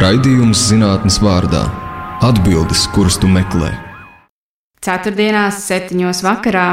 Raidījums 0.00 0.56
zinātnes 0.70 1.18
vārdā- 1.20 1.60
atbildes, 2.28 2.86
kuras 2.94 3.18
tu 3.20 3.28
meklē. 3.28 3.68
Ceturtdienās, 4.80 5.58
septiņos 5.66 6.22
vakarā. 6.24 6.68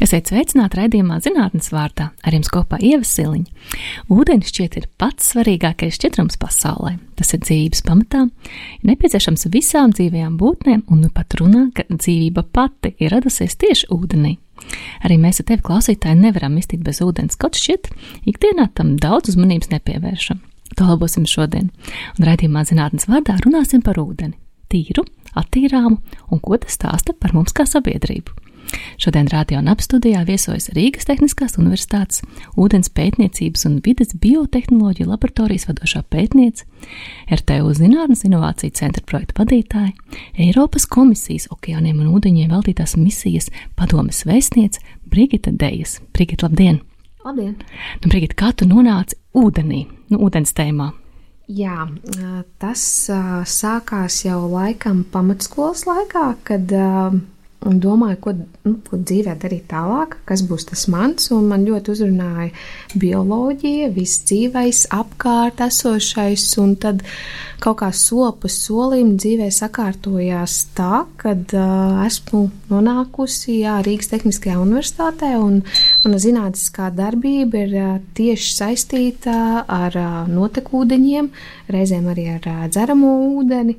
Esiet 0.00 0.30
sveicināti 0.32 0.78
raidījumā 0.80 1.18
zinātnes 1.20 1.68
vārdā, 1.68 2.06
ar 2.24 2.32
jums 2.32 2.48
kopā 2.48 2.80
Ievas 2.80 3.12
Siliņa. 3.12 3.76
Ūdens 4.08 4.48
šķiet 4.48 4.78
ir 4.80 4.86
pats 4.96 5.34
svarīgākais 5.34 6.00
šķidrums 6.00 6.40
pasaulē. 6.40 6.94
Tas 7.14 7.34
ir 7.36 7.44
dzīvības 7.44 7.84
pamatā, 7.84 8.24
ir 8.80 8.88
nepieciešams 8.88 9.50
visām 9.52 9.92
dzīvajām 9.92 10.40
būtnēm, 10.40 10.86
un 10.88 11.04
nu 11.04 11.12
pat 11.12 11.36
runā, 11.42 11.66
ka 11.76 11.84
dzīvība 11.92 12.46
pati 12.56 12.96
ir 12.98 13.12
radusies 13.12 13.60
tieši 13.60 13.92
ūdenī. 13.92 14.38
Arī 15.06 15.18
mēs 15.20 15.42
ar 15.42 15.48
tevi, 15.48 15.64
klausītāji, 15.66 16.20
nevaram 16.20 16.56
iztikt 16.60 16.84
bez 16.86 17.02
ūdens, 17.04 17.38
kaut 17.40 17.58
šķiet, 17.58 17.90
ikdienā 18.30 18.68
tam 18.76 18.96
daudz 19.02 19.32
uzmanības 19.32 19.72
nepievēršam. 19.74 20.40
To 20.78 20.88
labosim 20.88 21.26
šodien, 21.28 21.68
un 22.16 22.28
raidījumā 22.28 22.64
zinātnes 22.68 23.08
vārdā 23.10 23.36
runāsim 23.44 23.82
par 23.84 24.00
ūdeni- 24.00 24.38
tīru, 24.72 25.04
attīrāmu 25.36 25.98
un 26.30 26.40
ko 26.40 26.56
tas 26.56 26.78
stāsta 26.78 27.12
par 27.18 27.34
mums 27.36 27.52
kā 27.52 27.66
sabiedrību. 27.68 28.51
Šodien 29.00 29.28
Rādio 29.32 29.60
Naba 29.64 29.82
studijā 29.82 30.22
viesojas 30.28 30.68
Rīgas 30.76 31.08
Tehniskās 31.08 31.58
Universitātes 31.60 32.22
ūdens 32.60 32.92
pētniecības 32.94 33.66
un 33.68 33.80
vides 33.84 34.14
biotehnoloģiju 34.22 35.08
laboratorijas 35.10 35.66
vadošā 35.70 36.04
pētniece, 36.12 36.66
RTU 37.32 37.74
Zinātnes 37.78 38.24
inovāciju 38.28 38.76
centra 38.78 39.02
projekta 39.08 39.42
vadītāja, 39.42 39.92
Eiropas 40.38 40.86
komisijas 40.86 41.48
okeāniem 41.54 42.00
un 42.04 42.14
ūdeņiem 42.16 42.52
veltītās 42.54 42.96
misijas 43.00 43.50
padomes 43.78 44.24
vēstniece 44.28 44.82
Brigita 45.08 45.52
Dejas. 45.52 46.00
Brigita, 46.14 46.48
labdien! 46.48 46.80
Labdien! 47.24 47.54
Nu, 48.02 48.08
Brigita, 48.08 48.38
kā 48.38 48.54
tu 48.56 48.66
nonāci 48.66 49.18
ūdenī, 49.38 49.86
nu, 50.10 50.22
ūdens 50.26 50.54
tēmā? 50.56 50.92
Jā, 51.52 51.84
tas 52.62 52.82
sākās 53.50 54.22
jau 54.24 54.40
laikam 54.48 55.02
pamatskolas 55.12 55.82
laikā, 55.88 56.26
kad 56.46 56.70
un 57.68 57.78
domāju, 57.82 58.18
ko, 58.24 58.34
nu, 58.66 58.74
ko 58.88 58.98
dzīvē 58.98 59.36
darīt 59.42 59.68
tālāk, 59.70 60.16
kas 60.28 60.42
būs 60.48 60.66
tas 60.70 60.86
mans. 60.92 61.30
Man 61.32 61.66
ļoti 61.68 61.94
uzrunāja 61.94 62.50
bioloģija, 62.98 63.90
viss 63.94 64.22
dzīvais, 64.28 64.86
apkārt 64.94 65.62
esošais, 65.66 66.46
un 66.62 66.74
tad 66.82 67.04
kaut 67.62 67.78
kā 67.82 67.90
sopas 67.94 68.56
solim 68.64 69.14
dzīvē 69.20 69.48
sakārtojās 69.54 70.56
tā, 70.76 71.04
ka 71.20 71.34
uh, 71.36 72.02
esmu 72.06 72.44
nonākusi 72.72 73.60
jā, 73.60 73.78
Rīgas 73.86 74.10
Tehniskajā 74.10 74.58
universitātē, 74.62 75.34
un 75.38 75.60
mana 76.02 76.20
zinātniskā 76.22 76.90
darbība 76.96 77.62
ir 77.66 77.76
uh, 77.78 77.94
tieši 78.18 78.56
saistīta 78.58 79.36
ar 79.62 79.98
uh, 79.98 80.20
notekūdeņiem, 80.30 81.30
reizēm 81.72 82.10
arī 82.12 82.28
ar 82.34 82.50
uh, 82.50 82.64
dzeramo 82.72 83.14
ūdeni. 83.38 83.78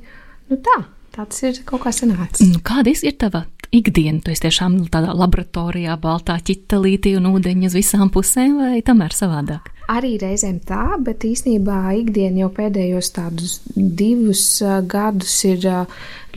Nu 0.52 0.60
tā, 0.64 0.80
tāds 1.14 1.44
ir 1.44 1.60
kaut 1.68 1.84
kā 1.84 1.92
sanācis. 1.94 2.56
Kāda 2.64 2.92
ir 2.94 3.20
tava 3.20 3.44
ikdienu? 3.74 4.22
Tu 4.24 4.32
esi 4.34 4.46
tiešām 4.46 4.80
tādā 4.92 5.14
laboratorijā, 5.16 5.96
baltā 6.00 6.38
ķitelītī 6.40 7.16
un 7.18 7.30
ūdeņi 7.34 7.70
uz 7.70 7.78
visām 7.78 8.10
pusēm, 8.14 8.58
vai 8.62 8.82
tomēr 8.86 9.14
savādāk? 9.16 9.70
Arī 9.92 10.14
reizēm 10.16 10.62
tā, 10.64 10.96
bet 11.04 11.26
īsnībā 11.28 11.78
ikdiena 12.00 12.46
jau 12.46 12.50
pēdējos 12.56 13.10
tādus 13.12 13.58
divus 13.76 14.46
gadus 14.88 15.34
ir 15.44 15.66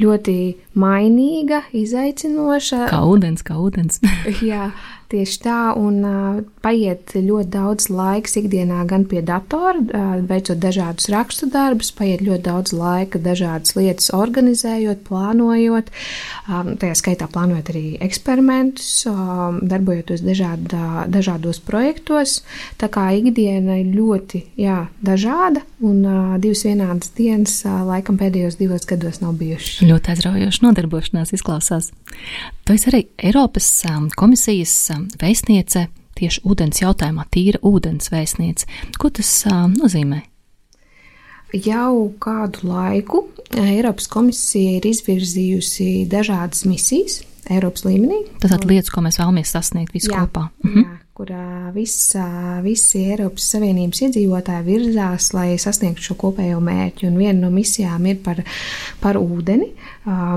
ļoti 0.02 0.36
mainīga, 0.76 1.62
izaicinoša. 1.72 2.84
Kā 2.92 3.00
ūdens, 3.08 3.46
kā 3.48 3.56
ūdens. 3.62 4.02
Jā, 4.52 4.74
tieši 5.12 5.40
tā, 5.44 5.60
un 5.80 6.00
uh, 6.04 6.40
paiet 6.64 7.14
ļoti 7.16 7.50
daudz 7.54 7.88
laiks 7.94 8.38
ikdienā 8.42 8.84
gan 8.90 9.06
pie 9.08 9.22
datora, 9.26 9.80
uh, 9.80 10.16
veicot 10.28 10.60
dažādus 10.60 11.08
rakstu 11.14 11.50
darbus, 11.52 11.94
paiet 11.96 12.24
ļoti 12.26 12.44
daudz 12.46 12.74
laika 12.76 13.22
dažādas 13.24 13.76
lietas 13.78 14.12
organizējot, 14.16 15.06
plānojot, 15.08 15.92
um, 16.48 16.74
tajā 16.82 16.98
skaitā 17.00 17.30
plānojot 17.32 17.72
arī 17.74 17.86
eksperimentus, 18.04 18.90
um, 19.10 19.62
darbojoties 19.64 20.26
dažādā, 20.26 21.08
dažādos 21.12 21.62
projektos. 21.64 22.42
Tā 22.82 22.92
kā 22.92 23.08
ikdiena 23.18 23.80
ir 23.82 23.94
ļoti 23.96 24.44
jā, 24.60 24.84
dažāda, 25.06 25.64
un 25.80 26.04
uh, 26.04 26.36
divas 26.44 26.66
vienādas 26.68 27.14
dienas 27.18 27.62
laikam 27.64 28.20
pēdējos 28.20 28.60
divos 28.60 28.88
gados 28.90 29.22
nav 29.24 29.38
bijušas. 29.40 29.86
Ļoti 29.88 30.14
aizraujoši 30.16 30.66
nodarbošanās 30.68 31.34
izklausās. 31.38 31.92
Tu 32.68 32.76
esi 32.76 32.90
arī 32.92 33.06
Eiropas 33.30 33.70
komisijas 34.20 34.76
vēstniece 35.22 35.88
tieši 36.18 36.42
ūdens 36.50 36.82
jautājumā, 36.82 37.28
tīra 37.34 37.62
ūdens 37.66 38.12
vēstniece. 38.14 38.68
Ko 38.98 39.12
tas 39.14 39.30
nozīmē? 39.48 40.24
Jau 41.56 42.10
kādu 42.20 42.68
laiku 42.68 43.22
Eiropas 43.56 44.10
komisija 44.12 44.82
ir 44.82 44.88
izvirzījusi 44.90 46.08
dažādas 46.12 46.66
misijas 46.68 47.22
Eiropas 47.48 47.86
līmenī. 47.88 48.26
Tātad 48.44 48.66
lietas, 48.68 48.92
ko 48.92 49.04
mēs 49.06 49.20
vēlamies 49.22 49.54
sasniegt 49.56 49.96
visu 49.96 50.12
jā, 50.12 50.26
kopā. 50.26 50.50
Mhm. 50.66 50.84
Jā, 50.84 50.98
kur 51.18 51.32
visa, 51.74 52.26
visi 52.62 53.00
Eiropas 53.10 53.48
Savienības 53.56 54.04
iedzīvotāji 54.06 54.66
virzās, 54.68 55.32
lai 55.34 55.56
sasniegtu 55.58 56.04
šo 56.12 56.16
kopējo 56.22 56.60
mērķi. 56.62 57.08
Un 57.10 57.18
viena 57.18 57.40
no 57.40 57.50
misijām 57.50 58.06
ir 58.12 58.20
par, 58.22 58.44
par 59.02 59.18
ūdeni. 59.18 59.72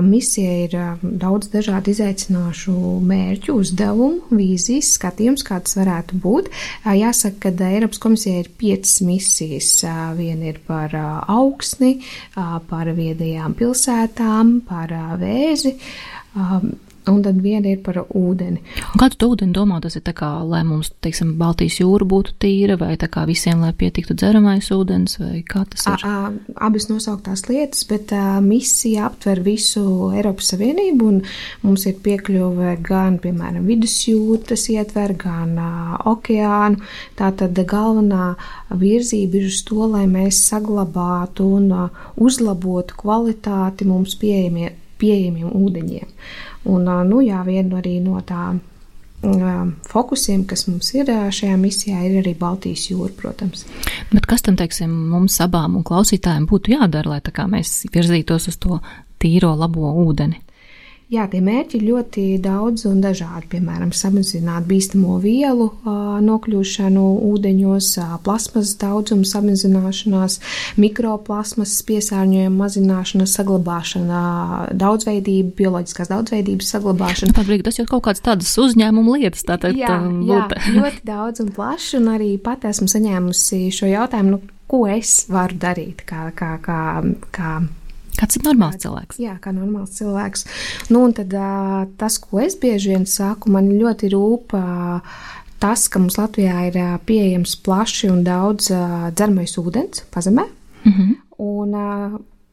Misija 0.01 0.55
ir 0.63 0.75
daudz 1.21 1.51
dažādu 1.53 1.93
izaicinošu 1.93 2.73
mērķu, 3.11 3.59
uzdevumu, 3.61 4.33
vīzijas, 4.33 4.95
skatījums, 4.97 5.45
kā 5.45 5.61
tas 5.61 5.77
varētu 5.77 6.17
būt. 6.23 6.49
Jāsaka, 6.97 7.51
ka 7.51 7.69
Eiropas 7.69 8.01
komisija 8.01 8.41
ir 8.41 8.49
piecas 8.57 8.97
misijas. 9.05 9.75
Viena 10.17 10.49
ir 10.49 10.63
par 10.65 10.97
augsni, 11.29 11.99
par 12.33 12.89
viedajām 12.97 13.53
pilsētām, 13.59 14.57
par 14.65 14.97
vēzi. 15.21 15.77
Un 17.09 17.23
tad 17.25 17.39
viena 17.41 17.65
ir 17.65 17.79
par 17.81 17.97
ūdeni. 18.03 18.59
Un 18.93 18.99
kā 19.01 19.07
tu 19.09 19.17
to 19.17 19.31
ūdeni 19.33 19.55
domā? 19.55 19.79
Tas 19.81 19.95
ir 19.97 20.03
tā 20.05 20.13
kā, 20.13 20.27
lai 20.45 20.59
mums, 20.67 20.91
teiksim, 21.01 21.31
Baltijas 21.39 21.79
jūra 21.79 22.05
būtu 22.05 22.35
tīra, 22.43 22.75
vai 22.77 22.91
tā 23.01 23.07
kā 23.09 23.23
visiem, 23.25 23.63
lai 23.65 23.71
pietiktu 23.73 24.13
dzeramais 24.13 24.69
ūdens, 24.75 25.17
vai 25.17 25.39
kā 25.41 25.63
tas 25.71 25.87
ir? 25.89 26.05
A, 26.05 26.11
a, 26.29 26.57
abas 26.67 26.85
nosauktās 26.91 27.47
lietas, 27.49 27.87
bet 27.89 28.13
a, 28.13 28.37
misija 28.45 29.07
aptver 29.07 29.41
visu 29.41 30.11
Eiropas 30.13 30.51
Savienību, 30.53 31.07
un 31.09 31.17
mums 31.65 31.87
ir 31.89 31.97
piekļuve 32.05 32.75
gan, 32.85 33.17
piemēram, 33.23 33.65
vidusjūra, 33.65 34.43
tas 34.51 34.67
ietver, 34.69 35.15
gan 35.25 35.57
a, 35.57 35.71
okeānu. 36.13 36.85
Tā 37.17 37.31
tad 37.41 37.57
galvenā 37.73 38.35
virzība 38.69 39.41
ir 39.41 39.49
uz 39.49 39.63
to, 39.65 39.89
lai 39.89 40.05
mēs 40.11 40.43
saglabātu 40.51 41.49
un 41.57 41.67
a, 41.73 41.89
uzlabotu 42.21 43.01
kvalitāti 43.01 43.89
mums 43.89 44.13
pieejamie, 44.21 44.75
pieejamiem 45.01 45.49
ūdeņiem. 45.49 46.17
Un, 46.69 46.85
nu, 47.09 47.21
jā, 47.25 47.41
viena 47.45 47.81
no 48.03 48.21
tām 48.21 48.59
fokusiem, 49.21 50.45
kas 50.49 50.65
mums 50.67 50.91
ir 50.97 51.09
šajā 51.33 51.57
misijā, 51.61 51.99
ir 52.05 52.21
arī 52.21 52.33
Baltijas 52.37 52.87
jūra, 52.89 53.11
protams. 53.17 53.65
Bet 54.11 54.25
kas 54.25 54.41
tam, 54.41 54.57
teiksim, 54.57 54.89
mums 55.11 55.37
abām 55.41 55.77
un 55.77 55.83
klausītājiem 55.85 56.47
būtu 56.49 56.73
jādara, 56.73 57.17
lai 57.17 57.47
mēs 57.47 57.85
virzītos 57.93 58.47
uz 58.49 58.57
to 58.57 58.79
tīro, 59.21 59.53
labo 59.57 59.93
ūdeni? 60.05 60.41
Jā, 61.11 61.25
tie 61.27 61.41
mērķi 61.43 61.75
ir 61.75 61.81
ļoti 61.89 62.21
daudz 62.39 62.85
un 62.87 63.01
dažādi. 63.03 63.49
Piemēram, 63.51 63.89
samazināt 63.91 64.63
bīstamo 64.69 65.17
vielu 65.19 65.65
nokļūšanu 66.23 67.03
ūdeņos, 67.27 67.89
plasmas 68.23 68.71
daudzuma 68.79 69.27
samazināšanās, 69.27 70.37
mikroplasmas 70.79 71.73
piesārņojuma 71.89 72.55
mazināšana, 72.61 73.27
saglabāšana, 73.27 74.21
daudzveidība, 74.71 75.51
bioloģiskās 75.59 76.13
daudzveidības 76.13 76.71
saglabāšana. 76.77 77.35
Tā 77.35 77.43
brīdī 77.49 77.67
tas 77.67 77.81
jau 77.81 77.87
kaut 77.91 78.07
kādas 78.07 78.23
tādas 78.29 78.55
uzņēmuma 78.63 79.17
lietas, 79.19 79.43
tā 79.51 79.59
teikt, 79.59 79.83
jā, 79.83 79.99
jā, 80.31 80.47
ļoti 80.79 81.03
daudz 81.11 81.43
un 81.43 81.51
plaši, 81.59 81.99
un 81.99 82.07
arī 82.15 82.31
pat 82.39 82.63
esmu 82.71 82.87
saņēmusi 82.87 83.65
šo 83.75 83.91
jautājumu, 83.91 84.37
nu, 84.37 84.57
ko 84.71 84.85
es 84.87 85.25
varu 85.27 85.59
darīt, 85.59 86.05
kā, 86.07 86.29
kā, 86.39 86.55
kā, 86.63 86.81
kā 87.35 87.57
Kāds 88.19 88.37
ir 88.37 88.45
normāls 88.45 88.81
cilvēks? 88.83 89.19
Jā, 89.21 89.37
kā 89.41 89.53
normāls 89.55 89.95
cilvēks. 89.97 90.45
Nu, 90.89 91.05
un 91.07 91.13
tad 91.17 91.33
tas, 92.01 92.17
ko 92.21 92.41
es 92.43 92.57
bieži 92.59 92.93
vien 92.93 93.05
saku, 93.09 93.51
man 93.53 93.71
ļoti 93.71 94.11
rūp 94.13 94.55
tas, 95.61 95.85
ka 95.91 96.01
mums 96.01 96.17
Latvijā 96.17 96.67
ir 96.69 96.79
pieejams 97.05 97.55
plaši 97.65 98.09
un 98.11 98.23
daudz 98.25 98.71
dzeramais 98.71 99.57
ūdens 99.61 100.05
pazemē. 100.13 100.47
Mm 100.83 100.93
-hmm. 100.93 101.15
Un, 101.37 101.73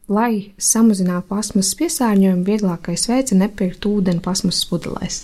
lai 0.09 0.51
samazinātu 0.57 1.27
plasmasas 1.29 1.75
piesārņojumu, 1.79 2.45
vieglākais 2.47 3.05
veids 3.09 3.33
ir 3.33 3.39
nepirkt 3.43 3.85
ūdeni 3.85 4.23
plasmasas 4.25 4.65
pudelēs. 4.69 5.19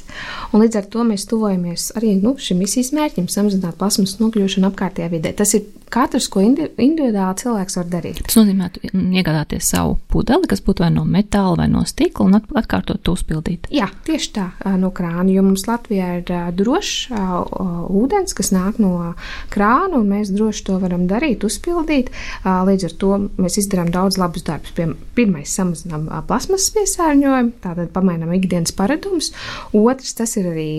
Un 0.53 0.61
līdz 0.61 0.79
ar 0.79 0.89
to 0.93 1.05
mēs 1.07 1.25
tuvojamies 1.29 1.89
arī 1.97 2.13
nu, 2.21 2.35
šim 2.37 2.61
misijas 2.61 2.93
mērķim- 2.95 3.27
samazināt 3.35 3.79
plasmasas 3.81 4.19
nokļūšanu 4.21 4.69
apkārtējā 4.69 5.09
vidē. 5.09 5.33
Tas 5.33 5.53
ir 5.57 5.65
katrs, 5.93 6.27
ko 6.31 6.41
indi 6.43 6.67
individuāli 6.81 7.39
cilvēks 7.41 7.77
var 7.79 7.89
darīt. 7.91 8.21
Tas 8.25 8.37
nozīmē, 8.39 8.69
iegādāties 8.93 9.69
savu 9.73 9.97
pudeli, 10.11 10.47
kas 10.49 10.63
būtu 10.65 10.85
vai 10.85 10.91
no 10.93 11.05
metāla 11.07 11.61
vai 11.61 11.67
no 11.71 11.83
stikla, 11.87 12.25
un 12.25 12.39
atkārtot 12.39 13.01
to 13.05 13.15
uzpildīt. 13.15 13.69
Jā, 13.73 13.87
tieši 14.07 14.31
tā, 14.35 14.45
no 14.81 14.91
krāna, 14.95 15.27
jo 15.31 15.43
mums 15.45 15.67
Latvijā 15.69 16.09
ir 16.19 16.33
drošs 16.57 17.11
ūdens, 17.15 18.35
kas 18.37 18.51
nāk 18.55 18.79
no 18.83 19.13
krāna, 19.53 19.99
un 19.99 20.09
mēs 20.11 20.33
droši 20.35 20.65
to 20.67 20.79
varam 20.83 21.05
darīt, 21.09 21.45
uzpildīt. 21.47 22.11
Līdz 22.45 22.87
ar 22.89 22.97
to 23.01 23.11
mēs 23.39 23.59
izdarām 23.61 23.91
daudz 23.93 24.19
labus 24.21 24.45
darbus. 24.47 24.73
Pirmais, 25.15 25.53
samazinām 25.55 26.09
plasmasas 26.27 26.73
piesārņojumu, 26.75 27.55
tātad 27.63 27.91
pamainām 27.95 28.33
ikdienas 28.35 28.75
paradumus. 28.75 29.31
Otrs, 29.75 30.15
tas 30.17 30.35
ir 30.39 30.51
arī 30.51 30.71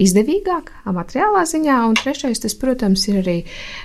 izdevīgāk 0.00 0.70
materiālā 0.90 1.42
ziņā, 1.48 1.80
un 1.90 1.98
trešais, 1.98 2.42
tas, 2.42 2.54
protams, 2.58 3.06
ir 3.10 3.20
arī 3.24 3.36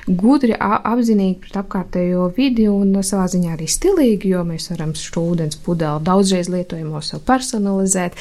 gudri, 0.07 0.53
apzinīgi 0.55 1.39
pret 1.43 1.59
apkārtējo 1.61 2.29
vidi 2.35 2.67
un 2.71 2.93
savā 3.05 3.27
ziņā 3.31 3.55
arī 3.55 3.67
stilīgi, 3.69 4.31
jo 4.35 4.43
mēs 4.47 4.69
varam 4.71 4.93
šo 4.97 5.25
ūdens 5.33 5.59
pudeli 5.65 6.03
daudzreiz 6.05 6.49
lietojamo 6.51 7.01
sev 7.05 7.23
personalizēt, 7.27 8.17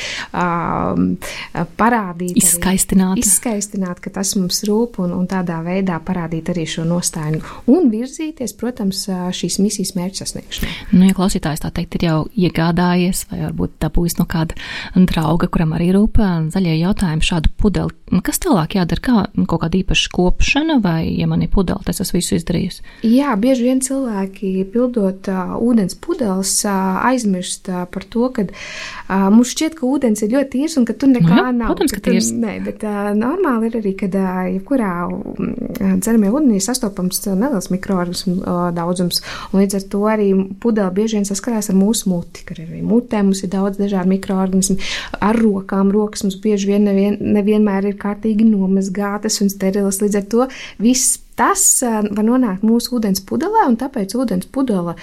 parādīt, 1.81 2.37
izskaistināt. 2.41 3.17
Arī, 3.17 3.25
izskaistināt, 3.25 4.03
ka 4.05 4.13
tas 4.15 4.35
mums 4.39 4.63
rūp 4.69 5.01
un, 5.05 5.15
un 5.17 5.29
tādā 5.31 5.61
veidā 5.65 5.99
parādīt 6.05 6.51
arī 6.53 6.67
šo 6.69 6.87
nostāju 6.89 7.43
un 7.71 7.91
virzīties, 7.93 8.57
protams, 8.59 9.05
šīs 9.09 9.61
misijas 9.63 9.95
mērķa 9.99 10.25
sasniegšanai. 10.25 10.73
Nu, 10.95 11.05
ja 11.09 11.17
klausītājs 11.17 11.63
tā 11.65 11.73
teikt 11.75 11.99
ir 11.99 12.09
jau 12.09 12.19
iegādājies 12.35 13.25
vai 13.31 13.43
varbūt 13.47 13.79
dabūjis 13.85 14.19
no 14.21 14.29
kāda 14.31 14.57
drauga, 14.95 15.49
kuram 15.53 15.75
arī 15.77 15.91
rūp 15.95 16.21
zaļie 16.55 16.77
jautājumi 16.79 17.25
šādu 17.25 17.53
pudeli, 17.61 17.95
nu, 18.13 18.21
kas 18.25 18.41
tālāk 18.43 18.77
jādara, 18.79 19.03
kā 19.05 19.25
kaut 19.49 19.65
kāda 19.65 19.81
īpaša 19.81 20.13
kopšana 20.15 20.79
vai, 20.85 21.03
ja 21.19 21.29
man 21.31 21.43
ir 21.45 21.53
pudeli, 21.55 21.85
tas 21.87 22.03
es 22.03 22.12
visu 22.15 22.37
izdarījusi? 22.39 22.85
Jā, 23.06 23.35
bieži 23.41 23.69
vien 23.69 23.83
cilvēki 23.85 24.53
pildot 24.73 25.31
uh, 25.33 25.55
ūdens 25.62 25.97
pudeles 26.03 26.53
uh, 26.67 27.01
aizmirst 27.11 27.71
uh, 27.73 27.85
par 27.91 28.06
to, 28.11 28.29
ka 28.35 28.47
uh, 28.49 29.29
mums 29.35 29.55
šķiet, 29.55 29.79
ka 29.79 29.87
ūdens 29.89 30.25
ir 30.25 30.35
ļoti 30.35 30.53
tīrs 30.56 30.79
un 30.81 30.89
ka 30.89 30.97
tur 30.99 31.12
nekā 31.12 31.31
nu, 31.31 31.41
jā, 31.41 31.55
nav. 31.56 31.73
Protams, 31.73 31.95
ka, 31.95 32.03
ka 32.03 32.11
tīrs. 32.11 32.31
Nē, 32.35 32.56
bet 32.67 32.85
uh, 32.89 33.12
normāli 33.19 33.71
ir 33.71 33.79
arī, 33.81 33.95
kad 34.05 34.19
uh, 34.19 34.45
jebkurā 34.51 34.93
uh, 35.09 35.95
dzeramajā 36.01 36.35
ūdenī 36.35 36.61
sastopams 36.65 37.23
neliels 37.31 37.71
mikroorganismu 37.73 38.37
uh, 38.41 38.69
daudzums, 38.77 39.23
un 39.53 39.62
līdz 39.62 39.79
ar 39.79 39.89
to 39.95 40.03
arī 40.11 40.29
pudele 40.62 40.91
bieži 40.95 41.19
vien 41.19 41.29
saskarās 41.29 41.71
ar 41.73 41.79
mūsu 41.79 42.11
muti, 42.12 42.45
ka 42.47 42.56
arī 42.56 42.83
mutē 42.85 43.23
mums 43.25 43.45
ir 43.45 43.53
daudz 43.55 43.81
dažādu 43.81 44.12
mikroorganismu, 44.15 44.79
ar 45.25 45.39
rokām 45.41 45.93
rokas 45.95 46.25
mums 46.27 46.39
bieži 46.43 46.73
vien 46.73 46.89
nevien, 46.89 47.19
nevienmēr 47.21 47.91
ir 47.91 48.01
kārtīgi 48.01 48.47
nomazgātas 48.49 49.41
un 49.45 49.53
sterilas, 49.53 50.01
līdz 50.03 50.21
ar 50.21 50.27
to 50.35 50.49
viss 50.83 51.19
Tas 51.35 51.63
var 51.83 52.25
nonākt 52.25 52.63
mūsu 52.63 52.95
ūdens 52.99 53.23
pudelē, 53.27 53.65
un 53.67 53.75
tāpēc 53.81 54.15
ūdens 54.15 54.47
pudele 54.55 54.95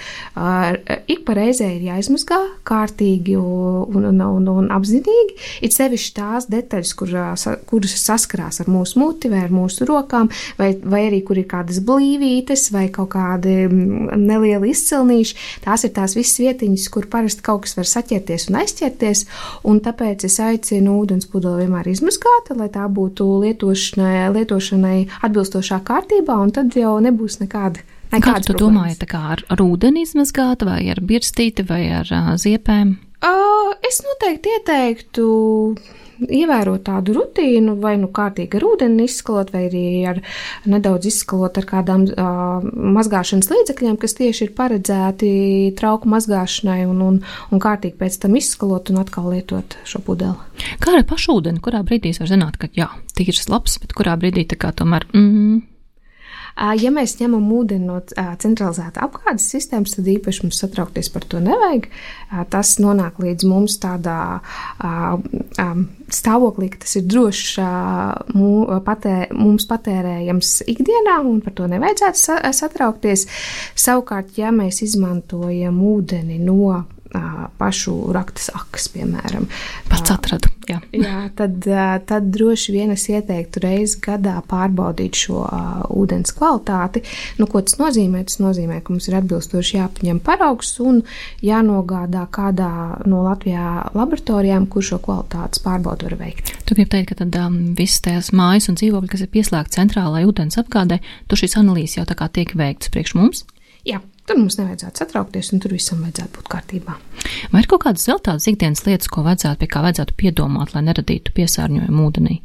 ik 1.12 1.24
pa 1.26 1.36
reizē 1.36 1.68
ir 1.74 1.84
jāizmazgā 1.90 2.38
kārtīgi 2.68 3.36
un, 3.36 4.06
un, 4.08 4.20
un, 4.24 4.48
un 4.48 4.70
apzinīgi. 4.72 5.36
Ir 5.64 5.74
sevišķi 5.74 6.14
tās 6.16 6.48
detaļas, 6.52 6.94
kur, 6.96 7.12
kuras 7.68 7.96
saskarās 8.00 8.62
ar 8.64 8.70
mūsu 8.72 9.00
muti 9.02 9.30
vai 9.32 9.42
ar 9.44 9.52
mūsu 9.52 9.86
rokām, 9.88 10.30
vai, 10.56 10.72
vai 10.80 11.04
arī 11.10 11.20
kur 11.26 11.40
ir 11.40 11.48
kādas 11.50 11.82
blīvītes 11.84 12.70
vai 12.72 12.86
kaut 12.94 13.12
kādi 13.12 13.68
nelieli 13.68 14.72
izcilnīši. 14.72 15.36
Tās 15.66 15.84
ir 15.84 15.92
tās 15.96 16.16
visas 16.16 16.40
vietiņas, 16.40 16.88
kur 16.92 17.08
parasti 17.12 17.44
kaut 17.44 17.66
kas 17.66 17.76
var 17.76 17.88
saķerties 17.92 18.48
un 18.48 18.60
aizķerties, 18.62 19.24
un 19.68 19.82
tāpēc 19.84 20.26
es 20.28 20.38
aicinu 20.42 20.96
ūdens 21.02 21.28
pudeli 21.28 21.66
vienmēr 21.66 21.92
izmazgāt, 21.92 22.54
lai 22.56 22.70
tā 22.72 22.88
būtu 22.88 23.28
lietošanai, 23.44 24.32
lietošanai 24.38 24.96
atbilstošā 25.28 25.82
kārtībā 25.86 26.21
kārtībā, 26.22 26.42
un 26.42 26.52
tad 26.52 26.76
jau 26.76 26.98
nebūs 27.00 27.40
nekāda. 27.42 27.82
Kādu 28.12 28.52
tu 28.52 28.58
domāji, 28.60 28.98
tā 29.00 29.08
kā 29.08 29.22
ar, 29.32 29.42
ar 29.48 29.58
ūdeni 29.58 30.04
izmazgāt, 30.04 30.64
vai 30.64 30.90
ar 30.92 31.00
birstīti, 31.00 31.64
vai 31.64 31.88
ar 31.90 32.06
uh, 32.12 32.36
ziepēm? 32.36 32.98
Uh, 33.22 33.72
es 33.86 34.02
noteikti 34.04 34.52
ieteiktu 34.58 35.26
ievērot 36.22 36.84
tādu 36.84 37.14
rutīnu, 37.16 37.78
vai 37.80 37.94
nu 37.98 38.10
kārtīgi 38.12 38.58
ar 38.58 38.66
ūdeni 38.68 39.06
izskalot, 39.08 39.48
vai 39.54 39.64
arī 39.70 39.84
ar 40.10 40.20
nedaudz 40.68 41.08
izskalot 41.08 41.56
ar 41.56 41.66
kādām 41.66 42.04
uh, 42.04 42.60
mazgāšanas 42.98 43.48
līdzekļiem, 43.48 43.96
kas 43.96 44.18
tieši 44.20 44.44
ir 44.44 44.52
paredzēti 44.60 45.32
trauku 45.80 46.12
mazgāšanai, 46.12 46.82
un, 46.90 47.00
un, 47.00 47.18
un 47.48 47.64
kārtīgi 47.64 47.96
pēc 47.98 48.20
tam 48.26 48.36
izskalot 48.38 48.92
un 48.92 49.00
atkal 49.02 49.32
lietot 49.32 49.78
šo 49.88 50.04
pudeli. 50.04 50.36
Kā 50.84 50.98
ar 50.98 51.08
pašu 51.08 51.40
ūdeni? 51.40 51.64
Kurā 51.64 51.80
brīdī 51.86 52.12
var 52.20 52.30
zināt, 52.30 52.60
ka 52.60 52.68
jā, 52.76 52.92
tīrs 53.16 53.48
labs, 53.48 53.80
bet 53.80 53.96
kurā 53.96 54.20
brīdī 54.20 54.44
tā 54.52 54.60
kā 54.60 54.74
tomēr. 54.76 55.08
Mm, 55.16 55.62
Ja 56.56 56.90
mēs 56.92 57.16
ņemam 57.20 57.46
ūdeni 57.56 57.88
no 57.88 57.98
centralizēta 58.12 59.06
apgādes 59.06 59.46
sistēmas, 59.54 59.96
tad 59.96 60.08
īpaši 60.12 60.44
mums 60.44 60.60
satraukties 60.60 61.08
par 61.14 61.24
to 61.24 61.40
nevajag. 61.42 61.88
Tas 62.52 62.74
nonāk 62.82 63.18
līdz 63.22 63.48
mums 63.48 63.78
tādā 63.82 64.18
stāvoklī, 66.12 66.68
ka 66.72 66.82
tas 66.84 66.96
ir 67.00 67.06
drošs 67.08 67.56
patē, 68.84 69.16
mums 69.32 69.68
patērējams 69.70 70.54
ikdienā, 70.68 71.18
un 71.24 71.40
par 71.44 71.56
to 71.56 71.68
nevajadzētu 71.72 72.40
satraukties. 72.60 73.26
Savukārt, 73.78 74.36
ja 74.36 74.52
mēs 74.54 74.82
izmantojam 74.84 75.80
ūdeni 75.88 76.36
no 76.42 76.84
pašu 77.58 77.94
raktas 78.14 78.50
akas, 78.54 78.88
piemēram. 78.92 79.46
Pats 79.90 80.14
atradu. 80.14 80.50
Jā, 80.68 80.78
jā 81.06 81.22
tad, 81.36 81.64
tad 82.08 82.28
droši 82.34 82.74
vien 82.74 82.92
es 82.94 83.04
ieteiktu 83.10 83.62
reizi 83.64 84.00
gadā 84.02 84.38
pārbaudīt 84.48 85.18
šo 85.24 85.42
ūdens 85.92 86.34
kvalitāti. 86.36 87.02
Nu, 87.40 87.48
ko 87.50 87.62
tas 87.64 87.78
nozīmē? 87.80 88.24
Tas 88.28 88.40
nozīmē, 88.42 88.80
ka 88.82 88.94
mums 88.94 89.08
ir 89.10 89.18
atbilstoši 89.20 89.78
jāpaņem 89.78 90.22
paraugs 90.24 90.74
un 90.84 91.02
jānogādā 91.44 92.24
kādā 92.32 92.72
no 93.10 93.24
Latvijā 93.26 93.88
laboratorijām, 93.96 94.68
kur 94.72 94.86
šo 94.86 95.00
kvalitātes 95.02 95.62
pārbaudu 95.64 96.08
var 96.10 96.18
veikt. 96.22 96.54
Tu 96.66 96.78
gribi 96.78 96.92
teikt, 96.94 97.12
ka 97.12 97.22
tad 97.24 97.38
um, 97.42 97.58
visas 97.78 98.02
tās 98.04 98.32
mājas 98.36 98.70
un 98.72 98.78
dzīvokļi, 98.80 99.12
kas 99.12 99.26
ir 99.26 99.32
pieslēgti 99.34 99.78
centrālajai 99.80 100.28
ūdens 100.30 100.60
apgādē, 100.62 101.02
tur 101.28 101.42
šīs 101.42 101.58
analīzes 101.60 101.98
jau 101.98 102.08
tā 102.08 102.18
kā 102.18 102.30
tiek 102.32 102.54
veikts 102.58 102.92
priekš 102.92 103.16
mums? 103.18 103.44
Jā, 103.88 103.98
Tur 104.28 104.38
mums 104.38 104.54
nevajadzētu 104.60 105.02
satraukties, 105.02 105.50
un 105.54 105.62
tur 105.62 105.74
visam 105.74 106.04
vajadzētu 106.04 106.36
būt 106.36 106.50
kārtībā. 106.52 106.94
Vai 107.50 107.62
ir 107.64 107.68
kaut 107.70 107.82
kādas 107.86 108.04
vēl 108.06 108.20
tādas 108.22 108.46
ikdienas 108.50 108.84
lietas, 108.86 109.10
ko 109.10 109.24
vajadzētu, 109.26 109.58
pie 109.64 109.70
kā 109.72 109.82
vajadzētu 109.82 110.14
piedomāt, 110.20 110.76
lai 110.76 110.84
neradītu 110.86 111.34
piesārņojumu 111.34 112.06
ūdenī? 112.06 112.38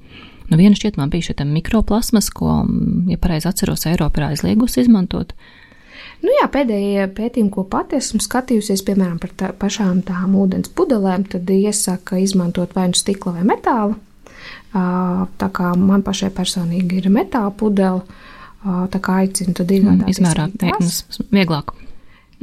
Nu, 0.48 0.58
viena 0.58 0.78
šķiet 0.80 0.98
man 0.98 1.12
bija 1.14 1.28
šī 1.28 1.46
mikroplasmas, 1.52 2.32
ko, 2.34 2.64
ja 3.12 3.20
pareizi 3.22 3.50
atceros, 3.52 3.86
Eiropa 3.90 4.22
ir 4.22 4.30
aizliegusi 4.32 4.82
izmantot. 4.86 5.36
Nu 6.24 6.34
jā, 6.34 6.48
pēdējie 6.50 7.06
pētījumi, 7.14 7.52
ko 7.54 7.66
pati 7.70 8.00
esmu 8.00 8.24
skatījusies, 8.24 8.82
piemēram, 8.88 9.20
par 9.22 9.34
tā, 9.38 9.52
pašām 9.54 10.02
tām 10.08 10.34
ūdens 10.40 10.72
pudelēm, 10.74 11.28
tad 11.30 11.50
iesaka 11.54 12.18
izmantot 12.24 12.74
vai 12.78 12.88
nu 12.90 12.98
stikla 12.98 13.36
vai 13.38 13.46
metālu. 13.46 14.00
Tā 14.74 15.50
kā 15.54 15.74
man 15.78 16.04
pašai 16.06 16.32
personīgi 16.34 17.04
ir 17.04 17.12
metāla 17.14 17.52
pudele, 17.54 18.02
Tā 18.94 19.02
kā 19.04 19.22
aicinu 19.24 19.56
tad 19.58 19.72
iegādāties. 19.74 20.18
Izmērā 20.18 20.48
vieglāk. 21.34 21.74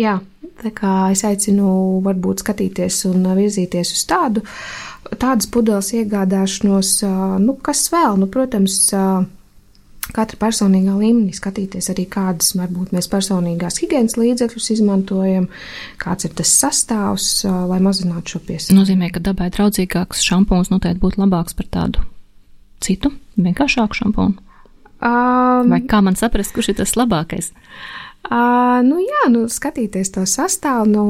Jā, 0.00 0.18
tā 0.62 0.72
kā 0.74 0.94
es 1.14 1.22
aicinu 1.26 2.00
varbūt 2.04 2.42
skatīties 2.42 3.04
un 3.10 3.28
virzīties 3.38 3.94
uz 3.94 4.02
tādu, 4.10 4.42
tādas 5.20 5.46
pudeles 5.50 5.92
iegādāšanos, 5.94 6.96
nu, 7.44 7.54
kas 7.62 7.86
vēl, 7.92 8.18
nu, 8.18 8.26
protams, 8.32 8.80
katra 10.14 10.38
personīgā 10.40 10.94
līmenī 10.98 11.32
skatīties 11.36 11.88
arī 11.94 12.04
kādas 12.10 12.52
varbūt 12.58 12.92
mēs 12.96 13.08
personīgās 13.12 13.78
higiēnas 13.80 14.18
līdzekļus 14.20 14.70
izmantojam, 14.76 15.46
kāds 16.02 16.28
ir 16.28 16.34
tas 16.36 16.52
sastāvs, 16.60 17.28
lai 17.70 17.80
mazinātu 17.84 18.34
šo 18.34 18.42
piesārņojumu. 18.48 18.82
Nozīmē, 18.82 19.12
ka 19.14 19.22
dabai 19.24 19.48
draudzīgāks 19.54 20.24
šampūns 20.26 20.72
noteikti 20.74 21.02
būtu 21.04 21.22
labāks 21.22 21.56
par 21.56 21.70
tādu 21.78 22.04
citu, 22.84 23.14
vienkāršāku 23.40 24.02
šampūnu. 24.02 24.43
Um, 25.04 25.68
Vai 25.72 25.82
kā 25.88 26.00
man 26.04 26.16
saprast, 26.16 26.54
kurš 26.56 26.72
ir 26.72 26.78
tas 26.80 26.94
labākais? 26.96 27.52
Uh, 28.24 28.80
nu, 28.86 28.96
jā, 29.04 29.26
nu, 29.32 29.44
skatīties 29.52 30.14
to 30.14 30.24
sastāvu. 30.28 30.88
Nu, 30.88 31.04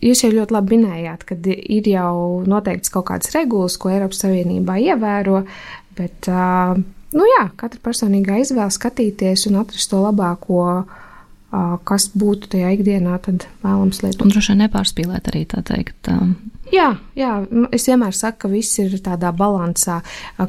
Jūs 0.00 0.22
jau 0.24 0.30
ļoti 0.32 0.54
labi 0.56 0.78
minējāt, 0.78 1.26
ka 1.28 1.36
ir 1.44 1.88
jau 1.90 2.40
noteikts 2.48 2.92
kaut 2.92 3.10
kādas 3.10 3.34
regulas, 3.34 3.76
ko 3.76 3.90
Eiropas 3.92 4.22
Savienībā 4.24 4.78
ievēro, 4.80 5.42
bet, 5.98 6.28
uh, 6.32 6.72
nu 7.12 7.26
jā, 7.28 7.42
katra 7.60 7.82
personīgā 7.84 8.38
izvēle 8.40 8.72
skatīties 8.72 9.44
un 9.50 9.58
atrast 9.60 9.92
to 9.92 10.00
labāko, 10.00 10.62
uh, 10.64 11.09
kas 11.84 12.08
būtu 12.14 12.52
tajā 12.54 12.70
ikdienā, 12.76 13.18
tad 13.24 13.48
vēlams 13.64 14.04
lietot. 14.04 14.22
Un 14.26 14.32
droši 14.34 14.54
vien 14.54 14.64
nepārspīlēt 14.66 15.30
arī 15.32 15.44
tā 15.50 15.64
teikt. 15.66 16.10
Jā, 16.70 16.92
jā, 17.18 17.32
es 17.74 17.88
vienmēr 17.90 18.14
saku, 18.14 18.44
ka 18.44 18.50
viss 18.52 18.78
ir 18.78 18.92
tādā 19.02 19.32
balansā. 19.34 20.00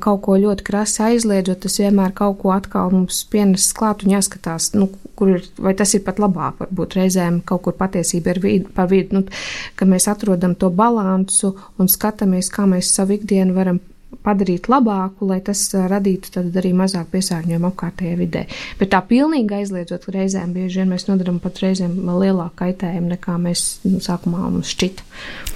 Kaut 0.04 0.22
ko 0.28 0.36
ļoti 0.38 0.66
krasi 0.68 1.02
aizliedzot, 1.08 1.64
tas 1.64 1.80
vienmēr 1.82 2.14
kaut 2.18 2.38
ko 2.44 2.52
atkal 2.54 2.94
mums 2.94 3.24
pienes 3.32 3.72
klāt 3.78 4.06
un 4.06 4.14
jāskatās, 4.14 4.72
nu, 4.78 4.92
kur 5.18 5.34
ir, 5.34 5.48
vai 5.58 5.74
tas 5.78 5.96
ir 5.98 6.04
pat 6.06 6.22
labāk. 6.22 6.60
Varbūt 6.62 7.00
reizēm 7.00 7.42
kaut 7.42 7.66
kur 7.66 7.78
patiesība 7.80 8.36
ir 8.36 8.42
vid, 8.44 8.70
par 8.78 8.92
vidu, 8.94 9.18
nu, 9.18 9.42
ka 9.80 9.90
mēs 9.90 10.06
atrodam 10.14 10.54
to 10.54 10.70
balansu 10.70 11.56
un 11.82 11.90
skatāmies, 11.90 12.54
kā 12.54 12.68
mēs 12.70 12.94
savu 12.94 13.18
ikdienu 13.18 13.58
varam 13.58 13.82
padarīt 14.26 14.68
labāku, 14.72 15.26
lai 15.30 15.40
tas 15.46 15.64
radītu 15.74 16.44
arī 16.44 16.72
mazāk 16.78 17.10
piesārņojumu 17.14 17.70
apkārtējai 17.72 18.18
vidē. 18.20 18.44
Bet 18.80 18.92
tā 18.94 19.02
pilnīgi 19.08 19.58
aizliedzot 19.62 20.08
reizēm, 20.14 20.54
bieži 20.56 20.82
vien 20.82 20.92
mēs 20.94 21.08
nodaram 21.10 21.40
pat 21.42 21.62
reizēm 21.64 21.96
lielāku 22.06 22.60
kaitējumu 22.62 23.14
nekā 23.16 23.38
mēs 23.42 23.66
nu, 23.88 24.02
sākumā 24.04 24.44
mums 24.44 24.74
šķita. 24.76 25.08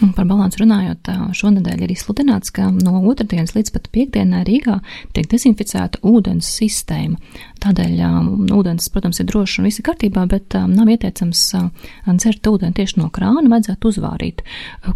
Un 0.06 0.14
par 0.18 0.28
balansu 0.30 0.64
runājot, 0.64 1.12
šonadēļ 1.38 1.86
ir 1.86 1.94
izsludināts, 1.96 2.54
ka 2.56 2.70
no 2.74 3.04
otrdienas 3.06 3.56
līdz 3.58 3.74
pat 3.76 3.90
piekdienai 3.96 4.44
Rīgā 4.48 4.80
tiek 5.16 5.30
dezinficēta 5.32 6.02
ūdens 6.06 6.50
sistēma. 6.60 7.20
Tādēļ 7.66 7.96
um, 8.08 8.28
ūdens, 8.56 8.90
protams, 8.94 9.22
ir 9.22 9.30
drošs 9.30 9.60
un 9.60 9.70
viss 9.70 9.82
ir 9.82 9.88
kārtībā, 9.88 10.26
bet 10.32 10.58
um, 10.60 10.74
nav 10.76 10.92
ieteicams 10.92 11.48
uh, 11.58 11.72
dzert 12.12 12.52
ūdeni 12.52 12.78
tieši 12.78 13.00
no 13.02 13.10
krāna, 13.14 13.48
vajadzētu 13.52 13.94
uzvārīt. 13.94 14.46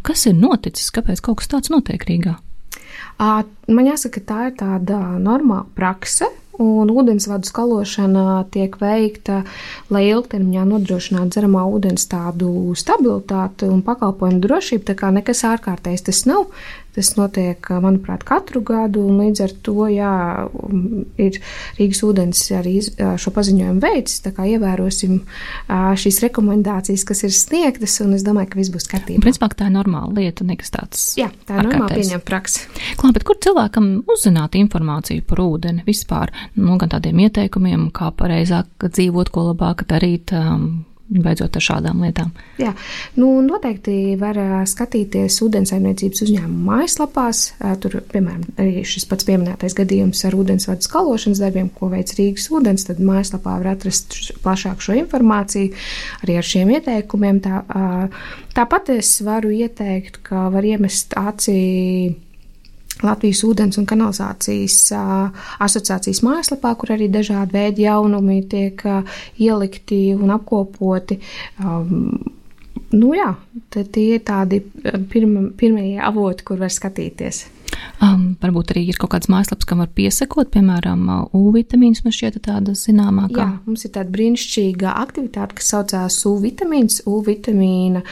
Kas 0.05 0.27
ir 0.29 0.37
noticis, 0.37 0.91
kāpēc 0.93 1.23
kaut 1.25 1.41
kas 1.41 1.51
tāds 1.55 1.73
notiek 1.73 2.05
Rīgā? 2.05 2.37
Man 3.19 3.89
jāsaka, 3.89 4.21
tā 4.23 4.43
ir 4.49 4.53
tāda 4.59 4.99
normāla 5.19 5.65
prakse, 5.75 6.29
un 6.59 6.91
ūdensvadu 6.91 7.47
skalošana 7.47 8.43
tiek 8.51 8.75
veikta, 8.81 9.43
lai 9.93 10.03
ilgtermiņā 10.09 10.65
nodrošinātu 10.67 11.35
dzeramā 11.35 11.63
ūdens 11.71 12.07
tādu 12.11 12.75
stabilitāti 12.79 13.69
un 13.71 13.81
pakalpojumu 13.85 14.43
drošību. 14.43 14.83
Tā 14.89 14.97
kā 14.99 15.13
nekas 15.15 15.45
ārkārtējs 15.47 16.09
tas 16.09 16.25
nav. 16.27 16.49
Tas 16.95 17.11
notiek, 17.19 17.69
manuprāt, 17.83 18.23
katru 18.27 18.63
gadu, 18.65 19.03
un 19.05 19.19
līdz 19.21 19.43
ar 19.45 19.51
to, 19.65 19.85
jā, 19.93 20.13
ir 21.21 21.37
Rīgas 21.77 22.01
ūdens 22.07 22.41
arī 22.57 22.79
šo 22.81 23.33
paziņojumu 23.35 23.83
veids, 23.83 24.17
tā 24.25 24.33
kā 24.35 24.47
ievērosim 24.49 25.19
šīs 25.69 26.19
rekomendācijas, 26.25 27.05
kas 27.07 27.23
ir 27.27 27.35
sniegtas, 27.35 27.99
un 28.03 28.17
es 28.17 28.25
domāju, 28.25 28.49
ka 28.53 28.61
viss 28.61 28.73
būs 28.73 28.89
kārtībā. 28.89 29.21
Principā 29.23 29.51
tā 29.53 29.69
ir 29.69 29.75
normāla 29.77 30.11
lieta, 30.17 30.47
nekas 30.47 30.73
tāds. 30.73 31.05
Jā, 31.19 31.29
tā 31.45 31.61
ir 31.61 31.69
normāla 31.69 31.93
pieņemta 31.93 32.25
praksa. 32.25 32.65
Klā, 32.99 33.13
bet 33.15 33.27
kur 33.27 33.37
cilvēkam 33.45 33.91
uzzināt 34.09 34.57
informāciju 34.59 35.25
par 35.29 35.43
ūdeni 35.45 35.85
vispār? 35.87 36.33
Nu, 36.57 36.79
gan 36.81 36.91
tādiem 36.95 37.21
ieteikumiem, 37.27 37.89
kā 37.95 38.09
pareizāk 38.17 38.89
dzīvot, 38.89 39.29
ko 39.33 39.51
labāk 39.51 39.85
darīt, 39.89 40.33
um, 40.33 40.69
beidzot 41.09 41.57
ar 41.57 41.63
šādām 41.65 42.03
lietām? 42.05 42.31
Jā, 42.61 42.71
nu, 43.17 43.31
noteikti 43.45 44.15
var 44.19 44.37
skatīties 44.69 45.39
ūdensaimniecības 45.45 46.23
uzņēmuma 46.25 46.79
mājaslapās. 46.79 47.43
Tur, 47.83 47.99
piemēram, 48.13 48.45
arī 48.61 48.83
šis 48.87 49.07
pats 49.09 49.27
pieminētais 49.27 49.75
gadījums 49.77 50.21
ar 50.29 50.37
ūdensvadu 50.37 50.85
skalošanas 50.85 51.41
darbiem, 51.43 51.71
ko 51.73 51.89
veic 51.93 52.13
Rīgas 52.17 52.49
ūdens, 52.53 52.85
tad 52.89 53.01
mājaslapā 53.03 53.57
var 53.63 53.73
atrast 53.73 54.17
plašāk 54.43 54.85
šo 54.85 54.97
informāciju 55.01 55.73
arī 56.23 56.39
ar 56.39 56.49
šiem 56.53 56.73
ieteikumiem. 56.77 57.41
Tā, 57.43 57.63
tāpat 58.57 58.93
es 58.99 59.15
varu 59.25 59.53
ieteikt, 59.55 60.21
ka 60.25 60.47
var 60.53 60.67
iemest 60.67 61.17
acī 61.19 61.59
Latvijas 63.05 63.43
ūdens 63.47 63.79
un 63.79 63.85
kanalizācijas 63.89 64.77
asociācijas 65.63 66.23
mājaslapā, 66.25 66.73
kur 66.79 66.95
arī 66.95 67.07
dažādi 67.11 67.55
veidi 67.55 67.85
jaunumi 67.85 68.41
tiek 68.51 68.83
ielikti 69.39 70.01
un 70.17 70.33
apkopoti. 70.35 71.19
Nu 72.89 73.13
jā, 73.13 73.29
tie 73.69 74.05
ir 74.15 74.23
tādi 74.25 74.63
pirma, 75.11 75.47
pirmie 75.57 75.99
avoti, 76.01 76.45
kur 76.47 76.59
var 76.59 76.73
skatīties. 76.73 77.45
Um, 77.99 78.37
varbūt 78.39 78.73
arī 78.73 78.85
ir 78.89 78.99
kaut 78.99 79.11
kāds 79.15 79.29
mājaslaps, 79.31 79.67
kam 79.67 79.81
var 79.83 79.89
piesakot, 79.95 80.51
piemēram, 80.53 81.03
U 81.35 81.49
vitamīns. 81.55 82.03
Man 82.05 82.15
šķiet, 82.15 82.39
tāda 82.45 82.75
zināmākā. 82.77 83.43
Jā, 83.43 83.49
mums 83.67 83.83
ir 83.87 83.93
tāda 83.97 84.13
brīnišķīga 84.15 84.95
aktivitāte, 85.01 85.57
kas 85.59 85.73
saucās 85.73 86.19
U 86.29 86.35
vitamīns. 86.43 87.01
U 87.09 87.19
vitamīna 87.25 88.03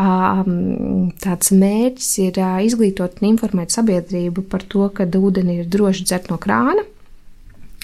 um, 0.00 1.12
tāds 1.24 1.52
mērķis 1.52 2.10
ir 2.28 2.40
izglītot 2.70 3.20
un 3.20 3.30
informēt 3.34 3.74
sabiedrību 3.74 4.46
par 4.48 4.64
to, 4.68 4.88
ka 4.94 5.08
ūdeni 5.08 5.60
ir 5.62 5.70
droši 5.70 6.08
dzert 6.08 6.32
no 6.32 6.40
krāna. 6.40 6.86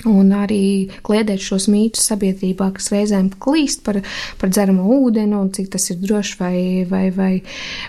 Un 0.09 0.33
arī 0.33 0.89
kliedēt 1.05 1.43
šos 1.45 1.67
mītus 1.69 2.07
sabiedrībā, 2.09 2.71
kas 2.77 2.89
reizēm 2.95 3.29
klīst 3.43 3.83
par, 3.85 4.01
par 4.41 4.53
dzeramo 4.53 4.87
ūdeni 4.97 5.37
un 5.37 5.51
cik 5.53 5.69
tas 5.75 5.91
ir 5.93 6.01
drošs 6.01 6.39
vai, 6.41 6.57
vai, 6.89 7.07
vai, 7.13 7.33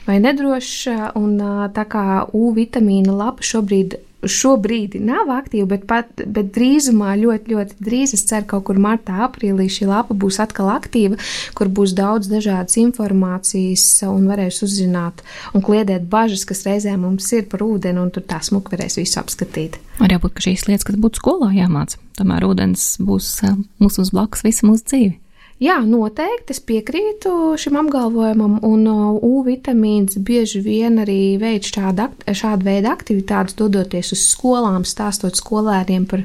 vai 0.08 0.20
nedrošs. 0.24 0.90
Un 1.20 1.38
tā 1.76 1.88
kā 1.88 2.06
U 2.36 2.52
vitamīna 2.56 3.16
lapa 3.16 3.46
šobrīd 3.46 3.96
šobrīd 4.28 4.98
nav 5.02 5.32
aktīva, 5.34 5.68
bet, 5.74 5.86
pat, 5.90 6.24
bet 6.26 6.52
drīzumā, 6.56 7.14
ļoti, 7.22 7.54
ļoti 7.56 7.78
drīz, 7.82 8.16
es 8.18 8.26
ceru, 8.30 8.48
kaut 8.54 8.68
kur 8.70 8.82
martā, 8.82 9.22
aprīlī 9.26 9.68
šī 9.72 9.88
lapa 9.90 10.18
būs 10.18 10.40
atkal 10.44 10.72
aktīva, 10.74 11.20
kur 11.58 11.72
būs 11.72 11.96
daudz 11.98 12.30
dažādas 12.32 12.78
informācijas 12.82 13.86
un 14.10 14.28
varēs 14.30 14.62
uzzināt 14.66 15.24
un 15.56 15.66
kliedēt 15.66 16.06
bažas, 16.12 16.46
kas 16.50 16.66
reizē 16.68 16.98
mums 17.00 17.32
ir 17.38 17.48
par 17.52 17.66
ūdeni, 17.66 18.02
un 18.02 18.14
tur 18.14 18.26
tā 18.28 18.42
smuki 18.46 18.76
varēs 18.76 19.00
visu 19.02 19.22
apskatīt. 19.22 19.80
Var 20.02 20.16
jābūt, 20.18 20.38
ka 20.38 20.46
šīs 20.48 20.68
lietas, 20.70 20.88
kas 20.88 21.02
būtu 21.02 21.22
skolā 21.22 21.52
jāmāca, 21.56 22.00
tomēr 22.20 22.46
ūdens 22.50 22.96
būs 23.02 23.34
eh, 23.48 23.58
mums 23.82 24.02
uz 24.02 24.14
blakus 24.14 24.46
visu 24.48 24.70
mūsu 24.70 24.88
dzīvi. 24.88 25.21
Jā, 25.62 25.76
noteikti 25.86 26.56
es 26.56 26.60
piekrītu 26.66 27.32
šim 27.62 27.76
apgalvojumam, 27.84 28.56
un 28.66 28.88
U 29.22 29.44
vitamīns 29.46 30.18
bieži 30.26 30.58
vien 30.66 30.96
arī 31.04 31.36
veids 31.38 31.70
šādu, 31.70 32.08
šādu 32.26 32.66
veidu 32.66 32.90
aktivitātes, 32.90 33.54
dodoties 33.60 34.10
uz 34.16 34.24
skolām, 34.32 34.82
stāstot 34.90 35.38
skolēniem 35.38 36.08
par, 36.10 36.24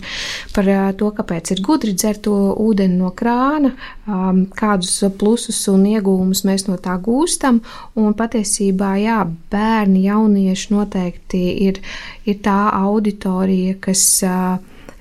par 0.57 0.71
to, 0.97 1.11
kāpēc 1.19 1.53
ir 1.53 1.61
gudri 1.67 1.93
dzert 1.93 2.31
ūdeni 2.33 2.97
no 2.97 3.11
krāna, 3.13 3.75
kādus 4.57 4.95
plusus 5.21 5.59
un 5.69 5.85
iegūmus 5.91 6.47
mēs 6.49 6.65
no 6.71 6.79
tā 6.81 6.97
gūstam. 7.05 7.61
Un 8.01 8.17
patiesībā, 8.17 8.95
jā, 9.03 9.19
bērni, 9.53 10.07
jaunieši 10.09 10.73
noteikti 10.73 11.43
ir, 11.67 11.83
ir 12.25 12.41
tā 12.41 12.57
auditorija, 12.81 13.77
kas 13.85 14.07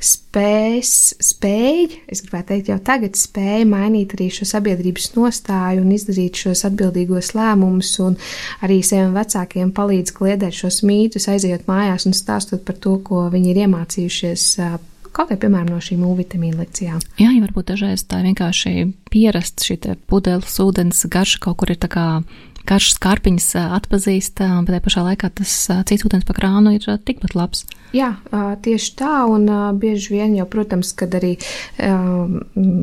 spēs, 0.05 0.93
spēj, 1.23 1.99
es 2.11 2.23
gribētu 2.25 2.51
teikt, 2.53 2.71
jau 2.71 2.79
tagad 2.85 3.17
spēj 3.19 3.65
mainīt 3.69 4.15
arī 4.17 4.29
šo 4.33 4.47
sabiedrības 4.49 5.11
nostāju 5.17 5.83
un 5.83 5.93
izdarīt 5.95 6.41
šos 6.45 6.65
atbildīgos 6.69 7.33
lēmumus, 7.37 7.93
un 8.05 8.17
arī 8.65 8.81
saviem 8.85 9.15
vecākiem 9.17 9.71
palīdz 9.75 10.15
kliedēt 10.15 10.57
šos 10.61 10.81
mītus, 10.87 11.29
aiziet 11.31 11.69
mājās 11.69 12.07
un 12.09 12.17
stāstot 12.17 12.65
par 12.67 12.77
to, 12.81 12.97
ko 13.05 13.27
viņi 13.33 13.53
ir 13.53 13.63
iemācījušies 13.65 14.49
kaut 15.15 15.31
vai, 15.31 15.37
piemēram, 15.39 15.71
no 15.71 15.79
šīm 15.79 16.03
vitamīnu 16.17 16.59
lekcijām. 16.59 16.99
Jā, 17.21 17.29
ja 17.31 17.43
varbūt 17.43 17.71
dažreiz 17.71 18.03
tā 18.03 18.19
vienkārši 18.25 18.89
pierast 19.11 19.63
šī 19.63 19.79
pudeles 20.11 20.59
ūdens 20.59 21.05
garša 21.11 21.39
kaut 21.45 21.61
kur 21.61 21.71
ir 21.71 21.79
tā 21.79 21.87
kā 21.91 22.05
karšas 22.67 22.99
kārpiņas 23.03 23.47
atpazīst, 23.77 24.41
bet 24.41 24.73
tajā 24.73 24.83
pašā 24.87 25.05
laikā 25.05 25.31
tas 25.39 25.55
cits 25.87 26.05
ūdens 26.07 26.27
pa 26.27 26.35
krānu 26.37 26.75
ir 26.75 26.87
tikpat 27.07 27.37
labs. 27.37 27.65
Jā, 27.95 28.09
tieši 28.65 28.91
tā, 28.99 29.13
un 29.31 29.47
bieži 29.79 30.15
vien 30.17 30.33
jau, 30.35 30.45
protams, 30.51 30.91
kad 30.97 31.13
arī 31.15 31.35
um, 31.79 32.41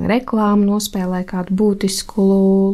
reklāma 0.09 0.65
nospēlē 0.65 1.23
kādu 1.29 1.57
būtisku 1.59 2.25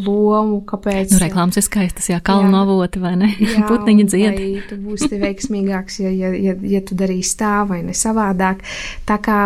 lomu, 0.07 0.61
kāpēc. 0.69 1.17
Nu, 1.17 1.23
reklāmas 1.25 1.59
ir 1.59 1.67
skaistas, 1.67 2.11
jā, 2.13 2.21
kalnu 2.25 2.55
avoti 2.61 3.03
vai 3.03 3.17
ne? 3.19 3.33
Jā, 3.43 3.67
Putniņa 3.71 4.09
dzied. 4.13 4.41
Tu 4.71 4.81
būsi 4.85 5.19
veiksmīgāks, 5.19 6.01
ja, 6.05 6.15
ja, 6.15 6.33
ja, 6.37 6.55
ja 6.77 6.83
tu 6.87 6.99
darīsi 6.99 7.35
tā 7.43 7.57
vai 7.69 7.83
ne 7.87 7.97
savādāk. 7.97 8.63
Tā 9.09 9.19
kā, 9.25 9.43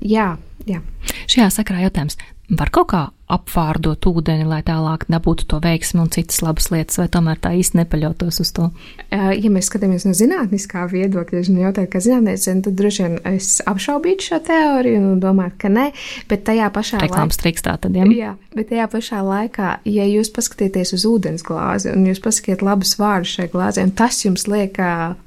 jā, 0.00 0.32
jā. 0.70 0.82
Šajā 1.26 1.52
sakrā 1.60 1.84
jautājums. 1.84 2.16
Var 2.50 2.72
kaut 2.74 2.90
kā 2.90 3.06
apvārdot 3.30 4.06
ūdeni, 4.10 4.46
lai 4.48 4.60
tālāk 4.66 5.06
dabūtu 5.10 5.46
to 5.50 5.60
veiksmu 5.62 6.04
un 6.04 6.10
citas 6.12 6.40
labas 6.42 6.70
lietas, 6.72 6.98
vai 7.00 7.06
tomēr 7.12 7.38
tā 7.42 7.52
īsti 7.58 7.80
nepaļautos 7.80 8.40
uz 8.42 8.52
to? 8.56 8.68
Ja 9.10 9.52
mēs 9.52 9.70
skatāmies 9.70 10.06
no 10.08 10.14
zinātniskā 10.16 10.86
viedokļa, 10.90 11.42
ja 11.46 11.66
jautāju, 11.66 11.90
kā 11.92 12.02
zinātnēs, 12.04 12.48
tad 12.66 12.76
droši 12.78 13.06
vien 13.06 13.16
es 13.32 13.52
apšaubītu 13.70 14.28
šo 14.30 14.40
teoriju 14.46 15.02
un 15.12 15.20
domātu, 15.22 15.58
ka 15.64 15.72
nē, 15.72 15.86
bet 16.30 16.44
tajā 16.48 16.70
pašā 16.74 17.02
Reklāmas 17.04 17.38
laikā. 17.38 17.44
triks 17.44 17.66
tā 17.66 17.76
tad, 17.82 17.96
ja? 17.96 18.08
Jā, 18.20 18.34
bet 18.56 18.70
tajā 18.72 18.88
pašā 18.92 19.22
laikā, 19.26 19.70
ja 19.88 20.08
jūs 20.10 20.32
paskatieties 20.34 20.94
uz 20.98 21.06
ūdens 21.08 21.46
glāzi 21.46 21.92
un 21.94 22.06
jūs 22.08 22.22
pasakiet 22.24 22.64
labus 22.66 22.96
vārdus 23.00 23.36
šai 23.38 23.48
glāzē, 23.52 23.86
tas 23.96 24.18
jums 24.24 24.46
liek 24.50 24.78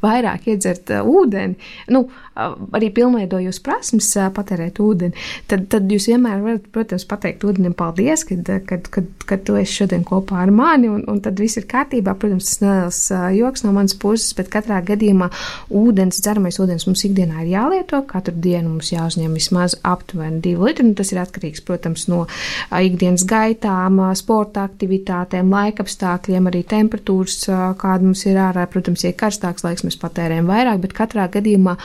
vairāk 0.03 0.51
iedzert 0.51 0.91
ūdeni, 1.03 1.55
nu, 1.93 2.05
arī 2.35 2.89
pilnveido 2.93 3.39
jūs 3.43 3.61
prasmes 3.63 4.09
patērēt 4.35 4.79
ūdeni, 4.81 5.13
tad, 5.49 5.67
tad 5.71 5.91
jūs 5.91 6.09
vienmēr 6.09 6.41
varat, 6.43 6.67
protams, 6.73 7.05
pateikt 7.09 7.45
ūdenim 7.45 7.75
paldies 7.77 7.92
paldies, 7.93 8.23
kad, 8.23 8.65
kad, 8.65 8.87
kad, 8.89 9.05
kad 9.25 9.43
tu 9.45 9.55
esi 9.57 9.83
šodien 9.83 10.03
kopā 10.03 10.41
ar 10.43 10.51
mani, 10.51 10.89
un, 10.89 11.03
un 11.09 11.19
tad 11.21 11.39
viss 11.39 11.57
ir 11.59 11.67
kārtībā. 11.69 12.15
Protams, 12.19 12.49
tas 12.49 12.61
neliels 12.63 12.99
joks 13.37 13.63
no 13.63 13.73
manas 13.75 13.95
puses, 13.99 14.33
bet 14.37 14.49
katrā 14.53 14.81
gadījumā 14.85 15.29
ūdens, 15.73 16.21
dzeramais 16.23 16.59
ūdens 16.61 16.87
mums 16.87 17.03
ikdienā 17.07 17.43
ir 17.43 17.53
jālieto. 17.53 18.01
Katru 18.09 18.35
dienu 18.35 18.73
mums 18.73 18.91
jāuzņem 18.93 19.33
vismaz 19.37 19.77
aptuveni 19.83 20.41
2 20.43 20.63
litri. 20.63 20.87
Nu, 20.87 20.95
tas 20.97 21.13
ir 21.13 21.21
atkarīgs, 21.21 21.63
protams, 21.65 22.07
no 22.11 22.25
ikdienas 22.73 23.25
gaitām, 23.29 24.01
sporta 24.17 24.65
aktivitātēm, 24.67 25.51
laikapstākļiem, 25.53 26.49
arī 26.49 26.63
temperatūras, 26.73 27.39
kāda 27.79 28.09
mums 28.09 28.25
ir 28.29 28.39
ārā. 28.41 28.65
Protams, 28.73 29.05
ja 29.05 29.13
ir 29.13 29.19
karstāks 29.19 29.65
laiks, 29.65 29.85
mēs 29.85 29.99
patērējam 30.01 30.49
vairāk, 30.49 30.81
bet 30.87 30.97
katrā 30.97 31.27
gadījumā 31.31 31.77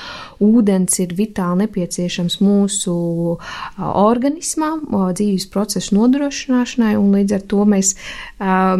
ūdens 0.44 1.00
ir 1.04 1.14
vitāli 1.18 1.66
nepieciešams 1.66 2.38
mūsu 2.44 2.96
organismam, 3.78 4.84
dzīves 4.88 5.48
procesu 5.52 5.97
nodrošināšanai, 5.98 6.94
un 6.98 7.10
līdz 7.18 7.38
ar 7.38 7.48
to 7.50 7.64
mēs, 7.68 7.94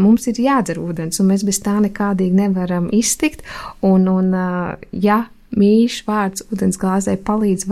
mums 0.01 0.29
ir 0.31 0.43
jādzer 0.49 0.81
ūdens, 0.83 1.21
un 1.21 1.33
mēs 1.33 1.45
bez 1.49 1.61
tā 1.65 1.79
nekādīgi 1.85 2.39
nevaram 2.45 2.89
iztikt. 2.95 3.45
Un, 3.85 4.09
un, 4.11 4.33
ja 4.93 5.25
mīļš 5.57 6.03
vārds 6.05 6.45
ūdens 6.53 6.77
glāzē 6.81 7.15
palīdz 7.25 7.65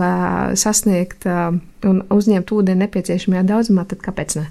sasniegt 0.57 1.27
un 1.27 1.99
uzņemt 2.13 2.51
ūdeni 2.51 2.81
nepieciešamajā 2.83 3.43
daudzumā, 3.47 3.85
tad 3.89 4.01
kāpēc 4.05 4.37
ne? 4.39 4.45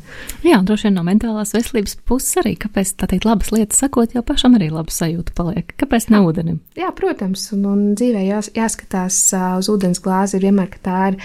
Jā, 0.47 0.61
droši 0.67 0.89
vien 0.89 0.97
no 0.99 1.03
mentālās 1.07 1.53
veselības 1.57 1.97
puses 2.07 2.39
arī, 2.43 2.55
kāpēc 2.63 2.95
tā 3.01 3.11
teikt 3.11 3.27
labas 3.27 3.51
lietas 3.55 3.83
sakot, 3.83 4.15
jau 4.15 4.23
pašam 4.27 4.55
arī 4.59 4.71
laba 4.73 4.95
sajūta 4.95 5.35
paliek. 5.37 5.75
Kāpēc 5.81 6.09
ne 6.15 6.23
ūdenim? 6.23 6.63
Jā, 6.79 6.93
protams, 6.97 7.49
un, 7.57 7.67
un 7.73 7.85
dzīvē 7.99 8.25
jās, 8.29 8.53
jāskatās 8.57 9.21
uz 9.59 9.71
ūdens 9.75 10.03
glāzi 10.05 10.43
vienmēr, 10.47 10.71
ka 10.77 10.85
tā 10.87 11.05
ir 11.11 11.23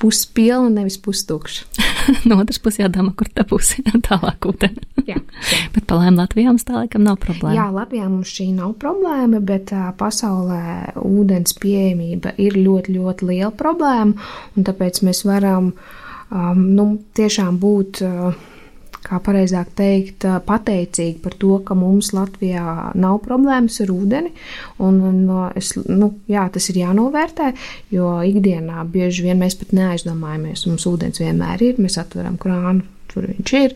puspilna, 0.00 0.70
nevis 0.80 0.98
pustukša. 1.02 1.64
no 2.28 2.38
otras 2.40 2.58
puses 2.62 2.82
jādomā, 2.84 3.12
kur 3.18 3.30
tā 3.32 3.46
būs 3.48 3.74
tālāk 4.08 4.48
ūdeni. 4.50 4.84
jā, 5.06 5.18
jā. 5.18 5.60
bet 5.74 5.86
palēm 5.90 6.18
Latvijā 6.20 6.52
mums 6.52 6.66
tā 6.68 6.76
laikam 6.78 7.06
nav 7.06 7.18
problēma. 7.22 7.56
Jā, 7.56 7.68
Latvijā 7.74 8.08
mums 8.10 8.32
šī 8.32 8.50
nav 8.56 8.76
problēma, 8.82 9.40
bet 9.44 9.72
uh, 9.74 9.90
pasaulē 9.98 10.96
ūdens 11.02 11.56
pieejamība 11.62 12.36
ir 12.42 12.58
ļoti, 12.58 12.98
ļoti 12.98 13.30
liela 13.30 13.52
problēma, 13.56 14.28
un 14.56 14.68
tāpēc 14.68 15.02
mēs 15.06 15.24
varam 15.28 15.72
um, 15.72 16.66
nu, 16.76 16.90
tiešām 17.16 17.58
būt. 17.62 18.04
Uh, 18.06 18.52
kā 19.06 19.20
pareizāk 19.22 19.70
teikt, 19.78 20.26
pateicīgi 20.46 21.20
par 21.22 21.36
to, 21.38 21.60
ka 21.66 21.76
mums 21.78 22.12
Latvijā 22.16 22.90
nav 22.98 23.20
problēmas 23.26 23.78
ar 23.84 23.92
ūdeni. 23.94 24.32
Un, 24.82 24.98
un 25.10 25.22
es, 25.58 25.72
nu, 25.86 26.12
jā, 26.30 26.48
tas 26.52 26.70
ir 26.72 26.82
jānovērtē, 26.82 27.52
jo 27.94 28.16
ikdienā 28.26 28.84
bieži 28.90 29.28
vien 29.28 29.40
mēs 29.42 29.58
pat 29.60 29.74
neaizdomājamies. 29.76 30.66
Mums 30.70 30.90
ūdens 30.90 31.22
vienmēr 31.22 31.64
ir, 31.70 31.80
mēs 31.82 32.00
atveram 32.02 32.38
krānu. 32.40 32.92
Tur 33.06 33.28
viņš 33.30 33.50
ir. 33.56 33.72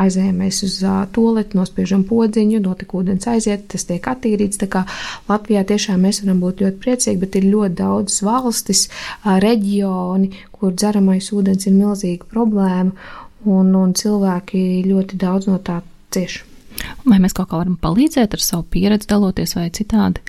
Aizējāmies 0.00 0.60
uz 0.64 0.76
toleti, 1.12 1.58
nospiežam 1.58 2.06
podziņu, 2.08 2.60
notika 2.64 2.96
ūdens 3.00 3.26
aiziet, 3.28 3.66
tas 3.68 3.84
tiek 3.88 4.06
attīrīts. 4.06 4.60
Tā 4.62 4.68
kā 4.70 4.84
Latvijā 5.28 5.64
tiešām 5.68 6.06
mēs 6.06 6.22
varam 6.22 6.40
būt 6.44 6.62
ļoti 6.64 6.80
priecīgi, 6.80 7.20
bet 7.20 7.36
ir 7.36 7.50
ļoti 7.50 7.76
daudz 7.82 8.20
valstis, 8.24 8.86
reģioni, 9.26 10.30
kur 10.54 10.72
dzeramais 10.72 11.28
ūdens 11.36 11.68
ir 11.68 11.76
milzīga 11.76 12.30
problēma 12.30 12.94
un, 13.48 13.72
un 13.76 13.94
cilvēki 13.96 14.82
ļoti 14.88 15.20
daudz 15.20 15.50
no 15.50 15.58
tā 15.64 15.80
cieš. 16.14 16.42
Vai 17.04 17.18
mēs 17.20 17.34
kaut 17.36 17.50
kā 17.50 17.60
varam 17.60 17.78
palīdzēt 17.80 18.36
ar 18.36 18.44
savu 18.44 18.66
pieredzi, 18.72 19.08
daloties 19.10 19.56
vai 19.58 19.68
citādi? 19.74 20.22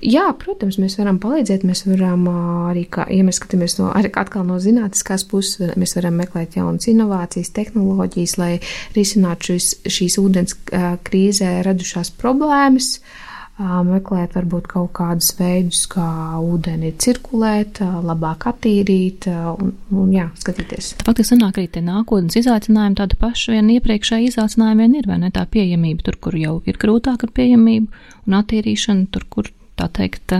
Jā, 0.00 0.30
protams, 0.40 0.78
mēs 0.80 0.94
varam 0.96 1.18
palīdzēt. 1.20 1.64
Mēs 1.68 1.84
varam 1.84 2.24
arī, 2.70 2.86
kā, 2.88 3.04
ja 3.12 3.24
mēs 3.26 3.36
skatāmies 3.36 3.76
no, 3.76 3.90
atkal 3.92 4.46
no 4.48 4.56
zinātniskās 4.62 5.26
puses, 5.28 5.74
mēs 5.76 5.92
varam 5.98 6.16
meklēt 6.16 6.56
jaunas 6.56 6.88
inovācijas, 6.88 7.52
tehnoloģijas, 7.58 8.36
lai 8.40 8.54
risinātu 8.96 9.52
šīs, 9.52 9.74
šīs 9.92 10.16
ūdens 10.22 10.56
krīzē 11.04 11.58
radušās 11.68 12.14
problēmas. 12.16 12.94
Uh, 12.96 13.29
meklēt 13.60 14.34
varbūt 14.38 14.68
kaut 14.70 14.92
kādus 14.96 15.32
veidus, 15.38 15.84
kā 15.90 16.06
ūdeni 16.40 16.92
cirkulēt, 17.00 17.82
labāk 18.06 18.48
attīrīt 18.50 19.28
un, 19.30 19.74
un 19.92 20.10
jā, 20.14 20.28
skatīties. 20.40 20.94
Tā 21.00 21.08
faktiski 21.08 21.34
sanāk 21.34 21.60
arī 21.60 21.68
tie 21.74 21.84
nākotnes 21.84 22.40
izaicinājumi 22.40 22.98
tādu 23.00 23.20
pašu 23.20 23.54
vien 23.56 23.70
iepriekšēji 23.76 24.32
izaicinājumi 24.32 24.86
vien 24.86 24.98
ir, 25.00 25.08
vai 25.10 25.20
ne 25.22 25.32
tā 25.34 25.46
pieejamība 25.50 26.06
tur, 26.08 26.20
kur 26.22 26.36
jau 26.40 26.58
ir 26.68 26.80
grūtāk 26.80 27.26
ar 27.26 27.34
pieejamību 27.36 28.04
un 28.26 28.38
attīrīšanu, 28.40 29.08
tur, 29.14 29.26
kur 29.30 29.52
tā 29.80 29.88
teikt, 29.96 30.34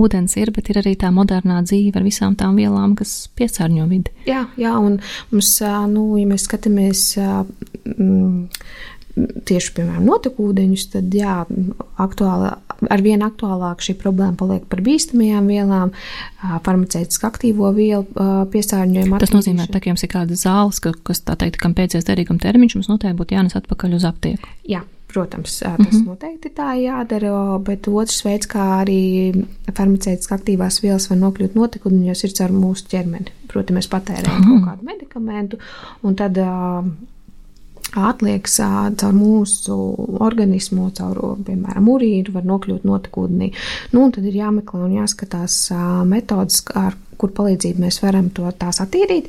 ūdens 0.00 0.36
ir, 0.40 0.52
bet 0.56 0.70
ir 0.72 0.80
arī 0.80 0.94
tā 0.98 1.10
modernā 1.14 1.60
dzīve 1.66 2.00
ar 2.00 2.06
visām 2.06 2.36
tām 2.38 2.56
vielām, 2.60 2.94
kas 2.98 3.28
piesārņo 3.38 3.88
vidi. 3.90 4.14
Jā, 4.28 4.46
jā, 4.60 4.76
un 4.78 5.00
mums, 5.32 5.50
nu, 5.92 6.06
ja 6.20 6.28
mēs 6.30 6.46
skatāmies, 6.48 7.04
mm, 7.18 8.46
tieši, 9.48 9.72
piemēram, 9.76 10.04
notekūdeņus, 10.08 10.84
tad 10.94 11.14
jā, 11.14 11.36
aktuāli, 12.00 12.52
ar 12.90 13.04
vien 13.04 13.24
aktuālāk 13.26 13.82
šī 13.84 13.96
problēma 14.00 14.38
paliek 14.40 14.66
par 14.70 14.82
bīstamajām 14.86 15.50
vielām, 15.50 15.92
farmaceitiski 16.66 17.28
aktīvo 17.28 17.72
vielu 17.76 18.06
piesārņojumu. 18.52 19.20
Tas 19.22 19.34
nozīmē, 19.34 19.68
ka, 19.72 19.82
ja 19.82 19.94
jums 19.94 20.06
ir 20.06 20.12
kāda 20.12 20.38
zāles, 20.38 20.80
ka, 20.84 20.94
kas 21.10 21.24
tā 21.26 21.36
teikt, 21.40 21.60
kam 21.62 21.76
pēcies 21.78 22.08
derīguma 22.08 22.42
termiņš, 22.42 22.78
mums 22.78 22.90
noteikti 22.92 23.20
būtu 23.20 23.38
jānes 23.38 23.58
atpakaļ 23.60 24.00
uz 24.00 24.08
aptieku. 24.08 24.56
Jā. 24.68 24.84
Protams, 25.10 25.58
tas 25.58 25.78
mm 25.78 25.84
-hmm. 25.90 26.06
noteikti 26.06 26.48
tā 26.54 26.70
jādara, 26.78 27.58
bet 27.58 27.88
otrs 27.88 28.24
veids, 28.24 28.46
kā 28.46 28.62
arī 28.82 29.44
farmaceitiski 29.74 30.34
aktīvās 30.34 30.82
vielas 30.82 31.10
var 31.10 31.18
nokļūt 31.18 31.56
notekūdeņos, 31.58 32.24
ir 32.24 32.32
caur 32.38 32.52
mūsu 32.54 32.86
ķermeni. 32.92 33.32
Proti, 33.48 33.72
mēs 33.72 33.88
patērējam 33.90 34.38
mm 34.38 34.44
-hmm. 34.44 34.64
kaut 34.64 34.68
kādu 34.68 34.84
medikamentu, 34.84 35.58
un 36.02 36.14
tad 36.14 36.38
uh, 36.38 36.86
atliekas 37.98 38.58
caur 39.00 39.14
mūsu 39.16 39.76
organismu, 40.22 40.88
caur, 40.96 41.20
piemēram, 41.46 41.88
urīnu, 41.90 42.34
var 42.34 42.46
nokļūt 42.46 42.86
notekūdenī. 42.88 43.52
Nu, 43.94 44.08
tad 44.14 44.26
ir 44.26 44.40
jāmeklē 44.40 44.84
un 44.86 44.98
jāskatās 45.00 45.62
metodas, 46.08 46.62
ar 46.78 46.98
kur 47.20 47.34
palīdzību 47.36 47.84
mēs 47.84 48.00
varam 48.00 48.30
to 48.32 48.48
tās 48.56 48.80
attīrīt, 48.80 49.28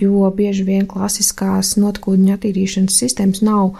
jo 0.00 0.30
bieži 0.34 0.64
vien 0.66 0.88
klasiskās 0.90 1.76
notekūdeņu 1.78 2.34
attīrīšanas 2.34 2.98
sistēmas 3.04 3.44
nav 3.46 3.76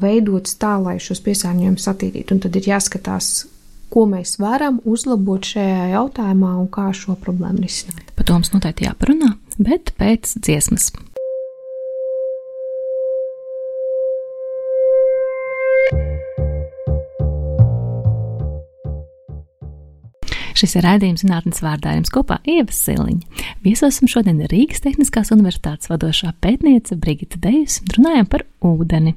veidotas 0.00 0.56
tā, 0.60 0.78
lai 0.80 0.96
šos 1.02 1.20
piesārņojumus 1.26 1.90
attīrītu. 1.92 2.36
Un 2.36 2.40
tad 2.46 2.56
ir 2.56 2.70
jāskatās, 2.70 3.44
ko 3.92 4.06
mēs 4.08 4.38
varam 4.40 4.80
uzlabot 4.88 5.44
šajā 5.44 5.90
jautājumā 5.92 6.54
un 6.62 6.70
kā 6.72 6.88
šo 6.96 7.18
problēmu 7.20 7.66
risināt. 7.66 8.14
Par 8.16 8.28
to 8.28 8.38
mums 8.38 8.52
noteikti 8.54 8.88
jāparunā, 8.88 9.34
bet 9.60 9.92
pēc 10.00 10.38
dziesmas. 10.40 10.90
Šis 20.58 20.74
ir 20.74 20.82
rādījums 20.82 21.22
zinātnes 21.22 21.60
vārdā 21.62 21.92
jums 21.94 22.10
kopā 22.10 22.40
Ieva 22.48 22.72
Siliņa. 22.74 23.44
Viesosim 23.62 24.10
šodien 24.10 24.40
Rīgas 24.50 24.82
Tehniskās 24.82 25.30
Universitātes 25.30 25.86
vadošā 25.86 26.32
pētniece 26.42 26.98
Brigita 26.98 27.38
Dejus 27.38 27.78
un 27.84 27.92
runājam 27.94 28.26
par 28.32 28.42
ūdeni. 28.66 29.12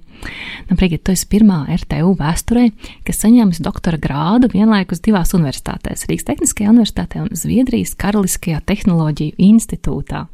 Nu, 0.69 0.75
Brigita, 0.77 1.07
tu 1.07 1.15
esi 1.15 1.25
pirmā 1.31 1.63
RTU 1.73 2.11
vēsturē, 2.19 2.67
kas 3.07 3.23
saņēmusi 3.23 3.63
doktora 3.65 3.97
grādu 3.97 4.51
vienlaikus 4.53 5.01
divās 5.01 5.33
universitātēs- 5.33 6.05
Rīgas 6.11 6.27
Tehniskajā 6.27 6.69
universitātē 6.69 7.23
un 7.23 7.33
Zviedrijas 7.33 7.95
Karaliskajā 7.97 8.61
tehnoloģiju 8.61 9.33
institūtā. 9.41 10.27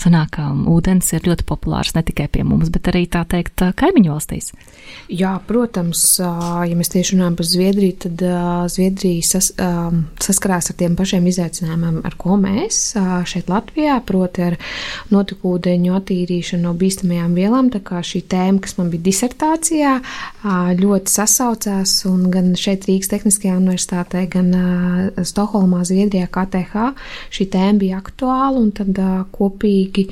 Sanāk, 0.00 0.30
ka 0.38 0.48
ūdens 0.48 1.12
ir 1.12 1.20
ļoti 1.28 1.44
populārs 1.44 1.94
ne 1.94 2.02
tikai 2.02 2.28
pie 2.32 2.42
mums, 2.42 2.70
bet 2.70 2.88
arī 2.88 3.04
tā 3.06 3.26
teikt 3.28 3.60
kaimiņu 3.76 4.14
valstīs. 4.14 4.52
Jā, 5.12 5.40
protams, 5.46 6.16
ja 6.20 6.74
mēs 6.74 6.88
tieši 6.88 7.18
runājam 7.18 7.36
par 7.36 7.46
Zviedriju, 7.46 7.98
tad 7.98 8.24
Zviedrija 8.72 9.22
sas, 9.22 9.52
saskarās 10.20 10.53
saskarās 10.54 10.70
ar 10.70 10.76
tiem 10.78 10.94
pašiem 10.96 11.26
izaicinājumiem, 11.26 12.00
ar 12.06 12.14
ko 12.18 12.36
mēs 12.38 12.94
šeit 13.26 13.48
Latvijā, 13.50 13.98
proti 14.06 14.42
ar 14.46 14.56
notekūdeņu 15.10 15.94
attīrīšanu 15.98 16.62
no 16.62 16.74
bīstamajām 16.78 17.34
vielām. 17.34 17.70
Tā 17.74 17.80
kā 17.82 18.02
šī 18.02 18.22
tēma, 18.30 18.60
kas 18.62 18.76
man 18.78 18.90
bija 18.92 19.02
disertācijā, 19.08 19.94
ļoti 20.78 21.10
sasaucās, 21.10 22.04
un 22.10 22.28
gan 22.30 22.54
šeit 22.54 22.86
Rīgas 22.86 23.10
Tehniskajā 23.10 23.56
universitātē, 23.58 24.26
gan 24.30 24.52
Stokholmā, 25.24 25.84
Zviedrijā, 25.84 26.28
KTH 26.30 26.92
šī 27.34 27.48
tēma 27.50 27.80
bija 27.82 28.02
aktuāla, 28.02 28.60
un 28.60 28.70
tad 28.74 29.00
kopīgi 29.34 30.08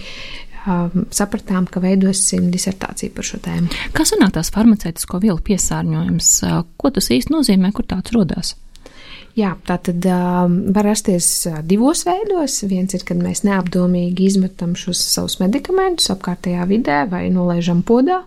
sapratām, 1.11 1.67
ka 1.67 1.83
veidosim 1.83 2.51
disertāciju 2.55 3.15
par 3.17 3.27
šo 3.27 3.41
tēmu. 3.43 3.71
Kas 3.97 4.13
sanāk 4.15 4.37
tās 4.37 4.53
farmaceitisko 4.55 5.19
vielu 5.23 5.41
piesārņojums? 5.43 6.35
Ko 6.79 6.93
tas 6.95 7.11
īsti 7.11 7.35
nozīmē, 7.35 7.73
kur 7.75 7.89
tāds 7.91 8.15
rodās? 8.15 8.55
Jā, 9.39 9.55
tā 9.65 9.79
tad 9.81 10.05
uh, 10.05 10.45
var 10.77 10.85
rasties 10.85 11.29
divos 11.65 12.05
veidos. 12.05 12.59
Viens 12.69 12.93
ir, 12.93 13.05
kad 13.09 13.21
mēs 13.23 13.45
neapdomīgi 13.49 14.27
izmetam 14.29 14.75
šos 14.77 15.01
savus 15.15 15.39
medikamentus 15.41 16.11
apkārtējā 16.13 16.67
vidē 16.69 16.99
vai 17.09 17.29
nolaižam 17.33 17.81
podā. 17.87 18.23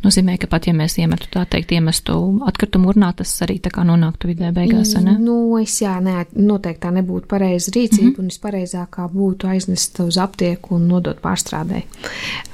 Nozīmē, 0.00 0.38
ka 0.40 0.48
pat 0.48 0.64
ja 0.64 0.72
mēs 0.72 0.94
iemetu 0.96 1.28
tā 1.28 1.42
teikt, 1.50 1.74
iemestu 1.76 2.14
atkritumu 2.48 2.88
urnā, 2.94 3.10
tas 3.16 3.34
arī 3.44 3.58
tā 3.60 3.68
kā 3.74 3.84
nonāktu 3.84 4.30
vidē 4.30 4.48
beigās, 4.56 4.94
ne? 5.04 5.12
Nu, 5.20 5.36
es 5.60 5.74
jā, 5.82 5.98
nē, 6.00 6.24
noteikti 6.40 6.80
tā 6.86 6.92
nebūtu 6.96 7.28
pareiza 7.28 7.72
rīcība, 7.74 8.06
mm 8.06 8.14
-hmm. 8.14 8.22
un 8.22 8.32
vispareizākā 8.32 9.08
būtu 9.12 9.50
aiznest 9.52 10.00
uz 10.00 10.16
aptieku 10.16 10.74
un 10.78 10.88
nodot 10.88 11.20
pārstrādē. 11.20 11.82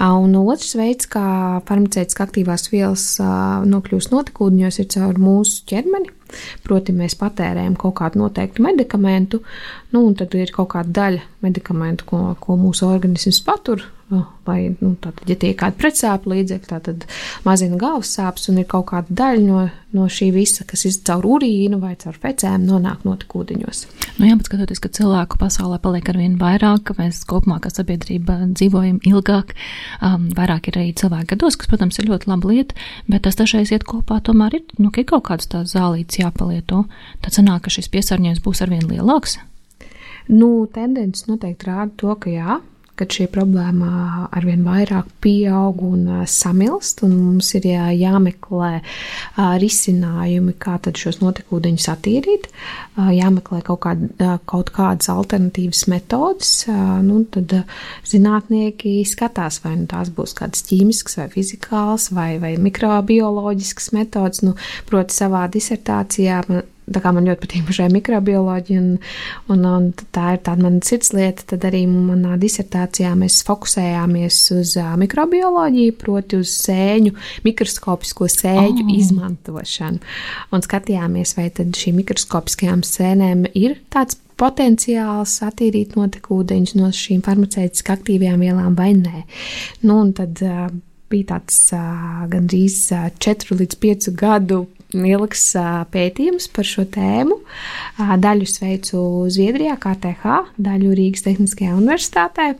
Un 0.00 0.36
otrs 0.36 0.74
veids, 0.74 1.06
kā 1.06 1.62
farmaceitiski 1.68 2.22
aktīvās 2.22 2.70
vielas 2.72 3.06
nokļūst 3.64 4.10
notekūdeņos, 4.10 4.78
ir 4.78 4.86
caur 4.86 5.18
mūsu 5.18 5.62
ķermeni. 5.66 6.10
Proti, 6.62 6.92
mēs 6.92 7.14
patērējam 7.14 7.76
kaut 7.78 7.94
kādu 7.94 8.18
noteiktu 8.18 8.62
medikamentu, 8.62 9.42
nu, 9.92 10.06
un 10.06 10.14
tad 10.14 10.34
ir 10.34 10.50
kaut 10.50 10.68
kāda 10.74 10.90
daļa 10.90 11.20
medikamentu, 11.40 12.04
ko, 12.04 12.36
ko 12.40 12.56
mūsu 12.56 12.86
organisms 12.86 13.40
patur 13.40 13.84
vai, 14.08 14.70
nu, 14.78 14.92
tātad, 15.02 15.24
ja 15.26 15.34
tie 15.34 15.50
ir 15.50 15.56
kādi 15.58 15.80
pretsāpju 15.80 16.30
līdzekļi, 16.30 16.78
tad 16.86 17.04
mazina 17.46 17.78
galvas 17.80 18.12
sāpes 18.14 18.46
un 18.52 18.60
ir 18.62 18.68
kaut 18.70 18.86
kāda 18.92 19.10
daļa 19.18 19.42
no, 19.42 19.62
no 19.96 20.06
šī 20.12 20.28
visa, 20.34 20.62
kas 20.68 20.84
ir 20.86 20.94
caur 21.08 21.26
urīnu 21.26 21.80
vai 21.82 21.96
caur 21.98 22.14
fecēm, 22.22 22.68
nonāk 22.68 23.02
notekūdeņos. 23.06 23.80
Nu, 24.20 24.28
jā, 24.28 24.36
bet 24.38 24.46
skatoties, 24.46 24.82
ka 24.82 24.92
cilvēku 24.94 25.40
pasaulē 25.40 25.80
paliek 25.82 26.06
ar 26.12 26.20
vien 26.22 26.36
vairāk, 26.38 26.84
ka 26.86 26.96
mēs 27.00 27.24
kopumā 27.26 27.58
kā 27.64 27.72
sabiedrība 27.74 28.38
dzīvojam 28.52 29.00
ilgāk, 29.10 29.56
um, 29.98 30.30
vairāk 30.38 30.70
ir 30.70 30.78
arī 30.78 30.94
cilvēki 31.02 31.32
gados, 31.34 31.58
kas, 31.58 31.72
protams, 31.72 31.98
ir 31.98 32.10
ļoti 32.12 32.30
laba 32.30 32.52
lieta, 32.52 32.78
bet 33.10 33.26
tas 33.26 33.40
dažreiz 33.42 33.74
iet 33.74 33.88
kopā, 33.88 34.20
tomēr 34.22 34.60
ir, 34.60 34.64
nu, 34.78 34.92
ka 34.94 35.02
ir 35.02 35.10
kaut 35.10 35.26
kāds 35.32 35.50
tās 35.50 35.74
zālītes 35.74 36.22
jāpalieto. 36.22 36.84
Tad 37.26 37.40
sanāk, 37.40 37.66
ka 37.66 37.74
šis 37.74 37.90
piesārņojums 37.90 38.46
būs 38.46 38.62
arvien 38.62 38.86
lielāks. 38.86 39.40
Nu, 40.30 40.66
tendences 40.70 41.28
noteikti 41.28 41.68
rāda 41.68 41.92
to, 41.98 42.14
ka 42.18 42.30
jā, 42.30 42.58
kad 42.96 43.12
šī 43.12 43.26
problēma 43.32 44.28
arvien 44.34 44.64
vairāk 44.66 45.08
pieaug 45.24 45.82
un 45.86 46.04
samilst, 46.30 47.02
un 47.06 47.14
mums 47.16 47.52
ir 47.58 47.68
jā, 47.68 47.86
jāmeklē 47.96 48.80
risinājumi, 49.62 50.56
kā 50.62 50.78
tad 50.82 51.00
šos 51.00 51.20
notekūdeņus 51.22 51.88
attīrīt, 51.92 52.48
jāmeklē 52.96 53.60
kaut, 53.66 53.82
kāda, 53.86 54.36
kaut 54.48 54.72
kādas 54.76 55.10
alternatīvas 55.12 55.84
metodas, 55.92 56.52
nu, 57.06 57.22
tad 57.32 57.58
zinātnieki 58.08 58.98
skatās, 59.08 59.60
vai 59.64 59.76
nu 59.80 59.88
tās 59.90 60.12
būs 60.14 60.36
kādas 60.38 60.64
ķīmiskas 60.68 61.20
vai 61.20 61.28
fizikāls 61.34 62.10
vai, 62.16 62.30
vai 62.42 62.56
mikrobioloģiskas 62.62 63.92
metodas, 63.96 64.44
nu, 64.46 64.56
proti 64.88 65.16
savā 65.16 65.46
disertācijā 65.52 66.42
tā 66.92 67.02
kā 67.02 67.12
man 67.14 67.26
ļoti 67.26 67.42
patīk 67.42 67.70
šai 67.76 67.88
mikrobioloģija, 67.94 68.82
un, 68.82 68.90
un, 69.52 69.64
un 69.70 69.88
tā 70.14 70.36
ir 70.36 70.42
tāda 70.46 70.66
mana 70.66 70.82
sirdslieta, 70.86 71.46
tad 71.52 71.66
arī 71.68 71.82
manā 71.90 72.36
disertācijā 72.40 73.12
mēs 73.18 73.40
fokusējāmies 73.46 74.40
uz 74.56 74.76
mikrobioloģiju, 75.02 75.96
proti 76.00 76.40
uz 76.42 76.52
sēņu, 76.66 77.16
mikroskopisko 77.46 78.30
sēņu 78.32 78.86
oh. 78.86 78.94
izmantošanu. 79.00 80.14
Un 80.54 80.66
skatījāmies, 80.66 81.36
vai 81.38 81.48
tad 81.54 81.74
šīm 81.76 82.00
mikroskopiskajām 82.02 82.86
sēnēm 82.86 83.48
ir 83.54 83.80
tāds 83.92 84.20
potenciāls 84.36 85.38
attīrīt 85.46 85.96
notekūdeņus 85.96 86.76
no 86.76 86.90
šīm 86.94 87.22
farmaceitiski 87.24 87.94
aktīvajām 87.94 88.42
vielām 88.44 88.76
vai 88.78 88.92
nē. 88.98 89.24
Nu, 89.86 90.02
un 90.02 90.12
tad 90.16 90.42
uh, 90.44 90.68
bija 91.10 91.32
tāds 91.36 91.58
uh, 91.74 92.26
gandrīz 92.30 92.82
uh, 92.92 93.08
4 93.16 93.56
līdz 93.62 93.80
5 93.82 94.10
gadu 94.20 94.66
ilgs 94.94 95.44
pētījums 95.92 96.48
par 96.54 96.68
šo 96.68 96.86
tēmu. 96.94 97.40
Daļu 97.96 98.46
sveicu 98.50 99.02
Zviedrijā, 99.32 99.76
KTH, 99.82 100.38
daļu 100.62 100.94
Rīgas 100.98 101.26
Tehniskajā 101.26 101.74
universitātē. 101.76 102.52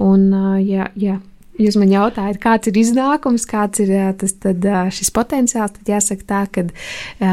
Un, 0.00 0.30
ja, 0.64 0.90
ja 0.96 1.18
jūs 1.60 1.76
man 1.80 1.92
jautājat, 1.92 2.38
kāds 2.42 2.70
ir 2.70 2.78
iznākums, 2.80 3.46
kāds 3.48 3.82
ir 3.84 3.92
tas, 4.20 4.34
tad, 4.42 4.66
šis 4.94 5.12
potenciāls, 5.14 5.74
tad 5.76 5.90
jāsaka 5.92 6.26
tā, 6.26 6.42
ka 6.54 6.64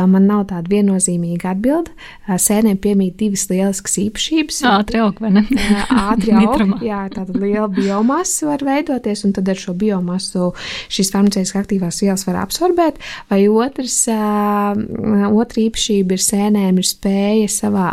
man 0.09 0.27
nav 0.29 0.47
tāda 0.51 0.71
viennozīmīga 0.71 1.53
atbilde. 1.55 1.93
Sēnēm 2.27 2.79
piemīt 2.83 3.17
divas 3.19 3.47
lieliskas 3.51 3.97
īpašības. 4.03 4.61
Ātri 4.71 5.01
aug, 5.03 5.21
vai 5.23 5.33
ne? 5.37 5.45
Ātri 5.87 6.35
aug, 6.41 6.75
jā, 6.85 7.03
tāda 7.13 7.37
liela 7.37 7.69
biomasa 7.71 8.51
var 8.51 8.65
veidoties, 8.67 9.23
un 9.27 9.35
tad 9.37 9.49
ar 9.51 9.61
šo 9.61 9.75
biomasu 9.77 10.51
šīs 10.93 11.13
farmaceitiskās 11.13 11.63
aktīvās 11.63 12.01
vielas 12.03 12.27
var 12.27 12.41
absorbēt, 12.43 13.01
vai 13.31 13.43
otrs, 13.47 14.03
otra 14.11 15.63
īpašība 15.63 16.17
ir 16.17 16.23
sēnēm 16.23 16.81
ir 16.81 16.87
spēja 16.87 17.49
savā 17.51 17.89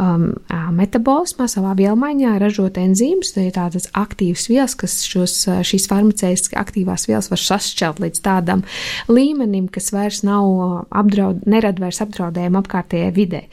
um, 0.00 0.26
metabolismā, 0.74 1.46
savā 1.50 1.74
vielmaiņā 1.78 2.34
ražot 2.42 2.78
enzīmus. 2.80 3.34
Tā 3.36 3.46
ir 3.48 3.54
tādas 3.56 3.88
aktīvas 3.96 4.48
vielas, 4.50 4.76
kas 4.78 4.98
šos, 5.06 5.36
šīs 5.66 5.88
farmaceitiskās 5.90 6.60
aktīvās 6.64 7.08
vielas 7.10 7.30
var 7.32 7.42
sašķelt 7.42 8.02
līdz 8.04 8.22
tādam 8.24 8.64
līmenim, 9.10 9.68
kas 9.72 9.92
vairs 9.94 10.22
nav 10.26 10.86
apdraud, 10.94 11.44
nerada 11.50 11.86
vairs 11.86 12.02
apdraudējumu 12.04 12.62
apkārtējai 12.62 13.14
vidē. 13.14 13.46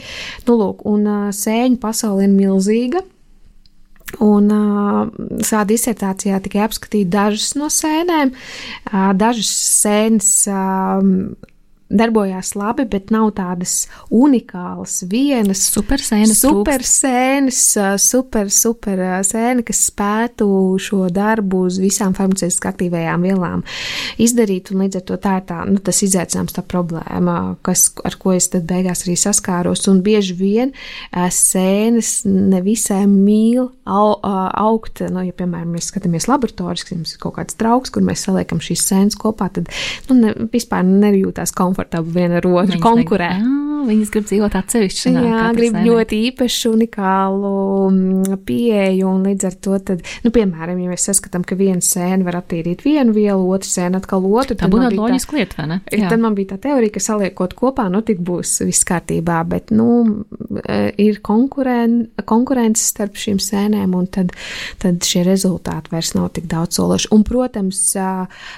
Nu, 0.47 0.59
lūk, 0.59 0.85
un 0.89 1.31
sēņu 1.35 1.81
pasaule 1.81 2.27
ir 2.27 2.35
milzīga. 2.35 3.05
Un 4.19 4.49
uh, 4.51 5.05
savā 5.45 5.63
disertācijā 5.69 6.41
tikai 6.43 6.65
apskatīja 6.65 7.07
dažas 7.13 7.53
no 7.55 7.69
sēnēm. 7.71 8.33
Uh, 8.89 9.13
dažas 9.15 9.51
sēnes 9.79 10.33
uh, 10.51 10.99
darbojās 11.91 12.53
labi, 12.55 12.85
bet 12.89 13.11
nav 13.13 13.31
tādas 13.37 13.85
unikālas, 14.13 15.01
vienas 15.11 15.63
super 15.71 16.01
sēnes, 16.01 16.39
super 16.41 16.85
sēnes, 16.87 17.59
super, 18.01 18.51
super 18.53 19.01
sēne, 19.27 19.65
kas 19.67 19.83
spētu 19.89 20.47
šo 20.81 21.07
darbu 21.13 21.65
uz 21.67 21.79
visām 21.81 22.15
farmaceitiski 22.17 22.69
aktīvajām 22.71 23.27
vielām 23.27 23.65
izdarīt, 24.21 24.71
un 24.71 24.85
līdz 24.85 25.01
ar 25.01 25.05
to 25.09 25.19
tā 25.21 25.35
ir 25.41 25.47
tā, 25.51 25.59
nu, 25.69 25.81
tas 25.83 26.01
izaicinājums, 26.05 26.55
tā 26.55 26.63
problēma, 26.65 27.37
kas, 27.65 27.89
ar 28.07 28.17
ko 28.21 28.35
es 28.37 28.49
tad 28.53 28.67
beigās 28.69 29.05
arī 29.05 29.17
saskāros, 29.19 29.83
un 29.91 30.01
bieži 30.05 30.37
vien 30.39 30.73
sēnes 31.11 32.21
nevisai 32.27 33.03
mīl 33.09 33.67
au, 33.85 34.15
augt, 34.21 35.03
nu, 35.11 35.25
ja, 35.27 35.35
piemēram, 35.35 35.75
mēs 35.75 35.91
skatāmies 35.91 36.29
laboratorijas, 36.31 36.87
mums 36.95 37.15
ir 37.15 37.23
kaut 37.23 37.37
kāds 37.39 37.57
trauks, 37.59 37.91
kur 37.93 38.05
mēs 38.05 38.25
saliekam 38.27 38.61
šīs 38.63 38.87
sēnes 38.87 39.19
kopā, 39.19 39.49
tad, 39.53 39.71
nu, 40.09 40.19
ne, 40.21 40.33
vispār 40.53 40.85
nejūtās 40.87 41.53
komfortabli 41.57 41.80
komfortabli 41.81 42.21
viena 42.21 42.39
ar 42.41 42.47
otru 42.47 42.77
viņas 42.77 42.83
konkurē. 42.83 43.33
Negrib, 43.33 43.57
jā, 43.57 43.71
viņas 43.87 44.11
grib 44.13 44.27
dzīvot 44.29 44.55
atsevišķi. 44.59 45.11
Jā, 45.15 45.41
grib 45.55 45.75
sēnē. 45.75 45.83
ļoti 45.87 46.19
īpašu, 46.29 46.71
unikālu 46.75 47.53
mm, 47.89 48.39
pieeju, 48.47 49.09
un 49.09 49.25
līdz 49.25 49.47
ar 49.49 49.57
to, 49.65 49.77
tad, 49.89 50.03
nu, 50.25 50.31
piemēram, 50.33 50.79
ja 50.81 50.91
mēs 50.91 51.07
saskatām, 51.09 51.45
ka 51.47 51.57
viena 51.59 51.81
sēna 51.85 52.25
var 52.27 52.39
attīrīt 52.41 52.83
vienu 52.85 53.15
vielu, 53.15 53.47
otra 53.51 53.69
sēna 53.69 54.01
atkal 54.01 54.25
otru, 54.29 54.57
tā 54.59 54.69
būtu 54.71 54.91
loģiski 54.97 55.39
lieta, 55.39 55.59
vai 55.61 55.67
ne? 55.73 55.79
Jā. 55.91 56.11
Tad 56.11 56.23
man 56.23 56.37
bija 56.37 56.53
tā 56.53 56.59
teorija, 56.67 56.95
ka 56.95 57.03
saliekot 57.03 57.55
kopā, 57.57 57.87
nu, 57.93 58.03
tik 58.05 58.21
būs 58.25 58.59
viss 58.67 58.87
kārtībā, 58.87 59.41
bet, 59.49 59.73
nu, 59.75 59.89
e, 60.61 60.79
ir 61.01 61.21
konkuren, 61.25 62.03
konkurence 62.29 62.85
starp 62.91 63.17
šīm 63.19 63.41
sēnēm, 63.41 63.95
un 63.97 64.09
tad, 64.11 64.35
tad 64.81 65.01
šie 65.07 65.25
rezultāti 65.27 65.93
vairs 65.93 66.13
nav 66.17 66.31
tik 66.37 66.47
daudz 66.51 66.79
sološi. 66.79 67.11
Un, 67.15 67.25
protams, 67.27 67.83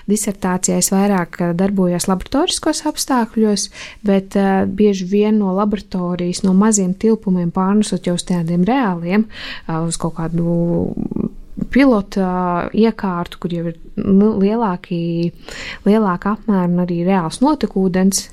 disertācijā 0.09 0.79
es 0.81 0.91
vairāk 0.93 1.39
darbojos 1.57 2.09
laboratoriskos 2.09 2.83
apstākļos, 2.89 3.12
apstākļos, 3.13 3.69
bet 4.05 4.37
uh, 4.39 4.65
bieži 4.65 5.05
vien 5.09 5.39
no 5.39 5.53
laboratorijas, 5.53 6.43
no 6.43 6.53
maziem 6.57 6.93
tilpumiem 6.93 7.51
pārnesot 7.53 8.07
jau 8.07 8.17
uz 8.17 8.25
tādiem 8.27 8.65
reāliem, 8.65 9.27
uh, 9.67 9.83
uz 9.87 9.97
kaut 9.97 10.17
kādu 10.17 11.31
pilota 11.73 12.69
iekārtu, 12.73 13.39
kur 13.41 13.53
jau 13.53 13.67
ir 13.69 13.77
nu, 13.97 14.33
lielāki, 14.41 15.31
lielāka 15.85 16.35
apmēra 16.35 16.69
un 16.69 16.81
arī 16.83 17.03
reāls 17.05 17.41
notekūdens, 17.43 18.23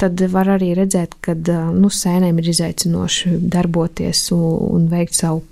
tad 0.00 0.22
var 0.32 0.50
arī 0.56 0.72
redzēt, 0.76 1.14
ka 1.22 1.36
nu, 1.36 1.90
sēnēm 1.92 2.40
ir 2.40 2.48
izaicinoši 2.52 3.36
darboties 3.52 4.24
un, 4.34 4.42
un 4.72 4.88
veikt 4.90 5.16
savu 5.20 5.44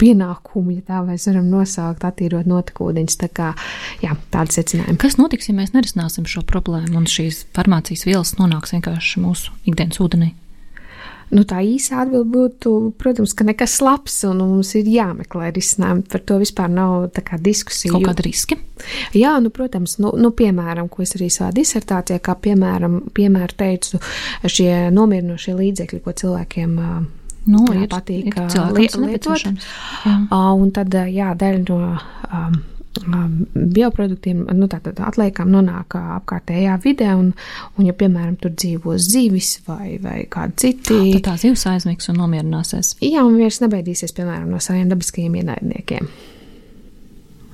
pienākumu, 0.00 0.78
ja 0.78 0.86
tā 0.88 1.02
mēs 1.06 1.28
varam 1.30 1.48
nosaukt, 1.52 2.04
attīrot 2.08 2.48
notekūdeņus. 2.48 3.20
Tā 3.20 3.30
kā, 3.34 3.52
jā, 4.04 4.16
tāda 4.32 4.58
secinājuma. 4.58 4.98
Kas 5.00 5.18
notiks, 5.20 5.50
ja 5.50 5.56
mēs 5.58 5.74
nerisināsim 5.76 6.28
šo 6.28 6.44
problēmu 6.48 6.98
un 7.00 7.08
šīs 7.10 7.44
farmācijas 7.56 8.06
vielas 8.08 8.36
nonāks 8.40 8.76
vienkārši 8.76 9.24
mūsu 9.24 9.56
ikdienas 9.68 10.00
ūdenī? 10.04 10.34
Nu, 11.28 11.42
tā 11.44 11.60
īsa 11.60 11.98
atbilde 12.02 12.30
būtu, 12.32 12.70
protams, 12.96 13.34
ka 13.36 13.44
nekas 13.44 13.74
labs, 13.84 14.14
un 14.24 14.40
mums 14.40 14.70
ir 14.78 14.88
jāmeklē 14.88 15.50
risinājumi. 15.52 16.06
Par 16.08 16.22
to 16.24 16.38
vispār 16.40 16.72
nav 16.72 17.10
diskusija. 17.44 17.92
Kaut 17.92 18.06
kāda 18.08 18.24
riska? 18.24 18.56
Jā, 19.12 19.34
nu, 19.44 19.52
protams, 19.52 19.98
nu, 20.00 20.14
nu, 20.16 20.32
piemēram, 20.32 20.88
ko 20.88 21.04
es 21.04 21.12
arī 21.18 21.28
savā 21.32 21.50
disertācijā, 21.52 22.22
kā 22.24 22.32
piemēram, 22.32 23.02
piemēru 23.12 23.60
teicu, 23.60 24.00
šie 24.48 24.88
nomierinošie 24.94 25.56
līdzekļi, 25.58 26.00
ko 26.06 26.16
cilvēkiem 26.16 26.78
nu, 27.50 27.66
jā, 27.72 27.84
ir, 27.84 27.92
patīk 27.92 28.32
ir 28.32 28.74
li 28.76 28.88
lietot. 29.06 29.46
Un 30.38 30.74
tad, 30.76 30.98
jā, 31.12 31.32
daļa 31.38 31.62
no 31.66 31.78
um, 32.28 32.58
bioproduktiem, 33.54 34.44
nu, 34.56 34.68
tātad 34.70 34.98
atliekām 35.04 35.50
nonāk 35.52 35.96
apkārtējā 35.98 36.78
vidē, 36.84 37.12
un, 37.18 37.32
un 37.76 37.86
ja, 37.88 37.94
piemēram, 37.96 38.38
tur 38.40 38.54
dzīvo 38.56 38.96
zivis 39.02 39.58
vai, 39.68 39.98
vai 40.02 40.22
kādi 40.30 40.58
citi. 40.64 40.98
Tad 41.18 41.26
tā 41.28 41.36
zivs 41.44 41.66
aizmigs 41.70 42.10
un 42.12 42.18
nomierināsies. 42.22 42.96
Jā, 43.04 43.24
un 43.26 43.38
vairs 43.38 43.60
nebaidīsies, 43.64 44.16
piemēram, 44.16 44.50
no 44.52 44.62
saviem 44.62 44.90
dabiskajiem 44.90 45.38
ienaidniekiem. 45.42 46.10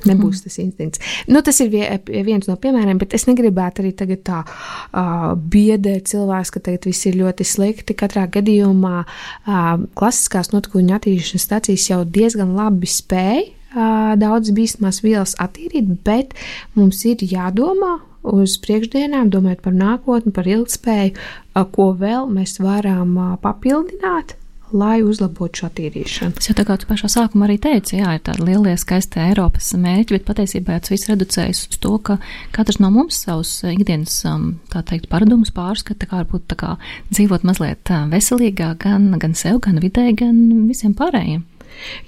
Nebūs 0.09 0.43
tas 0.45 0.59
instinkts. 0.63 1.03
Nu, 1.31 1.41
tas 1.45 1.61
ir 1.65 1.73
viens 1.73 2.49
no 2.49 2.57
piemēriem, 2.61 3.01
bet 3.01 3.15
es 3.17 3.27
negribētu 3.29 3.85
arī 3.85 3.93
tagad 3.97 4.23
tā 4.27 4.43
uh, 4.45 5.33
biedēt 5.35 6.11
cilvēks, 6.13 6.55
ka 6.55 6.63
tagad 6.69 6.89
viss 6.89 7.09
ir 7.09 7.19
ļoti 7.21 7.47
slikti. 7.49 7.97
Katrā 7.99 8.27
gadījumā 8.35 9.05
uh, 9.05 9.65
klasiskās 9.99 10.53
notikuma 10.55 10.99
attīrīšanas 10.99 11.49
stācijas 11.49 11.89
jau 11.91 12.03
diezgan 12.05 12.55
labi 12.59 12.91
spēj 12.91 13.43
uh, 13.49 14.15
daudz 14.21 14.53
bīstamās 14.57 15.03
vielas 15.05 15.37
attīrīt, 15.43 15.91
bet 16.07 16.37
mums 16.77 17.05
ir 17.09 17.25
jādomā 17.25 17.99
uz 18.25 18.57
priekšdienām, 18.65 19.29
domājot 19.33 19.61
par 19.65 19.75
nākotni, 19.77 20.33
par 20.37 20.49
ilgspēju, 20.49 21.13
uh, 21.17 21.67
ko 21.75 21.93
vēl 22.01 22.31
mēs 22.33 22.59
varam 22.63 23.17
uh, 23.19 23.37
papildināt 23.43 24.39
lai 24.75 24.99
uzlabotu 25.07 25.63
šo 25.63 25.69
attīrīšanu. 25.71 26.35
Tas 26.39 26.51
jau 26.51 26.57
tā 26.59 26.67
kā 26.67 26.77
tu 26.81 26.89
pašā 26.91 27.11
sākumā 27.13 27.49
arī 27.49 27.59
teici, 27.63 27.99
jā, 28.01 28.17
ir 28.17 28.25
tādi 28.27 28.49
lielie 28.49 28.75
skaisti 28.81 29.23
Eiropas 29.23 29.71
mērķi, 29.79 30.19
bet 30.19 30.27
patiesībā 30.29 30.81
tas 30.83 30.93
viss 30.93 31.09
reducējas 31.11 31.65
uz 31.71 31.81
to, 31.81 31.95
ka 32.05 32.19
katrs 32.55 32.81
no 32.83 32.91
mums 32.95 33.23
savus 33.25 33.57
ikdienas, 33.71 34.19
um, 34.29 34.55
tā 34.73 34.85
teikt, 34.87 35.09
paradumus 35.13 35.55
pārskata, 35.55 36.11
kā 36.11 36.23
varbūt 36.23 36.49
tā 36.53 36.59
kā 36.61 36.75
dzīvot 37.13 37.47
mazliet 37.47 37.95
uh, 37.95 38.07
veselīgāk 38.13 38.85
gan, 38.85 39.11
gan 39.23 39.39
sev, 39.39 39.63
gan 39.65 39.81
vidē, 39.83 40.11
gan 40.19 40.69
visiem 40.69 40.97
pārējiem. 40.99 41.45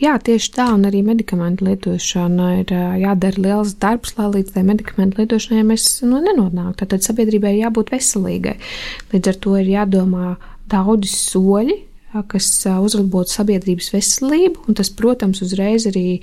Jā, 0.00 0.14
tieši 0.22 0.50
tā, 0.54 0.66
un 0.76 0.86
arī 0.88 1.00
medikamentu 1.06 1.66
lietošana 1.66 2.50
ir 2.60 2.72
jādara 3.02 3.42
liels 3.42 3.74
darbs, 3.82 4.14
lai 4.18 4.28
līdz 4.36 4.54
tai 4.54 4.62
medikamentu 4.66 5.20
lietošanai 5.22 5.64
mēs 5.66 5.88
nu, 6.06 6.20
nenonāktu. 6.22 6.86
Tad 6.86 7.06
sabiedrībai 7.06 7.56
jābūt 7.58 7.92
veselīgai. 7.94 8.56
Līdz 9.12 9.32
ar 9.32 9.40
to 9.42 9.56
ir 9.60 9.72
jādomā 9.72 10.36
daudzi 10.70 11.10
soļi, 11.12 11.78
kas 12.30 12.48
uzlabotu 12.80 13.32
sabiedrības 13.34 13.90
veselību, 13.92 14.62
un 14.68 14.76
tas, 14.78 14.90
protams, 14.94 15.42
uzreiz 15.44 15.86
arī 15.90 16.20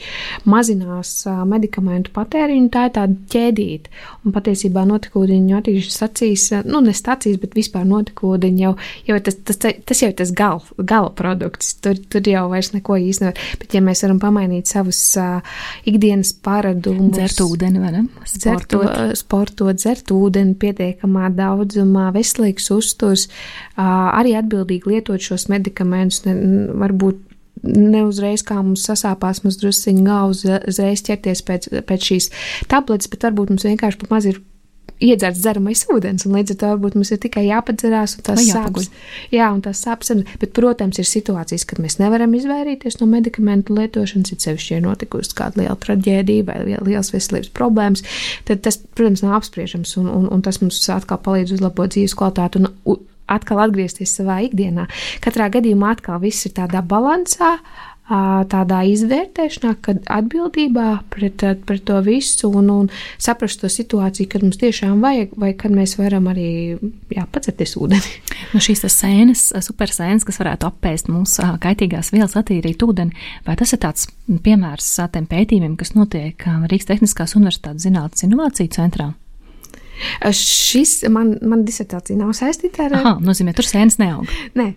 mazinās 0.49 1.11
medikamentu 1.49 2.13
patēriņu. 2.15 2.69
Tā 2.73 2.87
ir 2.87 2.93
tāda 2.95 3.17
ķēdīte, 3.33 3.91
un 4.23 4.35
patiesībā 4.35 4.85
notekūdeņu 4.89 5.57
attīrīšanas 5.59 5.97
stacijas, 5.99 6.47
nu, 6.69 6.81
ne 6.85 6.95
stacijas, 6.97 7.39
bet 7.41 7.57
vispār 7.57 7.85
notekūdeņi 7.89 8.65
jau, 8.65 8.73
jau 9.09 9.19
tas, 9.27 9.37
tas, 9.45 9.59
tas 9.59 10.03
jau 10.03 10.09
ir 10.09 10.17
tas 10.21 10.33
gal, 10.33 10.63
gala 10.79 11.11
produkts. 11.13 11.75
Tur, 11.83 11.99
tur 12.09 12.31
jau 12.31 12.47
vairs 12.51 12.71
neko 12.73 12.97
nevar. 13.03 13.37
Bet, 13.59 13.75
ja 13.75 13.83
mēs 13.83 14.03
varam 14.05 14.21
pamainīt 14.23 14.71
savus 14.71 15.01
uh, 15.19 15.43
ikdienas 15.89 16.33
paradumus, 16.45 17.11
dzert 17.17 17.43
ūdeni, 17.43 17.83
vai 17.83 17.91
ne? 17.97 18.05
Sportot, 18.29 18.87
dzert, 18.87 19.19
sportot, 19.19 19.77
dzert 19.77 20.13
ūdeni 20.15 20.55
pietiekamā 20.59 21.29
daudzumā, 21.35 22.09
veselīgs 22.15 22.71
uzturs, 22.73 23.27
uh, 23.27 23.83
arī 24.15 24.37
atbildīgi 24.39 24.95
lietot 24.95 25.21
šos 25.21 25.49
medikamentus 25.51 25.72
medikamentus, 25.73 26.23
ne, 26.25 26.37
varbūt 26.79 27.21
neuzreiz 27.63 28.43
kā 28.43 28.59
mums 28.61 28.85
sasāpās, 28.87 29.43
mums 29.43 29.59
drusciņi 29.61 30.03
galva 30.03 30.59
uzreiz 30.67 31.03
ķerties 31.05 31.43
pēc, 31.47 31.69
pēc 31.87 32.09
šīs 32.09 32.31
tabletes, 32.67 33.07
bet 33.07 33.23
varbūt 33.23 33.53
mums 33.53 33.63
vienkārši 33.63 34.01
pat 34.01 34.11
maz 34.11 34.27
ir 34.27 34.41
iedzerts 35.03 35.41
dzeramais 35.41 35.81
ūdens, 35.91 36.25
un 36.27 36.35
līdz 36.37 36.53
ar 36.53 36.57
to 36.59 36.67
varbūt 36.73 36.95
mums 36.95 37.11
ir 37.11 37.19
tikai 37.23 37.45
jāpadzerās, 37.47 38.17
un 38.17 38.25
tas 38.27 38.41
sāpes. 38.45 38.89
Jā, 39.33 39.49
un 39.51 39.61
tas 39.63 39.79
sāpes. 39.83 40.11
Bet, 40.39 40.53
protams, 40.55 40.99
ir 40.99 41.07
situācijas, 41.07 41.65
kad 41.67 41.81
mēs 41.83 41.97
nevaram 41.99 42.35
izvairīties 42.37 42.99
no 43.01 43.07
medikamentu 43.11 43.75
lietošanas, 43.75 44.31
it 44.35 44.45
sevišķi, 44.45 44.75
ja 44.77 44.83
notikusi 44.83 45.35
kāda 45.35 45.63
liela 45.63 45.75
traģēdija 45.79 46.47
vai 46.47 46.59
liels 46.87 47.11
veselības 47.15 47.51
problēmas, 47.57 48.05
tad 48.47 48.63
tas, 48.63 48.79
protams, 48.95 49.25
nav 49.25 49.41
apspriežams, 49.41 49.97
un, 49.99 50.11
un, 50.11 50.29
un 50.31 50.45
tas 50.45 50.61
mums 50.63 50.79
atkal 50.93 51.19
palīdz 51.25 51.57
uzlabot 51.57 51.95
dzīves 51.95 52.15
kvalitāti. 52.19 52.63
Un, 52.63 53.03
atkal 53.35 53.63
atgriezties 53.63 54.13
savā 54.19 54.41
ikdienā. 54.47 54.87
Katrā 55.23 55.49
gadījumā 55.53 55.95
atkal 55.97 56.21
viss 56.23 56.47
ir 56.47 56.55
tādā 56.57 56.83
balansā, 56.85 57.57
tādā 58.51 58.81
izvērtēšanā, 58.91 59.77
kad 59.81 60.01
atbildībā 60.11 60.87
pret, 61.13 61.43
pret 61.63 61.83
to 61.87 62.01
visu 62.03 62.49
un, 62.51 62.67
un 62.69 62.89
saprast 63.21 63.61
to 63.61 63.69
situāciju, 63.71 64.27
kad 64.29 64.43
mums 64.43 64.59
tiešām 64.59 64.99
vajag, 65.03 65.37
vai 65.39 65.53
kad 65.55 65.71
mēs 65.71 65.95
varam 65.97 66.27
arī 66.27 66.75
jā, 67.13 67.23
pacerties 67.31 67.77
ūdeni. 67.79 68.19
Nu, 68.51 68.59
šīs 68.63 68.83
sēnes, 68.91 69.47
supersēnes, 69.63 70.27
kas 70.27 70.41
varētu 70.41 70.67
apēst 70.67 71.09
mūsu 71.13 71.47
kaitīgās 71.63 72.11
vielas, 72.13 72.35
attīrīt 72.39 72.83
ūdeni, 72.83 73.15
vai 73.47 73.55
tas 73.59 73.71
ir 73.73 73.81
tāds 73.85 74.09
piemērs 74.27 74.93
tiem 75.15 75.29
pētījumiem, 75.31 75.79
kas 75.79 75.95
notiek 75.95 76.43
Rīgas 76.67 76.91
Tehniskās 76.91 77.37
Universitātes 77.39 77.87
zinātnes 77.87 78.27
inovāciju 78.27 78.75
centrā? 78.75 79.13
Šis 80.33 81.03
man, 81.13 81.35
man 81.45 81.63
disertācija 81.67 82.17
nav 82.19 82.33
saistīta 82.37 82.87
ar. 82.87 82.95
Aha, 82.97 83.13
nozīmē, 83.23 83.53
tur 83.55 83.67
sēnes 83.67 83.99
neaug. 84.01 84.29
Nē, 84.57 84.69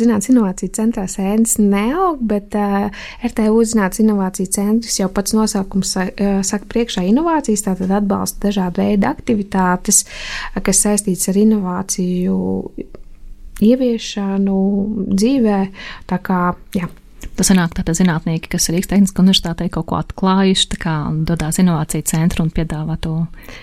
Zinātnes 0.00 0.30
inovāciju 0.32 0.72
centrā 0.76 1.04
sēnes 1.10 1.58
neaug, 1.60 2.22
bet 2.28 2.56
uh, 2.58 2.88
RTU 3.28 3.60
Zinātnes 3.68 4.02
inovāciju 4.04 4.52
centrs 4.56 4.98
jau 5.00 5.10
pats 5.12 5.36
nosaukums 5.36 5.92
saka 5.92 6.70
priekšā 6.72 7.04
inovācijas, 7.10 7.66
tātad 7.68 7.92
atbalsta 7.98 8.48
dažādu 8.48 8.82
veidu 8.82 9.08
aktivitātes, 9.10 10.04
kas 10.64 10.82
saistīts 10.86 11.28
ar 11.30 11.38
inovāciju 11.42 12.38
ieviešanu 13.62 14.58
dzīvē. 15.12 15.60
Tā 16.10 16.18
kā, 16.24 16.42
jā, 16.76 16.88
Tas 17.36 17.48
sanāk 17.50 17.74
tātad 17.76 17.96
zinātnieki, 17.98 18.50
kas 18.52 18.68
Rīgas 18.72 18.90
Tehniskā 18.90 19.22
universitātē 19.22 19.68
kaut 19.72 19.86
ko 19.90 19.98
atklājuši, 19.98 20.68
tā 20.74 20.78
kā 20.82 20.94
dodās 21.28 21.58
inovāciju 21.62 22.06
centru 22.10 22.44
un 22.46 22.50
piedāvā 22.54 22.96
to 23.02 23.14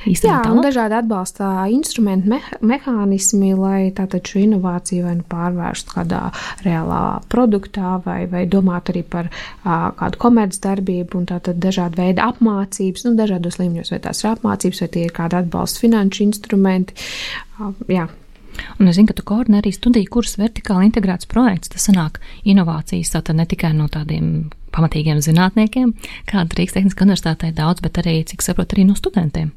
īstenībā. 0.10 0.40
Jā, 0.46 0.54
un 0.54 0.62
dažādi 0.66 0.98
atbalsta 1.00 1.50
instrumenti, 1.74 2.32
me 2.32 2.40
mehānismi, 2.74 3.52
lai 3.60 3.82
tātad 3.96 4.26
šo 4.28 4.44
inovāciju 4.44 5.08
vai 5.08 5.16
nu 5.20 5.26
pārvērstu 5.30 5.96
kādā 5.98 6.22
reālā 6.66 7.02
produktā 7.32 7.98
vai, 8.06 8.22
vai 8.32 8.46
domāt 8.52 8.92
arī 8.94 9.04
par 9.08 9.30
uh, 9.32 9.90
kādu 10.00 10.24
komercdarbību 10.26 11.22
un 11.22 11.28
tātad 11.34 11.60
dažādi 11.62 12.02
veidi 12.02 12.26
apmācības, 12.26 13.06
nu 13.08 13.16
dažādos 13.20 13.60
līmeņos, 13.62 13.94
vai 13.96 14.02
tās 14.08 14.24
ir 14.24 14.34
apmācības, 14.34 14.84
vai 14.86 14.90
tie 14.96 15.06
ir 15.08 15.16
kādi 15.16 15.40
atbalsta 15.44 15.86
finanšu 15.86 16.26
instrumenti. 16.30 16.98
Uh, 17.60 17.72
jā, 17.92 18.10
Un 18.80 18.90
es 18.90 18.98
zinu, 18.98 19.10
ka 19.10 19.18
tu 19.18 19.26
koordinē 19.28 19.62
arī 19.62 19.74
studiju 19.76 20.12
kursus 20.14 20.40
vertikāli 20.42 20.90
integrēts 20.90 21.30
projekts. 21.30 21.72
Tas 21.74 21.90
sanāk 21.90 22.20
inovācijas 22.48 23.14
tātad 23.16 23.40
ne 23.40 23.48
tikai 23.50 23.74
no 23.78 23.90
tādiem 23.92 24.50
pamatīgiem 24.76 25.22
zinātniekiem, 25.26 25.96
kāda 26.30 26.60
Rīgas 26.60 26.78
Tehniskā 26.78 27.08
universitātē 27.08 27.54
daudz, 27.58 27.82
bet 27.86 28.02
arī, 28.02 28.20
cik 28.30 28.46
saprotu, 28.46 28.78
arī 28.78 28.90
no 28.90 28.98
studentiem. 28.98 29.52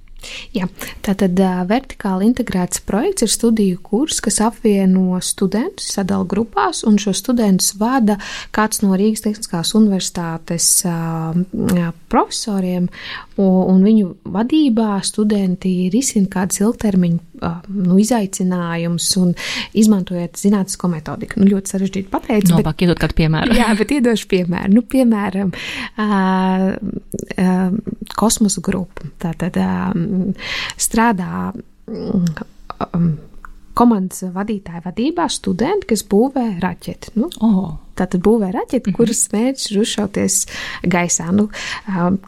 Jā, 0.57 0.69
tātad 1.05 1.39
uh, 1.41 1.63
vertikāli 1.69 2.29
integrēts 2.31 2.83
projekts 2.87 3.27
ir 3.27 3.33
studiju 3.33 3.81
kurs, 3.85 4.21
kas 4.25 4.41
apvieno 4.45 5.19
studentus, 5.25 5.93
sadala 5.97 6.27
grupās, 6.29 6.83
un 6.89 6.99
šo 7.03 7.15
studentus 7.17 7.75
vada 7.81 8.19
kāds 8.55 8.83
no 8.85 8.97
Rīgas 8.99 9.25
Tehniskās 9.27 9.75
universitātes 9.79 10.69
uh, 10.89 11.93
profesoriem, 12.13 12.89
un, 13.41 13.83
viņu 13.83 14.15
vadībā 14.33 14.99
studenti 15.07 15.89
risina 15.93 16.29
kādas 16.33 16.61
ilgtermiņa 16.63 17.21
uh, 17.43 17.61
nu, 17.73 17.97
izaicinājumus 18.03 19.09
un 19.21 19.33
izmantojot 19.79 20.39
zinātnisko 20.41 20.91
metodiku. 20.93 21.41
Nu, 21.41 21.49
ļoti 21.55 21.75
sarežģīti 21.75 22.13
pateikt. 22.13 22.53
No, 22.53 22.61
bet, 22.61 22.85
iedot 22.85 23.01
kādu 23.01 23.19
piemēru. 23.23 23.57
jā, 23.59 23.71
bet 23.79 23.95
iedošu 23.97 24.29
piemēru. 24.33 24.73
Nu, 24.77 24.85
piemēram, 24.95 25.53
uh, 25.97 26.69
uh, 27.39 28.05
kosmosa 28.19 28.63
grupa. 28.65 29.09
Tātad 29.23 29.57
um, 29.63 30.05
strādā. 30.81 31.53
Um, 31.93 33.13
komandas 33.79 34.25
vadītāja 34.35 34.83
vadībā 34.85 35.27
studenti, 35.33 35.89
kas 35.93 36.05
būvē 36.09 36.47
raķeti. 36.63 37.15
Nu, 37.17 37.31
oh. 37.45 37.73
Tātad 38.03 38.23
būvē 38.25 38.51
raķeti, 38.53 38.83
mm 38.83 38.93
-hmm. 38.93 38.97
kuras 38.99 39.23
mērķis 39.33 39.71
ir 39.71 39.81
uzšauties 39.83 40.39
gaisā. 40.83 41.29
Nu, 41.33 41.49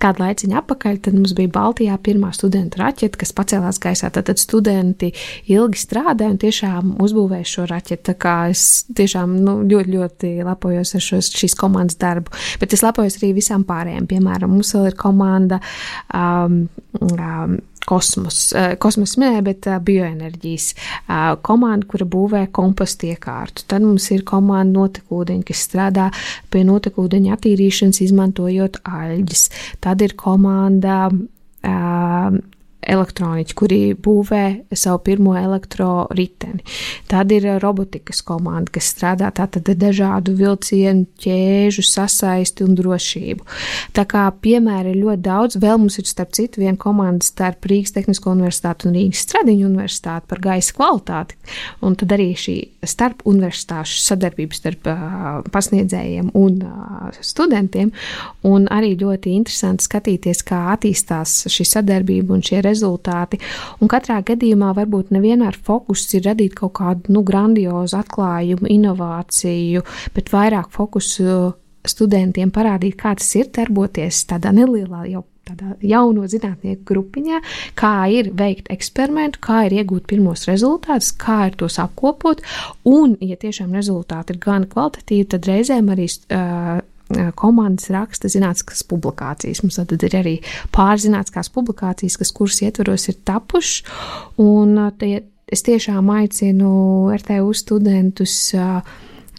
kādu 0.02 0.24
laiciņu 0.24 0.58
atpakaļ, 0.60 1.00
tad 1.02 1.18
mums 1.18 1.34
bija 1.34 1.52
Baltijā 1.54 1.98
pirmā 1.98 2.32
studenta 2.34 2.82
raķete, 2.82 3.18
kas 3.18 3.34
pacēlās 3.34 3.80
gaisā. 3.82 4.10
Tad 4.14 4.38
studenti 4.38 5.12
ilgi 5.50 5.78
strādāja 5.78 6.30
un 6.30 6.38
tiešām 6.38 6.94
uzbūvēja 7.02 7.50
šo 7.54 7.66
raķeti. 7.70 8.02
Tā 8.10 8.14
kā 8.14 8.36
es 8.50 8.84
tiešām 8.94 9.36
nu, 9.44 9.58
ļoti, 9.62 9.94
ļoti 9.96 10.32
lepojos 10.44 10.94
ar 10.94 11.04
šos, 11.08 11.32
šīs 11.34 11.58
komandas 11.58 11.98
darbu. 11.98 12.30
Bet 12.60 12.72
es 12.72 12.82
lepojos 12.82 13.18
arī 13.20 13.34
visām 13.34 13.64
pārējām. 13.64 14.06
Piemēram, 14.06 14.50
mums 14.50 14.74
vēl 14.74 14.92
ir 14.92 14.98
komanda. 15.00 15.60
Um, 16.14 16.68
um, 17.00 17.60
kosmos, 17.88 18.38
kosmos 18.80 19.14
minēja, 19.20 19.42
bet 19.44 19.68
bioenerģijas 19.86 20.70
komanda, 21.44 21.88
kura 21.90 22.06
būvē 22.08 22.44
kompostu 22.54 23.10
iekārtu. 23.12 23.66
Tad 23.70 23.84
mums 23.84 24.08
ir 24.14 24.24
komanda 24.28 24.80
notekūdeņi, 24.80 25.44
kas 25.48 25.63
strādā 25.64 26.10
pie 26.52 26.64
notekūdeņa 26.68 27.36
attīrīšanas, 27.36 28.02
izmantojot 28.06 28.80
aļģes. 28.84 29.46
Tad 29.84 30.04
ir 30.04 30.16
komanda 30.20 31.08
elektroniķi, 32.86 33.54
kuri 33.56 33.80
būvē 33.98 34.44
savu 34.76 35.00
pirmo 35.06 35.34
elektroriteni. 35.38 36.64
Tad 37.10 37.32
ir 37.34 37.46
robotikas 37.62 38.22
komanda, 38.26 38.72
kas 38.74 38.90
strādā 38.94 39.30
tātad 39.34 39.68
dažādu 39.78 40.34
vilcienu 40.38 41.06
ķēžu 41.20 41.84
sasaisti 41.86 42.64
un 42.66 42.76
drošību. 42.78 43.46
Tā 43.96 44.06
kā 44.08 44.26
piemēri 44.44 44.94
ir 44.94 45.00
ļoti 45.02 45.24
daudz, 45.24 45.58
vēl 45.62 45.80
mums 45.82 45.98
ir 46.00 46.08
starp 46.08 46.34
citu 46.36 46.62
viena 46.62 46.78
komanda 46.80 47.24
starp 47.26 47.66
Rīgas 47.70 47.94
Tehnisko 47.96 48.34
universitāti 48.34 48.88
un 48.88 48.96
Rīgas 48.98 49.24
Stradiņu 49.26 49.68
universitāti 49.70 50.30
par 50.30 50.42
gaisa 50.44 50.76
kvalitāti, 50.76 51.38
un 51.84 51.96
tad 51.98 52.14
arī 52.16 52.30
šī 52.38 52.56
starp 52.88 53.24
universitāšu 53.28 54.00
sadarbības 54.04 54.60
starp 54.60 54.90
uh, 54.90 55.40
pasniedzējiem 55.54 56.32
un 56.38 56.60
uh, 56.66 57.20
studentiem, 57.24 57.92
un 58.46 58.68
arī 58.72 58.94
ļoti 59.00 59.34
interesanti 59.38 59.86
skatīties, 59.88 60.44
kā 60.46 60.60
attīstās 60.74 61.44
šī 61.52 61.66
sadarbība 61.74 62.36
un 62.36 62.44
šie 62.44 62.60
rezultāti 62.64 62.73
rezultāti. 62.74 63.40
Un 63.80 63.90
katrā 63.90 64.20
gadījumā 64.26 64.74
varbūt 64.76 65.14
nevienmēr 65.14 65.56
fokus 65.56 66.06
ir 66.18 66.26
radīt 66.28 66.56
kaut 66.58 66.76
kādu 66.80 67.14
nu, 67.14 67.24
grandiozu 67.26 67.98
atklājumu, 68.00 68.68
inovāciju, 68.74 69.84
bet 70.16 70.32
vairāk 70.34 70.72
fokusu 70.74 71.54
studentiem 71.84 72.52
parādīt, 72.52 72.96
kā 73.00 73.14
tas 73.18 73.28
ir 73.38 73.52
darboties 73.54 74.24
tādā 74.30 74.52
nelielā 74.56 75.04
jau 75.12 75.24
tādā 75.44 75.74
jauno 75.84 76.24
zinātnieku 76.30 76.86
grupiņā, 76.88 77.40
kā 77.76 77.92
ir 78.12 78.30
veikt 78.36 78.70
eksperimentu, 78.72 79.42
kā 79.44 79.64
ir 79.68 79.76
iegūt 79.82 80.06
pirmos 80.08 80.46
rezultātus, 80.48 81.12
kā 81.20 81.50
ir 81.50 81.58
tos 81.60 81.76
apkopot, 81.82 82.40
un, 82.88 83.16
ja 83.20 83.36
tiešām 83.40 83.74
rezultāti 83.76 84.34
ir 84.34 84.40
gan 84.40 84.64
kvalitatīvi, 84.70 85.28
tad 85.34 85.50
reizēm 85.50 85.92
arī 85.92 86.08
uh, 86.08 86.80
komandas 87.38 87.90
raksta 87.92 88.30
zinātniskas 88.32 88.84
publikācijas. 88.88 89.62
Mums 89.64 89.78
tad 89.80 90.06
ir 90.06 90.16
arī 90.18 90.34
pārzinātniskās 90.74 91.50
publikācijas, 91.54 92.18
kas 92.20 92.32
kuras 92.34 92.62
ietvaros 92.64 93.08
ir 93.12 93.18
tapušas, 93.28 93.82
un 94.42 94.78
tie, 95.00 95.18
es 95.52 95.64
tiešām 95.66 96.08
aicinu 96.14 96.70
RTU 97.14 97.52
studentus 97.56 98.54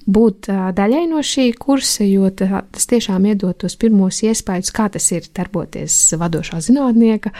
būt 0.05 0.51
daļai 0.77 1.05
no 1.09 1.23
šī 1.25 1.49
kursa, 1.57 2.05
jo 2.05 2.29
tas 2.29 2.89
tiešām 2.91 3.25
iedod 3.31 3.57
tos 3.63 3.77
pirmos 3.81 4.21
iespējas, 4.25 4.73
kā 4.75 4.87
tas 4.93 5.09
ir 5.15 5.25
darboties 5.33 5.97
vadošā 6.21 6.61
zinātnieka, 6.67 7.33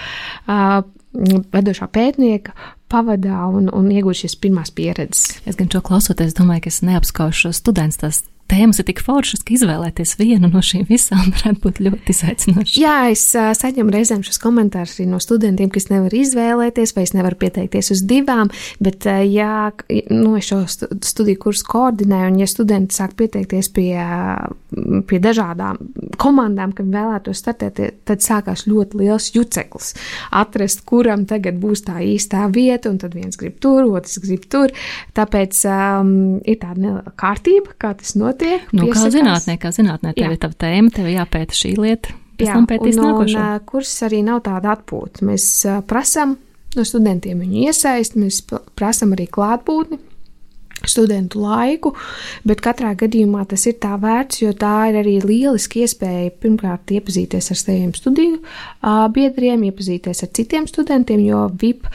vadošā 1.54 1.88
pētnieka 1.94 2.56
pavadā 2.92 3.46
un, 3.50 3.70
un 3.74 3.90
iegūt 3.94 4.24
šīs 4.24 4.38
pirmās 4.42 4.74
pieredzes. 4.76 5.40
Es 5.46 5.58
gan 5.60 5.70
šo 5.72 5.82
klausoties, 5.86 6.36
domāju, 6.38 6.66
ka 6.66 6.74
es 6.74 6.82
neapskaužu 6.86 7.54
students 7.56 8.02
tās 8.02 8.24
tēmas 8.52 8.80
ir 8.80 8.88
tik 8.88 9.02
foršas, 9.04 9.42
ka 9.46 9.56
izvēlēties 9.56 10.16
vienu 10.20 10.50
no 10.52 10.62
šīm 10.64 10.86
visām 10.90 11.32
varētu 11.34 11.62
būt 11.64 11.82
ļoti 11.86 12.14
izaicinoši. 12.14 12.78
Jā, 12.82 12.96
es 13.14 13.24
uh, 13.38 13.50
saņemu 13.58 13.94
reizēm 13.96 14.24
šos 14.26 14.40
komentārus 14.44 14.98
arī 15.00 15.08
no 15.10 15.20
studentiem, 15.24 15.72
kas 15.74 15.90
nevar 15.92 16.14
izvēlēties, 16.16 16.94
vai 16.96 17.06
es 17.08 17.16
nevaru 17.18 17.40
pieteikties 17.42 17.92
uz 17.96 18.04
divām, 18.08 18.52
bet, 18.84 19.08
uh, 19.10 19.24
jā, 19.26 19.72
nu, 20.14 20.36
es 20.40 20.52
šo 20.52 20.62
studiju 20.70 21.42
kursu 21.48 21.68
koordinēju, 21.72 22.32
un 22.34 22.40
ja 22.44 22.50
studenti 22.50 22.98
sāk 22.98 23.16
pieteikties 23.20 23.72
pie, 23.76 23.98
pie 25.10 25.22
dažādām 25.24 25.82
komandām, 26.22 26.76
kam 26.78 26.94
vēlētos 26.94 27.42
startēt, 27.42 27.82
tad 28.08 28.24
sākās 28.24 28.68
ļoti 28.70 29.02
liels 29.02 29.32
juceklis. 29.36 29.94
Atrast, 30.36 30.86
kuram 30.88 31.26
tagad 31.30 31.58
būs 31.62 31.86
tā 31.88 31.98
īstā 32.06 32.46
vieta, 32.54 32.94
un 32.94 33.02
tad 33.02 33.18
viens 33.18 33.38
grib 33.40 33.58
tur, 33.64 33.90
otrs 33.90 34.22
grib 34.24 34.46
tur. 34.52 34.74
Tāpēc 35.18 35.60
um, 35.72 36.16
ir 36.46 36.62
tāda 36.62 37.02
kārtība, 37.20 37.74
kā 37.82 37.96
tas 37.98 38.16
notiek 38.20 38.35
notiek. 38.36 38.72
Nu, 38.76 38.90
kā 38.94 39.10
zinātnē, 39.14 39.58
kā 39.62 39.72
zinātnē, 39.76 40.14
tev 40.14 40.28
Jā. 40.28 40.32
ir 40.36 40.42
tava 40.44 40.60
tēma, 40.66 40.94
tev 40.94 41.10
jāpēta 41.12 41.58
šī 41.58 41.76
lieta. 41.80 42.16
Pēc 42.36 42.50
Jā, 42.50 42.58
tam 42.58 42.68
pētīs 42.68 43.00
nākošo. 43.00 43.46
Kurs 43.70 43.94
arī 44.04 44.20
nav 44.28 44.42
tāda 44.44 44.74
atpūta. 44.76 45.24
Mēs 45.24 45.46
prasam 45.88 46.36
no 46.76 46.84
studentiem 46.84 47.40
viņu 47.40 47.64
iesaist, 47.70 48.18
mēs 48.20 48.42
prasam 48.76 49.16
arī 49.16 49.30
klātbūtni 49.32 50.02
studentu 50.90 51.42
laiku, 51.44 51.94
bet 52.48 52.62
katrā 52.66 52.94
gadījumā 52.98 53.46
tas 53.50 53.66
ir 53.70 53.78
tā 53.84 53.96
vērts, 54.02 54.42
jo 54.44 54.52
tā 54.58 54.74
ir 54.92 55.00
arī 55.02 55.16
lieliski 55.24 55.84
iespēja 55.86 56.34
pirmkārt 56.42 56.94
iepazīties 56.96 57.52
ar 57.54 57.60
saviem 57.60 57.94
studiju 57.96 58.42
biedriem, 59.16 59.66
iepazīties 59.70 60.24
ar 60.26 60.32
citiem 60.38 60.68
studentiem, 60.70 61.24
jo 61.26 61.46
VIP 61.62 61.88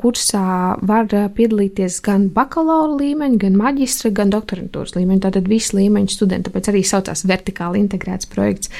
kursā 0.00 0.44
var 0.82 1.10
piedalīties 1.36 2.00
gan 2.04 2.28
bakalaura 2.34 2.96
līmeņa, 3.00 3.40
gan 3.44 3.58
maģistra, 3.60 4.12
gan 4.14 4.32
doktorantūras 4.32 4.96
līmeņa. 4.96 5.24
Tātad 5.28 5.48
visu 5.50 5.78
līmeņu 5.78 6.14
studenti, 6.14 6.50
tāpēc 6.50 6.70
arī 6.72 6.84
saucās 6.86 7.24
vertikāli 7.28 7.82
integrēts 7.84 8.28
projekts. 8.32 8.72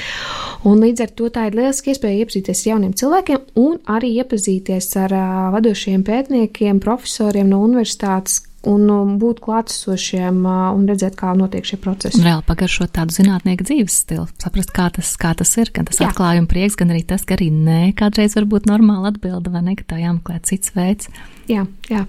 Un 0.65 0.81
līdz 0.85 1.05
ar 1.05 1.13
to 1.19 1.29
tā 1.33 1.49
ir 1.49 1.59
lieliski 1.59 1.93
iespēja 1.93 2.25
iepazīties 2.25 2.65
ar 2.65 2.71
jauniem 2.73 2.97
cilvēkiem 2.97 3.45
un 3.61 3.79
arī 3.91 4.15
iepazīties 4.23 4.91
ar 5.05 5.15
vadošiem 5.55 6.05
pētniekiem, 6.07 6.81
profesoriem 6.85 7.51
no 7.53 7.61
universitātes, 7.65 8.43
un 8.71 8.89
um, 8.93 9.15
būt 9.21 9.41
klātesošiem 9.45 10.41
uh, 10.45 10.73
un 10.77 10.89
redzēt, 10.91 11.17
kā 11.21 11.33
notiek 11.39 11.67
šie 11.69 11.79
procesi. 11.83 12.19
Un 12.21 12.29
reāli 12.29 12.47
pagaršot 12.49 12.93
tādu 12.97 13.17
zinātnieku 13.17 13.67
dzīves 13.69 14.01
stilu, 14.05 14.27
saprast, 14.43 14.75
kā 14.77 14.89
tas, 14.95 15.15
kā 15.21 15.35
tas 15.39 15.55
ir, 15.61 15.73
gan 15.75 15.89
tas 15.91 16.03
atklājuma 16.05 16.51
prieks, 16.51 16.79
gan 16.81 16.93
arī 16.95 17.05
tas, 17.09 17.27
ka 17.29 17.39
arī 17.39 17.51
nē, 17.55 17.95
kādreiz 17.99 18.37
var 18.39 18.49
būt 18.51 18.69
normāla 18.71 19.13
atbilde, 19.13 19.53
vai 19.55 19.65
ne, 19.67 19.79
ka 19.79 19.89
tā 19.95 20.03
jāmeklē 20.03 20.41
cits 20.49 20.75
veids. 20.77 21.11
Jā, 21.51 21.67
jā. 21.93 22.05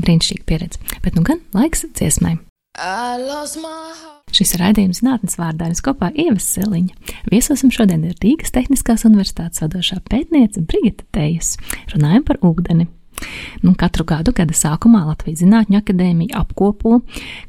Brīnišķīga 0.00 0.48
pieredze. 0.48 0.98
Bet 1.04 1.14
nu 1.18 1.22
gan 1.26 1.40
laiks 1.54 1.86
dziesmai. 1.94 2.36
Šis 4.34 4.56
ir 4.56 4.64
raidījums 4.64 4.98
zinātnes 4.98 5.36
vārdā, 5.38 5.68
un 5.70 5.78
kopā 5.86 6.08
Ievas 6.18 6.48
Seliņa. 6.56 7.12
Viesosim 7.30 7.70
šodien 7.70 8.02
ir 8.08 8.16
Rīgas 8.18 8.50
Tehniskās 8.56 9.06
universitātes 9.06 9.62
vadošā 9.62 10.00
pētniece 10.10 10.64
Brigita 10.66 11.06
Tejas. 11.14 11.54
Runājam 11.94 12.26
par 12.26 12.42
ūdeni. 12.42 12.88
Nu, 13.64 13.74
katru 13.78 14.06
gadu 14.08 14.34
gada 14.36 14.56
sākumā 14.56 15.04
Latvijas 15.08 15.42
Zinātņu 15.42 15.80
akadēmija 15.80 16.42
apkopo, 16.42 17.00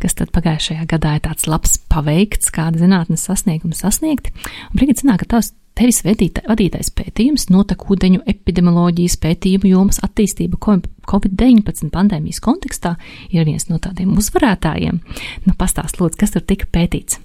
kas 0.03 0.17
tad 0.19 0.31
pagājušajā 0.35 0.87
gadā 0.91 1.17
ir 1.17 1.25
tāds 1.27 1.49
labs 1.49 1.77
paveikts, 1.91 2.53
kāda 2.55 2.81
zinātnes 2.81 3.27
sasnieguma 3.27 3.77
sasniegti. 3.77 4.33
Un 4.71 4.79
brīdī 4.79 4.99
sanāk, 5.01 5.23
ka 5.23 5.35
tavs 5.37 5.53
tevis 5.75 6.01
vadīta, 6.05 6.43
vadītais 6.47 6.91
pētījums 6.95 7.49
notekūdeņu 7.51 8.23
epidemioloģijas 8.31 9.19
pētījumu 9.23 9.71
jomas 9.73 10.01
attīstība 10.05 10.59
Covid-19 10.61 11.91
pandēmijas 11.93 12.41
kontekstā 12.43 12.95
ir 13.29 13.47
viens 13.47 13.67
no 13.69 13.81
tādiem 13.83 14.15
uzvarētājiem. 14.15 15.01
Nu, 15.45 15.57
pastāst 15.59 15.99
lūdzu, 15.99 16.21
kas 16.21 16.35
tur 16.35 16.45
tika 16.47 16.69
pētīts. 16.71 17.19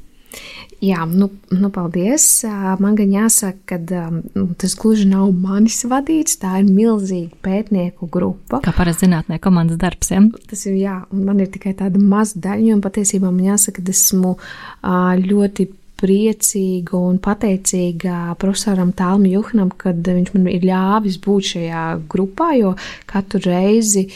Jā, 0.81 1.05
nu, 1.05 1.29
nu 1.53 1.69
paldies. 1.75 2.25
Man 2.81 2.95
gan 2.97 3.11
jāsaka, 3.13 3.77
ka 3.77 3.99
nu, 4.09 4.47
tas 4.57 4.73
gluži 4.81 5.05
nav 5.11 5.29
manis 5.37 5.83
vadīts. 5.85 6.39
Tā 6.41 6.55
ir 6.63 6.71
milzīga 6.71 7.37
pētnieku 7.45 8.09
grupa. 8.09 8.63
Kā 8.65 8.73
parasti 8.77 9.05
zinātnē, 9.05 9.37
komandas 9.45 9.81
darbs. 9.83 10.09
Ja? 10.15 10.23
Tas 10.49 10.65
ir, 10.71 10.79
jā, 10.81 10.97
un 11.13 11.27
man 11.29 11.43
ir 11.45 11.51
tikai 11.53 11.75
tāda 11.77 12.01
maza 12.01 12.41
daļa, 12.41 12.79
un 12.79 12.81
patiesībā 12.87 13.29
man 13.29 13.53
jāsaka, 13.53 13.85
ka 13.85 13.93
esmu 13.93 14.39
ļoti 15.27 15.69
priecīga 16.01 16.97
un 16.97 17.19
pateicīga 17.21 18.35
profesoram 18.41 18.95
Tālam 18.97 19.27
Juhnam, 19.29 19.69
kad 19.77 20.01
viņš 20.01 20.33
man 20.33 20.49
ir 20.49 20.65
ļāvis 20.71 21.21
būt 21.21 21.51
šajā 21.55 21.85
grupā, 22.09 22.55
jo 22.57 22.73
katru 23.11 23.43
reizi 23.45 24.07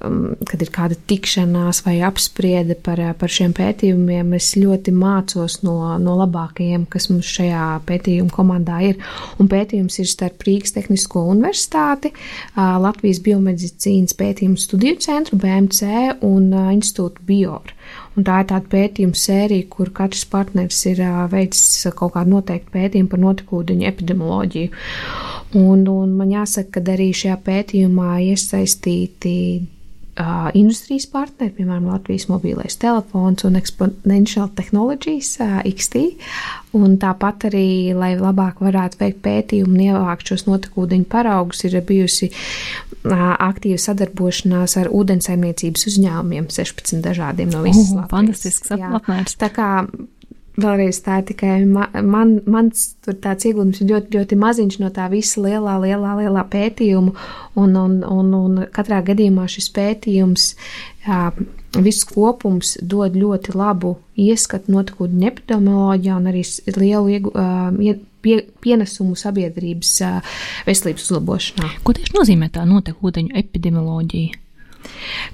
kad 0.00 0.62
ir 0.62 0.70
kāda 0.74 0.96
tikšanās 1.08 1.82
vai 1.86 1.96
apspriede 2.06 2.76
par, 2.84 3.00
par 3.18 3.32
šiem 3.32 3.54
pētījumiem, 3.56 4.34
es 4.38 4.52
ļoti 4.58 4.94
mācos 4.94 5.60
no, 5.66 5.76
no 6.02 6.16
labākajiem, 6.20 6.86
kas 6.90 7.08
mums 7.12 7.28
šajā 7.30 7.66
pētījuma 7.88 8.32
komandā 8.34 8.80
ir. 8.90 9.00
Un 9.38 9.50
pētījums 9.50 10.00
ir 10.02 10.10
starp 10.10 10.44
Rīgas 10.46 10.74
Tehnisko 10.76 11.24
universitāti, 11.32 12.14
Latvijas 12.56 13.22
biomedicīnas 13.24 14.16
pētījumu 14.18 14.60
studiju 14.60 15.00
centru 15.04 15.38
BMC 15.40 16.20
un 16.26 16.50
institūtu 16.74 17.24
Bior. 17.28 17.74
Un 18.14 18.26
tā 18.26 18.40
ir 18.42 18.48
tāda 18.50 18.70
pētījuma 18.70 19.18
sērija, 19.18 19.66
kur 19.70 19.90
katrs 19.94 20.24
partneris 20.30 20.80
ir 20.90 21.02
veicis 21.32 21.88
kaut 21.98 22.14
kādu 22.14 22.36
noteiktu 22.36 22.74
pētījumu 22.74 23.10
par 23.10 23.22
notekūdeņu 23.24 23.88
epidemioloģiju. 23.90 24.82
Un, 25.54 25.84
un 25.86 26.14
man 26.18 26.32
jāsaka, 26.34 26.80
ka 26.80 26.94
arī 26.94 27.12
šajā 27.14 27.36
pētījumā 27.46 28.16
iesaistīti 28.30 29.34
uh, 30.20 30.48
industrijas 30.54 31.06
partneri, 31.10 31.52
piemēram, 31.56 31.88
Latvijas 31.92 32.28
mobilais 32.30 32.76
telefons 32.80 33.44
un 33.46 33.58
Exponential 33.58 34.50
Technologies 34.56 35.34
uh, 35.42 35.60
XT. 35.66 36.04
Un 36.74 36.96
tāpat 36.98 37.48
arī, 37.50 37.94
lai 37.94 38.14
labāk 38.18 38.62
varētu 38.64 38.98
veikt 39.02 39.20
pētījumu 39.24 39.76
un 39.76 39.84
ievākt 39.88 40.32
šos 40.32 40.46
notekūdeņu 40.48 41.06
paraugus, 41.10 41.62
ir 41.68 41.78
bijusi 41.86 42.30
uh, 42.30 43.34
aktīva 43.34 43.78
sadarbošanās 43.82 44.78
ar 44.82 44.90
ūdensaimniecības 44.94 45.88
uzņēmumiem, 45.92 46.50
16 46.50 47.04
dažādiem 47.04 47.52
no 47.54 47.62
visas 47.66 47.92
uh, 47.92 48.02
Latvijas. 48.02 48.14
Fantastisks 48.14 48.74
apmērs. 48.74 49.38
Tā 49.40 49.50
kā 49.54 49.70
Vēlreiz 50.54 51.00
tā 51.02 51.18
ir 51.18 51.24
tikai 51.32 51.54
ma, 51.66 51.88
man, 52.06 52.36
mans 52.46 52.92
ieguldījums 53.08 53.80
ir 53.82 53.88
ļoti, 53.90 54.14
ļoti 54.14 54.38
maziņš 54.38 54.76
no 54.84 54.90
tā 54.94 55.08
visa 55.10 55.42
lielā, 55.42 55.74
lielā, 55.82 56.12
lielā 56.20 56.44
pētījuma. 56.52 57.14
Un, 57.58 57.74
un, 57.78 57.96
un, 58.06 58.30
un 58.38 58.60
katrā 58.74 59.00
gadījumā 59.06 59.48
šis 59.50 59.66
pētījums, 59.74 60.46
jā, 61.08 61.18
viss 61.82 62.06
kopums 62.06 62.76
dod 62.82 63.18
ļoti 63.18 63.56
labu 63.58 63.96
ieskatu 64.14 64.76
notikūdu 64.76 65.26
epidemioloģijā 65.32 66.20
un 66.20 66.30
arī 66.30 66.44
lielu 66.78 67.16
iegu, 67.16 67.34
pie, 68.22 68.38
pienesumu 68.62 69.18
sabiedrības 69.18 69.96
veselības 70.68 71.10
uzlabošanā. 71.10 71.74
Ko 71.82 71.98
tieši 71.98 72.14
nozīmē 72.14 72.52
tā 72.54 72.62
notekūdeņu 72.70 73.34
epidemioloģija? 73.42 74.43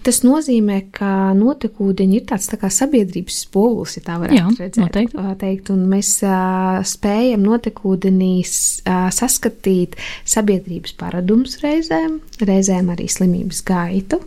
Tas 0.06 0.22
nozīmē, 0.24 0.80
ka 0.94 1.32
notekūdeņi 1.36 2.16
ir 2.20 2.26
tāds 2.30 2.48
tā 2.50 2.58
kā 2.60 2.70
sabiedrības 2.72 3.42
spogulis, 3.44 3.96
ja 3.98 4.04
tā 4.06 4.16
varētu 4.22 4.38
Jā, 4.38 4.46
redzēt, 4.58 4.78
noteikti. 4.80 5.24
teikt, 5.40 5.70
un 5.74 5.84
mēs 5.90 6.12
uh, 6.26 6.80
spējam 6.86 7.44
notekūdenīs 7.46 8.54
uh, 8.84 9.08
saskatīt 9.14 9.96
sabiedrības 10.28 10.94
paradumus 11.00 11.58
reizēm, 11.64 12.18
reizēm 12.40 12.90
arī 12.94 13.08
slimības 13.10 13.62
gaitu. 13.68 14.20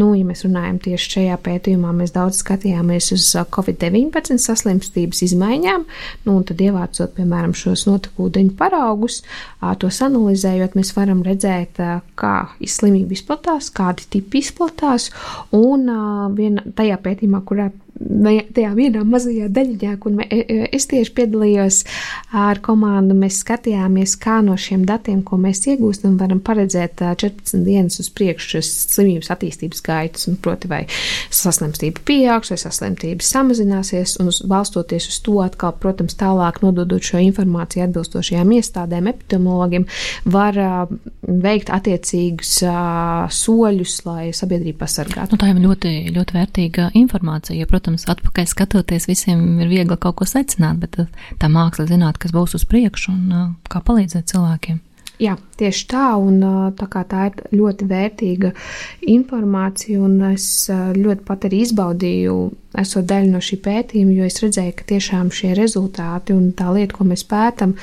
Nu, 0.00 0.10
ja 0.18 0.26
mēs 0.26 0.44
runājam 0.46 0.80
tieši 0.82 1.14
šajā 1.16 1.38
pētījumā, 1.46 1.92
mēs 2.00 2.14
daudz 2.16 2.42
skatījāmies 2.44 3.12
uz 3.16 3.28
Covid-19 3.54 4.40
saslimstības 4.42 5.22
izmaiņām, 5.28 5.86
nu, 6.26 6.36
un 6.36 6.46
tad 6.48 6.62
ievācot, 6.64 7.14
piemēram, 7.18 7.54
šos 7.56 7.86
notekūdeņu 7.90 8.56
paraugus, 8.58 9.22
uh, 9.60 9.72
tos 9.80 10.02
analizējot, 10.06 10.76
mēs 10.78 10.94
varam 10.96 11.22
redzēt, 11.26 11.78
uh, 11.82 12.00
kā 12.20 12.34
slimība 12.70 13.14
izplatās, 13.16 13.70
kādi 13.74 14.06
tipi 14.14 14.40
izplatās, 14.40 14.79
izplatās. 14.80 15.10
Un 15.52 15.88
uh, 15.88 16.30
vien, 16.34 16.60
tajā 16.76 16.98
pētījumā, 17.02 17.42
kurā 17.44 17.70
tajā 18.00 18.70
vienā 18.76 19.02
mazajā 19.04 19.48
daļiņā, 19.52 19.92
kur 20.00 20.14
mē, 20.16 20.26
es 20.72 20.86
tieši 20.90 21.12
piedalījos 21.16 21.82
ar 22.36 22.60
komandu, 22.64 23.14
mēs 23.18 23.40
skatījāmies, 23.44 24.16
kā 24.20 24.38
no 24.44 24.56
šiem 24.60 24.86
datiem, 24.88 25.20
ko 25.26 25.36
mēs 25.40 25.62
iegūstam, 25.68 26.16
varam 26.20 26.40
paredzēt 26.44 27.02
14 27.02 27.64
dienas 27.66 28.00
uz 28.00 28.08
priekšu 28.16 28.62
slimības 28.64 29.30
attīstības 29.34 29.84
gaitas, 29.84 30.28
un 30.30 30.38
proti 30.40 30.70
vai 30.70 30.82
saslimstība 31.34 32.04
pieaugs 32.08 32.52
vai 32.54 32.60
saslimstība 32.60 33.26
samazināsies, 33.26 34.16
un 34.22 34.32
uz, 34.32 34.40
balstoties 34.48 35.10
uz 35.12 35.20
to 35.26 35.36
atkal, 35.44 35.74
protams, 35.80 36.16
tālāk 36.20 36.62
nododot 36.64 37.04
šo 37.04 37.20
informāciju 37.26 37.84
atbilstošajām 37.88 38.56
iestādēm, 38.56 39.10
epidemiologiem, 39.12 39.86
var 40.30 40.60
uh, 40.60 40.94
veikt 41.20 41.72
attiecīgus 41.74 42.56
uh, 42.64 43.28
soļus, 43.34 44.00
lai 44.08 44.30
sabiedrību 44.36 44.80
pasargātu. 44.80 45.36
Nu, 45.36 45.40
tā 45.40 45.52
jau 45.52 45.60
ļoti, 45.68 45.94
ļoti 46.16 46.38
vērtīga 46.38 46.90
informācija, 47.00 47.58
jo, 47.60 47.68
protams, 47.90 48.06
atpakaļ 48.10 48.46
skatoties, 48.46 49.08
visiem 49.08 49.60
ir 49.60 49.68
viegli 49.68 49.96
kaut 49.98 50.20
ko 50.20 50.28
secināt, 50.28 50.78
bet 50.80 51.00
tā 51.40 51.48
māksla 51.48 51.88
zināt, 51.88 52.18
kas 52.18 52.32
būs 52.32 52.54
uz 52.54 52.64
priekšu 52.64 53.10
un 53.12 53.32
uh, 53.32 53.50
kā 53.68 53.82
palīdzēt 53.82 54.30
cilvēkiem. 54.30 54.80
Jā, 55.20 55.34
tieši 55.60 55.82
tā, 55.84 56.16
un 56.16 56.38
tā, 56.72 56.86
tā 57.04 57.24
ir 57.28 57.34
ļoti 57.52 57.84
vērtīga 57.84 58.54
informācija, 59.04 59.98
un 60.00 60.14
es 60.30 60.46
ļoti 60.70 61.26
pat 61.28 61.42
arī 61.44 61.58
izbaudīju, 61.60 62.36
esot 62.80 63.04
daļa 63.04 63.28
no 63.28 63.42
šī 63.44 63.58
pētījuma, 63.60 64.14
jo 64.16 64.24
es 64.24 64.40
redzēju, 64.40 64.72
ka 64.78 64.86
tiešām 64.94 65.28
šie 65.28 65.50
rezultāti 65.58 66.32
un 66.32 66.54
tā 66.56 66.70
lieta, 66.72 66.96
ko 66.96 67.04
mēs 67.04 67.26
pētam, 67.28 67.74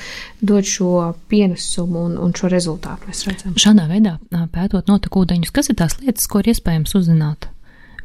dod 0.42 0.66
šo 0.66 1.12
pienesumu 1.30 2.08
un, 2.08 2.16
un 2.18 2.34
šo 2.34 2.50
rezultātu 2.50 3.06
mēs 3.06 3.22
redzam. 3.28 3.54
Šādā 3.54 3.86
veidā 3.86 4.16
pētot 4.50 4.90
notekūdeņus, 4.90 5.54
kas 5.54 5.70
ir 5.70 5.78
tās 5.78 5.94
lietas, 6.02 6.26
ko 6.26 6.42
ir 6.42 6.50
iespējams 6.56 6.98
uzzināt? 6.98 7.52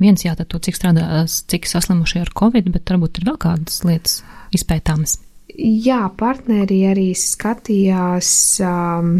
Viens 0.02 0.26
jātad 0.26 0.50
to, 0.50 0.60
cik 0.64 0.78
strādās, 0.78 1.41
cik 1.50 1.70
saslimuši 1.70 2.24
ar 2.24 2.34
covid, 2.38 2.72
bet 2.74 2.89
varbūt 2.89 3.22
ir 3.22 3.30
vēl 3.30 3.38
kādas 3.41 3.84
lietas 3.86 4.22
izpētāmas. 4.56 5.20
Jā, 5.54 6.08
partneri 6.18 6.82
arī 6.89 7.12
skatījās. 7.18 8.34
Um, 8.66 9.16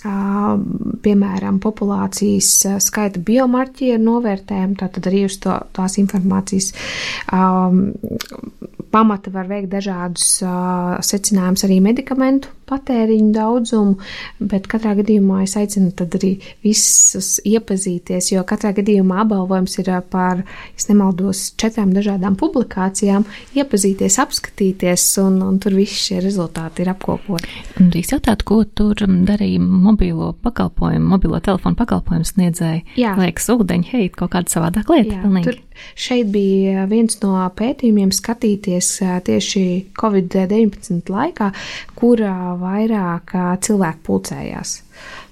piemēram, 0.00 1.58
populācijas 1.60 2.80
skaita 2.80 3.20
biomarķieru 3.20 4.00
novērtējumu, 4.00 4.78
tātad 4.80 5.10
arī 5.10 5.26
uz 5.26 5.36
to, 5.42 5.52
tās 5.76 5.98
informācijas 6.00 6.70
um, 7.36 7.90
pamata 8.90 9.32
var 9.34 9.50
veikt 9.50 9.68
dažādus 9.74 10.38
uh, 10.40 10.96
secinājumus 11.04 11.66
arī 11.68 11.80
medikamentu 11.84 12.48
patēriņu 12.70 13.30
daudzumu, 13.34 13.96
bet 14.50 14.68
katrā 14.70 14.94
gadījumā 15.00 15.42
es 15.44 15.56
aicinu 15.60 15.92
tad 15.96 16.14
arī 16.18 16.32
visus 16.64 17.38
iepazīties, 17.48 18.32
jo 18.34 18.44
katrā 18.48 18.72
gadījumā 18.76 19.22
apbalvojums 19.24 19.78
ir 19.82 19.92
par, 20.10 20.44
es 20.78 20.88
nemaldos, 20.90 21.50
četrām 21.60 21.92
dažādām 21.96 22.38
publikācijām, 22.40 23.26
iepazīties, 23.58 24.18
apskatīties, 24.22 25.06
un, 25.24 25.40
un 25.46 25.58
tur 25.62 25.76
visi 25.78 25.98
šie 26.06 26.20
rezultāti 26.24 26.84
ir 26.84 26.92
apkopoti. 26.94 27.64
Drīkst 27.80 28.16
jautāt, 28.16 28.44
ko 28.48 28.62
tur 28.64 29.02
darīja 29.04 29.62
mobilo 29.62 30.32
pakalpojumu, 30.44 31.10
mobilo 31.14 31.40
telefonu 31.44 31.78
pakalpojumu 31.80 32.28
sniedzēji? 32.28 32.84
Jā. 33.00 33.16
Liekas, 33.20 33.50
ūdeņi, 33.54 33.90
hei, 33.92 34.12
kaut 34.14 34.34
kāda 34.36 34.52
savādāka 34.52 34.96
lieta. 34.96 35.18
Jā, 35.18 35.24
pilnīgi. 35.24 35.50
tur 35.50 35.60
Šeit 35.98 36.30
bija 36.32 36.84
viens 36.90 37.18
no 37.22 37.34
pētījumiem 37.56 38.12
skatīties 38.14 38.90
tieši 39.26 39.64
Covid-19 39.98 41.10
laikā, 41.12 41.50
kur 42.00 42.22
vairāk 42.62 43.34
cilvēku 43.66 44.06
pulcējās. 44.08 44.78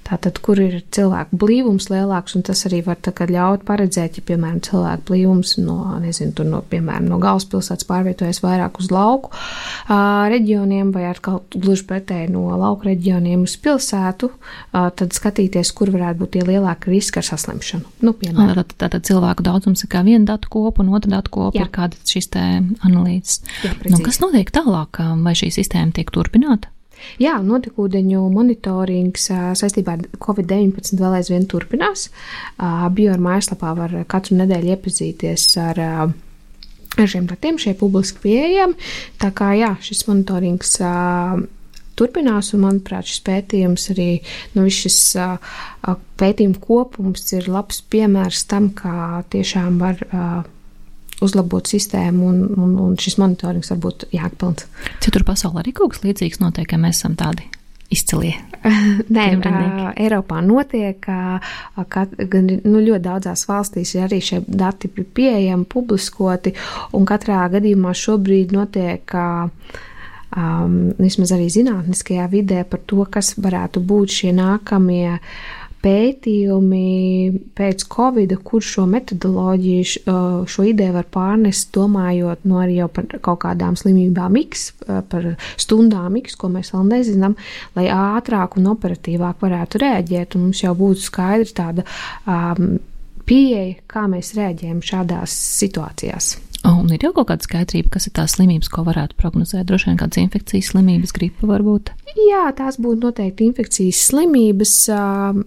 Tātad, 0.09 0.39
kur 0.41 0.57
ir 0.63 0.79
cilvēku 0.95 1.37
blīvums 1.37 1.91
lielāks, 1.93 2.33
un 2.39 2.45
tas 2.47 2.63
arī 2.65 2.81
var 2.87 2.97
ļaut 3.05 3.65
paredzēt, 3.69 4.17
ja, 4.17 4.25
piemēram, 4.25 4.63
cilvēku 4.65 5.05
blīvums 5.11 5.57
no, 5.61 5.77
nezinu, 6.01 6.33
tur 6.39 6.49
no, 6.49 6.63
piemēram, 6.71 7.11
no 7.11 7.19
galvaspilsētas 7.21 7.85
pārvietojas 7.89 8.41
vairāk 8.41 8.81
uz 8.81 8.89
lauku 8.95 9.35
uh, 9.35 10.25
reģioniem, 10.33 10.95
vai 10.95 11.11
atkal 11.11 11.43
gluži 11.53 11.85
pretēji 11.91 12.31
no 12.33 12.47
lauku 12.57 12.89
reģioniem 12.89 13.45
uz 13.45 13.59
pilsētu, 13.61 14.31
uh, 14.33 14.89
tad 14.97 15.13
skatīties, 15.17 15.75
kur 15.77 15.93
varētu 15.93 16.23
būt 16.23 16.35
tie 16.39 16.47
lielāki 16.49 16.95
riski 16.95 17.21
ar 17.21 17.29
saslimšanu. 17.29 17.99
Nu. 18.09 18.17
Tātad, 18.17 18.73
tātad 18.81 19.05
cilvēku 19.09 19.45
daudzums 19.45 19.85
ir 19.85 19.93
kā 19.93 20.01
viena 20.09 20.25
datu 20.33 20.49
kopa, 20.57 20.81
un 20.85 20.97
otra 20.97 21.19
datu 21.19 21.37
kopa 21.37 21.61
Jā. 21.61 21.69
ir 21.69 21.75
kāda 21.75 22.01
šīs 22.09 22.33
analīzes. 22.33 23.43
Jā, 23.67 23.77
nu, 23.93 24.01
kas 24.09 24.23
notiek 24.25 24.49
tālāk? 24.55 25.03
Vai 25.21 25.37
šī 25.37 25.53
sistēma 25.53 25.93
tiek 26.01 26.17
turpināta? 26.17 26.73
Jā, 27.23 27.37
notekūdeņu 27.45 28.23
monitorings 28.35 29.29
saistībā 29.59 29.99
ar 29.99 30.07
Covid-19 30.23 31.01
vēl 31.01 31.19
aizvien 31.21 31.47
turpinās. 31.51 32.09
Bioar 32.95 33.23
mājaslapā 33.23 33.75
var 33.79 33.99
katru 34.11 34.39
nedēļu 34.41 34.75
iepazīties 34.75 35.51
ar 35.63 35.85
šiem 36.99 37.29
datiem, 37.31 37.61
šie 37.61 37.77
publiski 37.79 38.25
pieejami. 38.25 38.75
Tā 39.23 39.31
kā 39.37 39.53
jā, 39.59 39.75
šis 39.85 40.07
monitorings 40.09 40.79
turpinās, 41.99 42.53
un 42.55 42.65
manuprāt, 42.67 43.09
šis 43.11 43.23
pētījums 43.27 43.89
arī, 43.95 44.11
nu, 44.55 44.69
šis 44.71 44.99
uh, 45.19 45.59
pētījuma 46.21 46.61
kopums 46.63 47.27
ir 47.35 47.49
labs 47.51 47.83
piemērs 47.91 48.45
tam, 48.51 48.71
kā 48.77 49.25
tiešām 49.33 49.81
var 49.83 50.05
uzlabot 51.25 51.69
sistēmu, 51.69 52.27
un, 52.31 52.43
un, 52.57 52.75
un 52.87 52.97
šis 53.01 53.19
monitorings 53.21 53.73
var 53.73 53.81
būt 53.85 54.09
jēgpilns. 54.15 54.67
Citur 55.05 55.27
pasaulē 55.29 55.65
arī 55.65 55.75
kaut 55.77 55.95
kas 55.95 56.05
līdzīgs 56.07 56.43
notiek, 56.43 56.69
ka 56.71 56.81
mēs 56.81 57.01
esam 57.01 57.17
tādi 57.19 57.49
izcilie. 57.95 58.37
Nē, 59.17 59.27
uh, 59.39 59.91
Eiropā 59.97 60.41
notiek, 60.45 61.05
uh, 61.09 61.85
ka 61.89 62.07
gan 62.19 62.49
nu, 62.65 62.81
ļoti 62.85 63.05
daudzās 63.05 63.47
valstīs 63.49 63.95
ir 63.97 64.07
arī 64.09 64.21
šie 64.25 64.43
dati 64.47 64.91
pieejami, 64.91 65.67
publiskoti, 65.71 66.55
un 66.97 67.07
katrā 67.09 67.47
gadījumā 67.55 67.95
šobrīd 67.97 68.55
notiek. 68.57 69.15
Uh, 69.15 69.87
um, 70.37 70.77
vismaz 70.99 71.33
arī 71.37 71.49
zinātniskajā 71.53 72.29
vidē 72.33 72.65
par 72.69 72.83
to, 72.87 73.05
kas 73.11 73.35
varētu 73.41 73.83
būt 73.85 74.21
šie 74.21 74.35
nākamie 74.37 75.19
pētījumi 75.85 77.53
pēc 77.59 77.85
Covid, 77.93 78.35
kur 78.47 78.65
šo 78.65 78.87
metodoloģiju, 78.91 80.17
šo 80.51 80.67
ideju 80.67 80.97
var 80.97 81.07
pārnest, 81.15 81.71
domājot 81.77 82.47
no 82.49 82.61
arī 82.63 82.81
jau 82.81 82.91
par 82.93 83.09
kaut 83.25 83.43
kādām 83.45 83.79
slimībām 83.79 84.39
X, 84.43 84.73
par 84.85 85.33
stundām 85.61 86.19
X, 86.23 86.37
ko 86.39 86.51
mēs 86.53 86.73
vēl 86.75 86.87
nezinām, 86.91 87.39
lai 87.79 87.89
ātrāk 87.95 88.59
un 88.59 88.73
operatīvāk 88.75 89.43
varētu 89.45 89.83
rēģēt, 89.85 90.37
un 90.37 90.49
mums 90.49 90.65
jau 90.65 90.75
būtu 90.79 91.07
skaidrs 91.07 91.55
tāda 91.59 91.87
um, 92.27 92.79
pieeja, 93.29 93.79
kā 93.91 94.07
mēs 94.11 94.35
rēģējam 94.39 94.83
šādās 94.85 95.35
situācijās. 95.63 96.37
Un 96.69 96.91
ir 96.93 97.05
jau 97.07 97.13
kaut 97.15 97.29
kāda 97.31 97.47
skaidrība, 97.47 97.93
kas 97.95 98.09
ir 98.09 98.17
tās 98.19 98.35
slimības, 98.35 98.69
ko 98.73 98.83
varētu 98.85 99.15
prognozēt. 99.21 99.69
Droši 99.69 99.93
vien 99.93 100.01
kādas 100.01 100.19
infekcijas 100.21 100.73
slimības, 100.73 101.15
gripa 101.15 101.47
varbūt. 101.49 101.93
Jā, 102.19 102.49
tās 102.59 102.81
būtu 102.83 103.07
noteikti 103.07 103.47
infekcijas 103.47 104.03
slimības. 104.11 104.75
Um, 104.93 105.45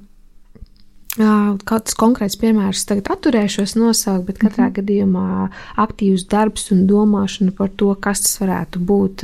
Kāds 1.11 1.95
konkrēts 1.99 2.37
piemērs 2.39 2.85
tagad 2.87 3.09
atturēšos 3.11 3.75
nosaukt, 3.75 4.25
bet 4.29 4.37
katrā 4.39 4.69
mm 4.69 4.71
-hmm. 4.71 4.75
gadījumā 4.79 5.49
aktīvs 5.75 6.27
darbs 6.31 6.71
un 6.71 6.87
domāšana 6.87 7.51
par 7.51 7.69
to, 7.69 7.95
kas 7.95 8.21
tas 8.21 8.39
varētu 8.39 8.79
būt, 8.79 9.23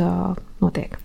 notiek. 0.60 0.98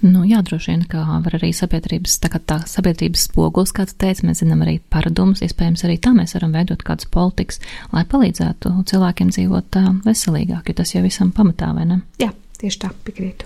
Nu, 0.00 0.24
jā, 0.24 0.40
droši 0.42 0.70
vien, 0.70 0.84
ka 0.88 1.02
var 1.24 1.34
arī 1.36 1.52
sabiedrības, 1.56 2.18
tā 2.20 2.30
kā 2.32 2.40
tā 2.40 2.58
sabiedrības 2.66 3.26
spogulis, 3.28 3.72
kā 3.72 3.86
tu 3.86 3.94
teici, 4.00 4.26
mēs 4.26 4.40
zinām 4.42 4.62
arī 4.64 4.78
paradumus, 4.92 5.42
iespējams 5.44 5.84
arī 5.84 5.98
tā 5.98 6.12
mēs 6.16 6.34
varam 6.34 6.52
veidot 6.52 6.82
kādas 6.82 7.06
politikas, 7.06 7.60
lai 7.92 8.04
palīdzētu 8.04 8.72
cilvēkiem 8.92 9.30
dzīvot 9.30 9.80
veselīgāk, 10.04 10.68
jo 10.68 10.74
tas 10.74 10.94
jau 10.94 11.02
visam 11.02 11.32
pamatā, 11.32 11.74
vai 11.76 11.84
ne? 11.84 12.00
Jā, 12.18 12.32
tieši 12.58 12.78
tā, 12.78 12.90
piekrītu. 13.04 13.44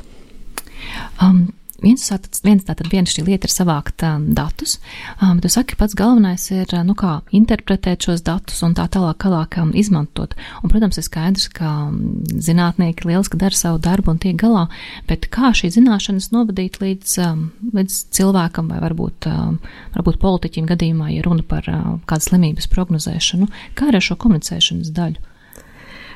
Um, 1.23 1.49
viens, 1.85 2.05
viens, 2.45 2.64
tātad 2.66 2.89
viena 2.93 3.11
šī 3.11 3.24
lieta 3.26 3.49
ir 3.49 3.53
savākt 3.53 4.05
um, 4.07 4.26
datus, 4.37 4.78
um, 5.22 5.41
tu 5.43 5.51
saki, 5.53 5.76
pats 5.80 5.97
galvenais 5.99 6.47
ir, 6.55 6.66
uh, 6.72 6.85
nu 6.87 6.97
kā, 6.99 7.18
interpretēt 7.37 8.09
šos 8.09 8.24
datus 8.26 8.62
un 8.66 8.76
tā 8.76 8.87
tālāk, 8.93 9.20
tālāk 9.24 9.59
um, 9.62 9.74
izmantot. 9.76 10.35
Un, 10.62 10.72
protams, 10.72 10.99
ir 11.01 11.07
skaidrs, 11.07 11.49
ka 11.55 11.70
um, 11.89 11.99
zinātnieki 12.32 13.09
lieliski 13.11 13.41
dara 13.41 13.59
savu 13.59 13.82
darbu 13.85 14.14
un 14.14 14.22
tiek 14.22 14.39
galā, 14.41 14.66
bet 15.11 15.28
kā 15.35 15.53
šī 15.57 15.72
zināšanas 15.76 16.30
novadīt 16.35 16.80
līdz, 16.82 17.18
um, 17.26 17.45
līdz 17.76 18.01
cilvēkam 18.16 18.72
vai 18.72 18.80
varbūt, 18.85 19.28
um, 19.30 19.61
varbūt 19.99 20.20
politiķim 20.24 20.70
gadījumā, 20.72 21.12
ja 21.14 21.26
runa 21.26 21.47
par 21.47 21.68
uh, 21.70 21.95
kādas 22.09 22.30
slimības 22.32 22.70
prognozēšanu, 22.72 23.51
kā 23.78 23.93
ar 23.93 24.03
šo 24.03 24.18
komunicēšanas 24.20 24.93
daļu? 24.97 25.34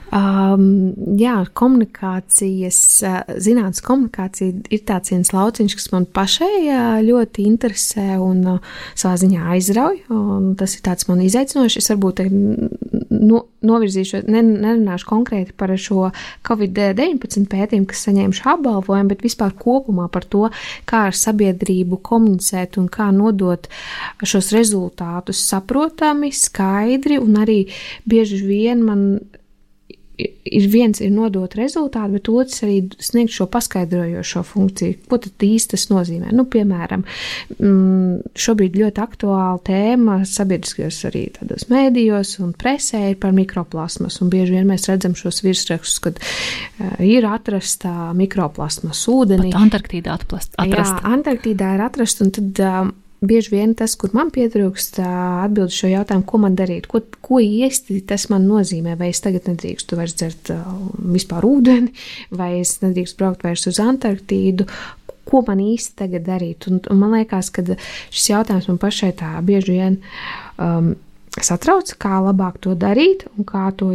Um, 0.08 0.94
jā, 1.20 1.34
komunikācijas, 1.58 2.78
zinātnīs 3.44 3.82
komunikācija 3.84 4.54
ir 4.72 4.82
tāds 4.88 5.12
viens 5.12 5.30
lauciņš, 5.34 5.74
kas 5.76 5.90
man 5.92 6.06
pašai 6.16 7.04
ļoti 7.04 7.44
interesē 7.44 8.16
un 8.22 8.40
savā 8.94 9.18
ziņā 9.20 9.50
aizrauj. 9.52 10.00
Tas 10.56 10.76
ir 10.78 10.84
tāds 10.86 11.10
man 11.10 11.20
izaicinošs. 11.26 11.76
Es 11.82 11.92
varbūt 11.92 12.22
no, 12.24 13.42
novirzīšu, 13.68 14.22
ne, 14.32 14.42
nerunāšu 14.48 15.10
konkrēti 15.10 15.52
par 15.58 15.74
šo 15.76 16.08
Covid-19 16.48 17.44
pētījumu, 17.52 17.88
kas 17.90 18.06
saņēma 18.08 18.38
šo 18.38 18.54
apbalvojumu, 18.54 19.12
bet 19.12 19.24
vispār 19.26 19.52
kopumā 19.60 20.08
par 20.12 20.24
to, 20.24 20.46
kā 20.88 21.08
ar 21.10 21.16
sabiedrību 21.16 22.00
komunicēt 22.08 22.80
un 22.80 22.88
kā 22.92 23.10
nodot 23.12 23.68
šos 24.24 24.54
rezultātus 24.56 25.44
saprotami, 25.50 26.32
skaidri 26.32 27.20
un 27.20 27.42
arī 27.44 27.66
bieži 28.08 28.40
vien 28.46 28.86
man 28.88 29.04
ir 30.18 30.66
viens 30.72 30.98
ir 31.02 31.12
nodot 31.14 31.52
rezultātu, 31.54 32.16
bet 32.16 32.30
otrs 32.32 32.62
arī 32.66 32.78
sniegt 33.02 33.34
šo 33.34 33.46
paskaidrojošo 33.52 34.42
funkciju. 34.46 34.96
Ko 35.10 35.20
tad 35.22 35.44
īsti 35.46 35.74
tas 35.74 35.86
nozīmē? 35.92 36.32
Nu, 36.34 36.46
piemēram, 36.50 37.04
mm, 37.58 38.34
šobrīd 38.38 38.78
ļoti 38.80 39.02
aktuāla 39.04 39.60
tēma 39.68 40.20
sabiedriskajos 40.28 41.00
arī 41.10 41.24
tādos 41.38 41.68
mēdījos 41.70 42.38
un 42.44 42.54
presē 42.58 43.04
ir 43.12 43.18
par 43.22 43.34
mikroplasmas, 43.36 44.20
un 44.24 44.32
bieži 44.32 44.56
vien 44.56 44.68
mēs 44.68 44.88
redzam 44.90 45.14
šos 45.18 45.42
virsrakstus, 45.46 46.02
kad 46.08 46.18
uh, 46.22 46.96
ir 47.04 47.28
atrasta 47.28 48.12
mikroplasmas 48.18 49.04
ūdenī. 49.12 49.52
Pat 49.52 49.68
Antarktīdā 49.68 50.16
atplast, 50.18 50.54
atrasta. 50.56 51.02
Jā, 51.02 51.12
Antarktīdā 51.14 51.76
ir 51.76 51.84
atrasta, 51.86 52.26
un 52.26 52.34
tad 52.34 52.64
um, 52.64 52.96
bieži 53.20 53.52
vien 53.52 53.74
tas, 53.78 53.94
kur 53.98 54.12
man 54.16 54.30
pietrūkst 54.34 55.00
atbildi 55.02 55.74
šo 55.74 55.90
jautājumu, 55.90 56.26
ko 56.28 56.40
man 56.44 56.58
darīt, 56.58 56.86
ko, 56.90 57.00
ko 57.24 57.40
īsti 57.42 58.00
tas 58.08 58.28
man 58.32 58.46
nozīmē, 58.48 58.94
vai 59.00 59.10
es 59.12 59.22
tagad 59.24 59.48
nedrīkstu 59.50 59.98
vairs 59.98 60.14
dzert 60.18 60.52
vispār 61.16 61.46
ūdeni, 61.48 61.92
vai 62.30 62.54
es 62.60 62.76
nedrīkstu 62.84 63.22
braukt 63.22 63.46
vairs 63.46 63.66
uz 63.70 63.80
Antarktīdu, 63.82 64.68
ko 65.28 65.42
man 65.46 65.60
īsti 65.60 65.98
tagad 65.98 66.24
darīt. 66.28 66.68
Un, 66.70 66.80
un 66.88 67.02
man 67.02 67.18
liekas, 67.18 67.50
ka 67.52 67.64
šis 67.66 68.30
jautājums 68.30 68.70
man 68.70 68.80
pašai 68.80 69.12
tā 69.18 69.34
bieži 69.44 69.76
vien 69.76 70.00
um, 70.56 70.94
satrauc, 71.44 71.90
kā 72.00 72.18
labāk 72.24 72.58
to 72.64 72.74
darīt 72.78 73.26
un 73.36 73.46
kā 73.48 73.68
to, 73.78 73.90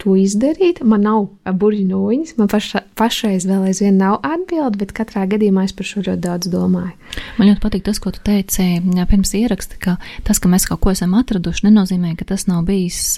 to 0.00 0.16
izdarīt. 0.20 0.82
Man 0.84 1.04
nav 1.06 1.28
burbuļsūņas, 1.44 2.34
man 2.40 2.50
paša, 2.52 2.84
pašreiz 2.98 3.46
vēl 3.48 3.68
aizvien 3.70 3.98
nav 4.00 4.18
atbildi, 4.26 4.80
bet 4.82 4.94
katrā 4.96 5.26
gadījumā 5.30 5.66
es 5.68 5.76
par 5.76 5.88
šo 5.88 6.04
ļoti 6.04 6.24
daudz 6.24 6.50
domāju. 6.52 6.94
Man 7.38 7.50
ļoti 7.50 7.64
patīk 7.64 7.86
tas, 7.88 8.00
ko 8.02 8.14
tu 8.14 8.22
teici 8.24 8.68
pirms 9.10 9.34
ieraksta, 9.38 9.80
ka 9.80 9.96
tas, 10.26 10.40
ka 10.42 10.50
mēs 10.52 10.68
kaut 10.70 10.82
ko 10.84 10.94
esam 10.94 11.16
atraduši, 11.18 11.68
nenozīmē, 11.68 12.14
ka 12.18 12.28
tas 12.34 12.48
nav 12.50 12.66
bijis 12.68 13.16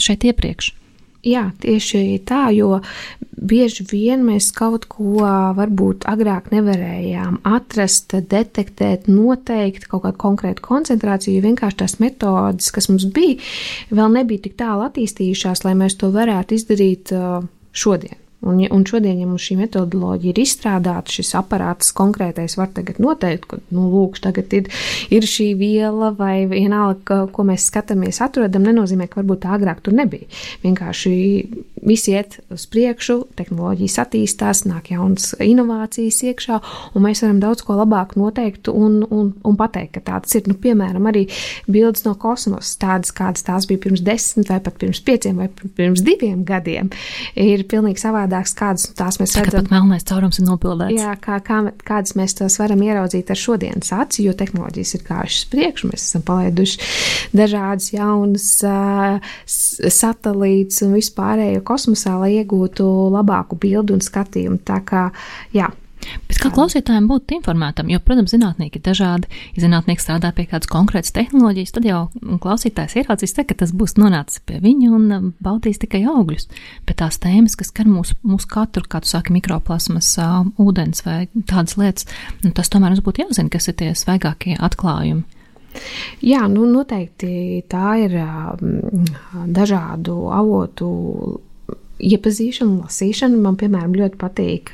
šeit 0.00 0.28
iepriekš. 0.30 0.72
Jā, 1.22 1.44
tieši 1.62 2.18
tā, 2.26 2.48
jo 2.50 2.80
bieži 3.38 3.84
vien 3.86 4.24
mēs 4.26 4.48
kaut 4.56 4.88
ko 4.90 5.22
varbūt 5.54 6.06
agrāk 6.10 6.48
nevarējām 6.50 7.40
atrast, 7.46 8.16
detektēt, 8.30 9.06
noteikt 9.06 9.86
kaut 9.90 10.02
kādu 10.06 10.18
konkrētu 10.24 10.64
koncentrāciju, 10.66 11.36
jo 11.38 11.44
vienkārši 11.46 11.78
tās 11.84 11.98
metodas, 12.02 12.72
kas 12.74 12.90
mums 12.90 13.06
bija, 13.14 13.38
vēl 13.94 14.18
nebija 14.18 14.48
tik 14.48 14.58
tālu 14.58 14.82
attīstījušās, 14.88 15.62
lai 15.66 15.76
mēs 15.78 15.98
to 16.00 16.10
varētu 16.14 16.58
izdarīt 16.58 17.14
šodien. 17.70 18.21
Un, 18.42 18.58
un 18.74 18.82
šodien, 18.82 19.20
ja 19.22 19.26
mums 19.30 19.44
šī 19.46 19.54
metodoloģija 19.60 20.32
ir 20.32 20.38
izstrādāta, 20.42 21.12
šis 21.14 21.28
aparāts 21.38 21.92
konkrētais 21.94 22.56
var 22.58 22.72
tagad 22.74 22.98
noteikt, 22.98 23.44
ka, 23.46 23.58
nu, 23.70 23.84
lūk, 23.92 24.18
tagad 24.24 24.50
ir, 24.58 24.66
ir 25.14 25.26
šī 25.30 25.52
viela 25.60 26.08
vai 26.16 26.48
vienalga, 26.50 27.20
ko 27.30 27.44
mēs 27.46 27.68
skatāmies, 27.70 28.18
atrodam, 28.24 28.64
nenozīmē, 28.66 29.06
ka 29.06 29.20
varbūt 29.20 29.44
tā 29.44 29.52
agrāk 29.54 29.84
tur 29.86 29.94
nebija. 29.94 30.26
Vienkārši 30.64 31.12
viss 31.86 32.08
iet 32.10 32.40
uz 32.50 32.64
priekšu, 32.70 33.20
tehnoloģijas 33.38 34.00
attīstās, 34.02 34.64
nāk 34.66 34.90
jaunas 34.90 35.36
inovācijas 35.38 36.18
iekšā, 36.32 36.58
un 36.98 37.06
mēs 37.06 37.22
varam 37.22 37.38
daudz 37.42 37.62
ko 37.62 37.78
labāk 37.78 38.16
noteikt 38.18 38.72
un, 38.74 39.04
un, 39.06 39.30
un 39.46 39.60
pateikt, 39.60 39.94
ka 40.00 40.04
tāds 40.10 40.34
ir, 40.34 40.50
nu, 40.50 40.58
piemēram, 40.58 41.06
arī 41.12 41.28
bildes 41.70 42.02
no 42.08 42.16
kosmosa, 42.18 42.74
tādas, 42.82 43.14
kādas 43.14 43.46
tās 43.46 43.70
bija 43.70 43.84
pirms 43.86 44.02
desmit 44.02 44.50
vai 44.50 44.58
pat 44.66 44.82
pirms 44.82 45.02
pieciem 45.06 45.38
vai 45.38 45.50
pirms 45.78 46.02
diviem 46.02 46.42
gadiem, 46.46 46.90
ir 47.38 47.66
pilnīgi 47.70 48.02
savādāk 48.02 48.31
savādāks, 48.32 48.54
kādas 48.56 48.86
tās 48.96 49.18
mēs 49.20 49.34
redzam. 49.36 49.66
Tāpat 49.66 49.72
melnais 49.72 50.06
caurums 50.08 50.38
ir 50.40 50.46
nopildēts. 50.46 50.96
Jā, 50.96 51.14
kā, 51.20 51.38
kā, 51.44 51.60
kādas 51.84 52.14
mēs 52.18 52.34
tos 52.38 52.58
varam 52.60 52.82
ieraudzīt 52.82 53.30
ar 53.30 53.38
šodienas 53.38 53.92
aci, 53.92 54.26
jo 54.26 54.32
tehnoloģijas 54.36 54.94
ir 54.96 55.04
kājušas 55.06 55.48
priekšu, 55.52 55.90
mēs 55.92 56.06
esam 56.06 56.24
palaiduši 56.26 56.80
dažādas 57.36 57.92
jaunas 57.92 58.48
uh, 58.66 59.34
satelītus 59.46 60.82
un 60.86 60.96
vispārējo 60.96 61.62
kosmosā, 61.66 62.16
lai 62.22 62.34
iegūtu 62.40 62.88
labāku 63.12 63.58
bildu 63.60 63.96
un 63.96 64.04
skatījumu. 64.04 64.62
Tā 64.66 64.80
kā, 64.86 65.08
jā, 65.54 65.70
Bet 66.28 66.38
kā 66.42 66.50
klausītājiem 66.54 67.06
būt 67.10 67.34
informētam, 67.36 67.90
jo, 67.92 68.00
protams, 68.02 68.32
zinātnieki 68.34 68.80
ir 68.80 68.84
dažādi. 68.86 69.28
Ja 69.56 69.64
zinātnieks 69.64 70.06
strādā 70.06 70.32
pie 70.34 70.46
kādas 70.50 70.70
konkrētas 70.70 71.14
tehnoloģijas, 71.16 71.74
tad 71.76 71.86
jau 71.86 72.00
klausītājs 72.42 72.96
ieraudzīs, 73.00 73.34
te, 73.36 73.44
ka 73.48 73.56
tas 73.62 73.74
būs 73.76 73.96
nonācis 74.00 74.42
pie 74.46 74.58
viņa 74.62 74.90
un 74.96 75.06
um, 75.16 75.28
baudīs 75.44 75.80
tikai 75.82 76.02
augļus. 76.10 76.48
Bet 76.88 76.98
tās 77.02 77.20
tēmas, 77.22 77.56
kas 77.58 77.70
skar 77.72 77.90
mūsu, 77.90 78.16
mūsu 78.26 78.50
katru, 78.50 78.86
kā 78.88 79.02
tu 79.04 79.12
saki, 79.12 79.34
mikroplasmas, 79.36 80.10
uh, 80.22 80.42
ūdens 80.62 81.04
vai 81.06 81.20
tādas 81.36 81.78
lietas, 81.80 82.08
nu, 82.42 82.50
tas 82.56 82.72
tomēr 82.72 82.94
mums 82.94 83.06
būtu 83.06 83.26
jāzina, 83.26 83.52
kas 83.52 83.70
ir 83.70 83.78
tie 83.78 83.92
svaigākie 83.98 84.58
atklājumi. 84.58 85.24
Jā, 86.20 86.42
nu 86.52 86.66
noteikti 86.68 87.62
tā 87.70 87.94
ir 88.02 88.18
um, 88.20 89.06
dažādu 89.56 90.18
avotu 90.34 90.90
iepazīšanu, 92.02 92.82
lasīšanu. 92.82 93.38
Man, 93.42 93.56
piemēram, 93.60 93.94
ļoti 93.98 94.18
patīk 94.20 94.72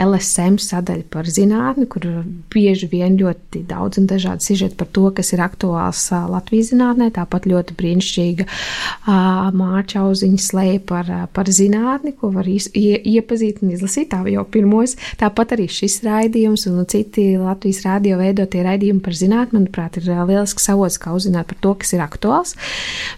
LSM 0.00 0.58
sadaļa 0.62 1.06
par 1.12 1.28
zinātni, 1.30 1.86
kur 1.90 2.06
bieži 2.54 2.88
vien 2.92 3.18
ļoti 3.20 3.64
daudz 3.68 4.00
un 4.00 4.08
dažādi 4.10 4.46
sižeti 4.48 4.78
par 4.78 4.90
to, 4.94 5.08
kas 5.16 5.32
ir 5.34 5.42
aktuāls 5.44 6.06
Latvijas 6.12 6.72
zinātnē. 6.72 7.10
Tāpat 7.14 7.48
ļoti 7.50 7.76
brīnišķīga 7.78 8.46
Mārča 9.58 10.04
Auziņa 10.04 10.42
slēja 10.42 10.82
par, 10.86 11.10
par 11.34 11.50
zinātni, 11.50 12.14
ko 12.18 12.30
var 12.34 12.48
ie, 12.48 12.62
iepazīt 12.98 13.62
un 13.64 13.74
izlasīt. 13.74 14.12
Tā 14.14 14.22
jau 14.30 14.44
pirmos, 14.48 14.96
tāpat 15.20 15.56
arī 15.56 15.68
šis 15.72 16.00
raidījums 16.06 16.68
un 16.70 16.82
citi 16.90 17.34
Latvijas 17.40 17.82
rādio 17.86 18.18
veidotie 18.20 18.62
raidījumi 18.64 19.02
par 19.04 19.18
zinātni, 19.18 19.58
manuprāt, 19.58 19.98
ir 19.98 20.10
lielisks 20.28 20.68
avots, 20.72 21.00
kā 21.02 21.14
uzzināt 21.16 21.50
par 21.50 21.60
to, 21.64 21.74
kas 21.82 21.94
ir 21.96 22.04
aktuāls. 22.04 22.54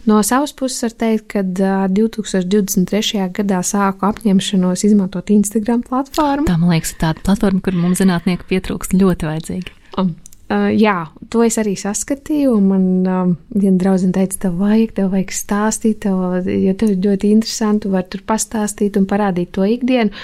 No 0.08 0.20
savas 0.26 0.54
puses 0.56 0.82
var 0.86 0.96
teikt, 0.96 1.28
ka 1.34 1.42
2023 1.46 3.25
gadā 3.34 3.62
sāku 3.66 4.06
apņemšanos 4.08 4.84
izmantot 4.88 5.32
Instagram 5.34 5.82
platformu. 5.86 6.46
Tā, 6.48 6.58
man 6.60 6.74
liekas, 6.74 6.94
ir 6.94 7.02
tāda 7.02 7.24
platforma, 7.26 7.62
kur 7.64 7.76
mums 7.78 8.02
zinātnieki 8.02 8.48
pietrūkst 8.52 8.96
ļoti 8.98 9.30
vajadzīga. 9.30 9.76
Um. 10.00 10.14
Uh, 10.46 10.68
jā, 10.70 11.08
to 11.26 11.40
es 11.42 11.56
arī 11.58 11.72
saskatīju. 11.74 12.52
Man 12.62 12.84
um, 13.10 13.32
viena 13.50 13.80
draudzene 13.80 14.14
teica, 14.14 14.44
tev 14.44 14.60
vajag, 14.60 14.92
tev 14.94 15.08
vajag 15.10 15.32
stāstīt, 15.34 16.04
tev, 16.04 16.20
jo 16.46 16.74
tev 16.78 16.92
ir 16.92 17.00
ļoti 17.02 17.32
interesanti, 17.34 17.90
var 17.90 18.06
tur 18.06 18.22
pastāstīt 18.28 18.94
un 19.00 19.08
parādīt 19.10 19.50
to 19.56 19.66
ikdienu. 19.66 20.14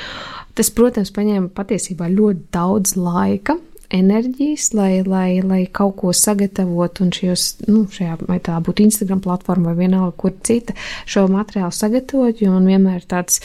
Tas, 0.54 0.70
protams, 0.70 1.10
paņēma 1.16 1.50
patiesībā 1.56 2.06
ļoti 2.12 2.46
daudz 2.54 2.94
laika 3.00 3.58
enerģijas, 3.92 4.70
lai, 4.76 5.02
lai, 5.06 5.40
lai 5.44 5.60
kaut 5.72 5.96
ko 6.00 6.12
sagatavotu, 6.16 7.06
un 7.06 7.12
šajos, 7.14 7.46
nu, 7.68 7.84
šajā, 7.92 8.16
vai 8.28 8.38
tā 8.44 8.56
būtu 8.64 8.86
Instagram 8.86 9.22
platforma 9.24 9.72
vai 9.72 9.84
vienalga, 9.84 10.14
kur 10.18 10.34
cita, 10.44 10.74
šo 11.08 11.26
materiālu 11.32 11.74
sagatavot, 11.76 12.42
jo 12.42 12.52
man 12.54 12.68
vienmēr 12.70 13.06
tāds, 13.08 13.40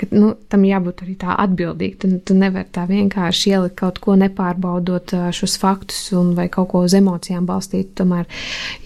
ka, 0.00 0.08
nu, 0.12 0.34
tam 0.50 0.66
jābūt 0.68 1.04
arī 1.06 1.16
tā 1.20 1.38
atbildīgi. 1.46 1.98
Tu, 2.02 2.12
tu 2.26 2.38
nevari 2.38 2.70
tā 2.74 2.86
vienkārši 2.90 3.54
ielikt 3.54 3.78
kaut 3.80 4.00
ko 4.04 4.18
nepārbaudot 4.20 5.16
šos 5.34 5.58
faktus 5.62 6.06
un 6.16 6.34
vai 6.38 6.48
kaut 6.52 6.72
ko 6.72 6.84
uz 6.86 6.96
emocijām 6.98 7.46
balstīt. 7.48 7.94
Tomēr, 7.98 8.26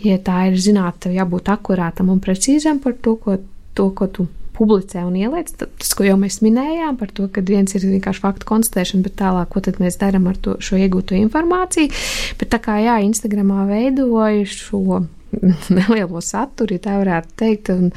ja 0.05 0.19
tā 0.25 0.49
ir 0.51 0.59
zināt, 0.63 1.01
tev 1.05 1.17
jābūt 1.17 1.53
akurātam 1.55 2.13
un 2.13 2.23
precīzam 2.25 2.83
par 2.85 2.97
to, 3.03 3.17
ko, 3.23 3.39
to, 3.75 3.91
ko 3.97 4.11
tu 4.13 4.29
publicē 4.59 5.05
un 5.07 5.17
ieliec. 5.19 5.53
Tas, 5.59 5.93
ko 5.97 6.07
jau 6.07 6.17
mēs 6.21 6.41
minējām 6.45 6.99
par 7.01 7.13
to, 7.15 7.29
ka 7.33 7.45
viens 7.47 7.75
ir 7.77 7.87
vienkārši 7.87 8.25
faktu 8.25 8.49
konstatēšana, 8.49 9.05
bet 9.07 9.17
tālāk, 9.21 9.51
ko 9.53 9.63
tad 9.65 9.79
mēs 9.83 10.01
darām 10.01 10.27
ar 10.31 10.41
to, 10.43 10.57
šo 10.65 10.81
iegūto 10.81 11.17
informāciju. 11.19 11.93
Bet 12.41 12.53
tā 12.55 12.61
kā 12.65 12.79
jā, 12.83 12.99
Instagramā 13.07 13.69
veidoju 13.71 14.49
šo 14.53 15.03
nelielo 15.79 16.23
saturu, 16.25 16.79
ja 16.79 16.85
tā 16.89 16.97
varētu 17.01 17.37
teikt, 17.39 17.73
un, 17.75 17.93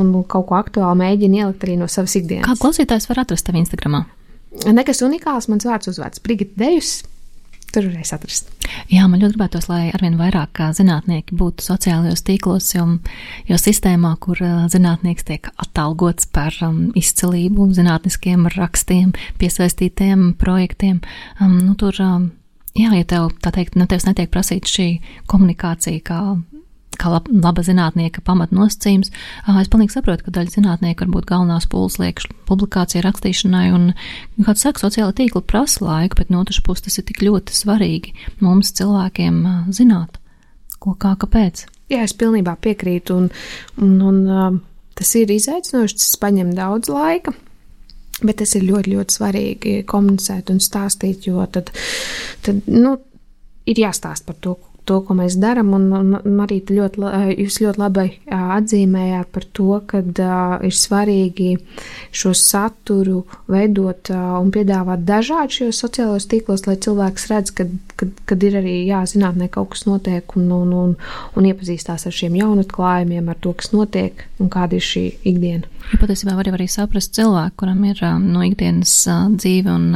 un 0.00 0.12
kaut 0.24 0.48
ko 0.50 0.58
aktuālu 0.58 0.98
mēģinu 1.02 1.44
ielikt 1.44 1.66
arī 1.66 1.78
no 1.80 1.90
savas 1.90 2.16
ikdienas. 2.18 2.48
Kā 2.48 2.58
klausītājs 2.60 3.08
var 3.10 3.24
atrast 3.24 3.46
tevi 3.46 3.62
Instagramā? 3.62 4.04
Nekas 4.66 5.04
unikāls, 5.06 5.46
mans 5.50 5.66
vārds 5.68 5.92
uzvārds 5.92 6.22
Brigita 6.24 6.58
Dejus 6.58 7.00
tur 7.74 7.88
varēs 7.88 8.12
atrast. 8.16 8.50
Jā, 8.90 9.06
man 9.10 9.20
ļoti 9.22 9.36
gribētos, 9.36 9.68
lai 9.70 9.90
arvien 9.94 10.18
vairāk 10.18 10.60
zinātnieki 10.76 11.36
būtu 11.38 11.64
sociālajos 11.64 12.24
tīklos, 12.26 12.70
jo, 12.74 12.86
jo 13.50 13.60
sistēmā, 13.60 14.14
kur 14.22 14.40
zinātnieks 14.72 15.26
tiek 15.28 15.50
atalgots 15.60 16.28
par 16.34 16.54
um, 16.66 16.90
izcilību, 16.98 17.70
zinātniskiem 17.76 18.48
rakstiem, 18.56 19.14
piesaistītiem 19.40 20.32
projektiem, 20.40 21.00
um, 21.40 21.58
nu, 21.62 21.74
tur, 21.78 21.96
um, 22.04 22.30
jā, 22.78 22.92
ja 22.94 23.06
tev, 23.06 23.30
tā 23.42 23.54
teikt, 23.54 23.78
no 23.78 23.88
tevis 23.90 24.08
netiek 24.08 24.30
prasīta 24.32 24.70
šī 24.70 24.88
komunikācija 25.30 26.06
kā 26.06 26.22
kā 27.00 27.12
laba 27.12 27.64
zinātnieka 27.64 28.22
pamatnosacījums. 28.26 29.12
Es 29.60 29.72
pilnīgi 29.72 29.96
saprotu, 29.96 30.26
ka 30.26 30.34
daļa 30.36 30.54
zinātnieku 30.56 31.06
varbūt 31.06 31.28
galvenās 31.30 31.68
pūles 31.70 31.98
liek 32.02 32.22
publikācija 32.48 33.04
rakstīšanai, 33.06 33.66
un, 33.76 33.90
kā 34.44 34.54
tu 34.56 34.64
saki, 34.64 34.84
sociāla 34.84 35.16
tīkla 35.16 35.42
prasa 35.46 35.84
laiku, 35.86 36.20
bet 36.20 36.32
no 36.32 36.44
otras 36.44 36.62
puses 36.64 36.88
tas 36.88 37.00
ir 37.00 37.08
tik 37.10 37.22
ļoti 37.26 37.56
svarīgi 37.56 38.14
mums 38.44 38.74
cilvēkiem 38.78 39.42
zināt, 39.76 40.20
ko 40.82 40.96
kā 41.00 41.16
kāpēc. 41.20 41.66
Jā, 41.90 42.04
es 42.06 42.14
pilnībā 42.14 42.54
piekrītu, 42.62 43.16
un, 43.18 43.30
un, 43.82 43.94
un 44.06 44.58
tas 44.98 45.14
ir 45.18 45.32
izaicinoši, 45.34 45.98
tas 45.98 46.18
paņem 46.22 46.52
daudz 46.56 46.92
laika. 46.92 47.34
Bet 48.20 48.36
tas 48.42 48.52
ir 48.58 48.66
ļoti, 48.68 48.92
ļoti 48.92 49.16
svarīgi 49.16 49.70
komunicēt 49.88 50.50
un 50.52 50.58
stāstīt, 50.60 51.24
jo 51.30 51.40
tad, 51.48 51.70
tad 52.44 52.66
nu, 52.68 52.98
ir 53.64 53.80
jāstāsta 53.80 54.28
par 54.28 54.36
to, 54.44 54.56
to, 54.88 55.00
ko 55.06 55.16
mēs 55.18 55.36
darām. 55.40 55.72
Un, 55.76 55.88
un, 55.96 56.12
un 56.18 56.42
arī 56.44 56.60
ļoti, 56.66 57.02
jūs 57.40 57.60
ļoti 57.64 57.82
labi 57.82 58.06
atzīmējāt 58.36 59.30
par 59.34 59.46
to, 59.56 59.80
ka 59.90 60.02
uh, 60.02 60.56
ir 60.66 60.76
svarīgi 60.76 61.50
šo 62.14 62.32
saturu 62.36 63.24
veidot 63.50 64.12
uh, 64.14 64.36
un 64.40 64.52
piedāvāt 64.54 65.04
dažādi 65.08 65.60
šajos 65.60 65.82
sociālajos 65.84 66.28
tīklos, 66.30 66.66
lai 66.68 66.76
cilvēks 66.80 67.28
redz, 67.32 67.54
ka, 67.56 67.68
kad, 68.00 68.14
kad 68.28 68.46
ir 68.46 68.60
arī 68.62 68.76
jāzinātnē 68.88 69.50
kaut 69.52 69.74
kas 69.74 69.86
notiek 69.88 70.36
un, 70.38 70.50
un, 70.54 70.72
un, 70.84 70.96
un 71.36 71.50
iepazīstās 71.50 72.06
ar 72.08 72.16
šiem 72.16 72.38
jaunatklājumiem, 72.40 73.30
ar 73.30 73.40
to, 73.40 73.54
kas 73.56 73.74
notiek 73.74 74.26
un 74.40 74.50
kāda 74.52 74.78
ir 74.78 74.86
šī 74.86 75.06
ikdiena. 75.26 75.68
Ja 75.90 75.98
patiesībā 75.98 76.36
var 76.38 76.46
arī 76.52 76.66
saprast 76.70 77.16
cilvēku, 77.16 77.56
kuram 77.62 77.80
ir 77.88 77.98
no 78.22 78.44
ikdienas 78.46 78.92
dzīve 79.34 79.72
un 79.72 79.86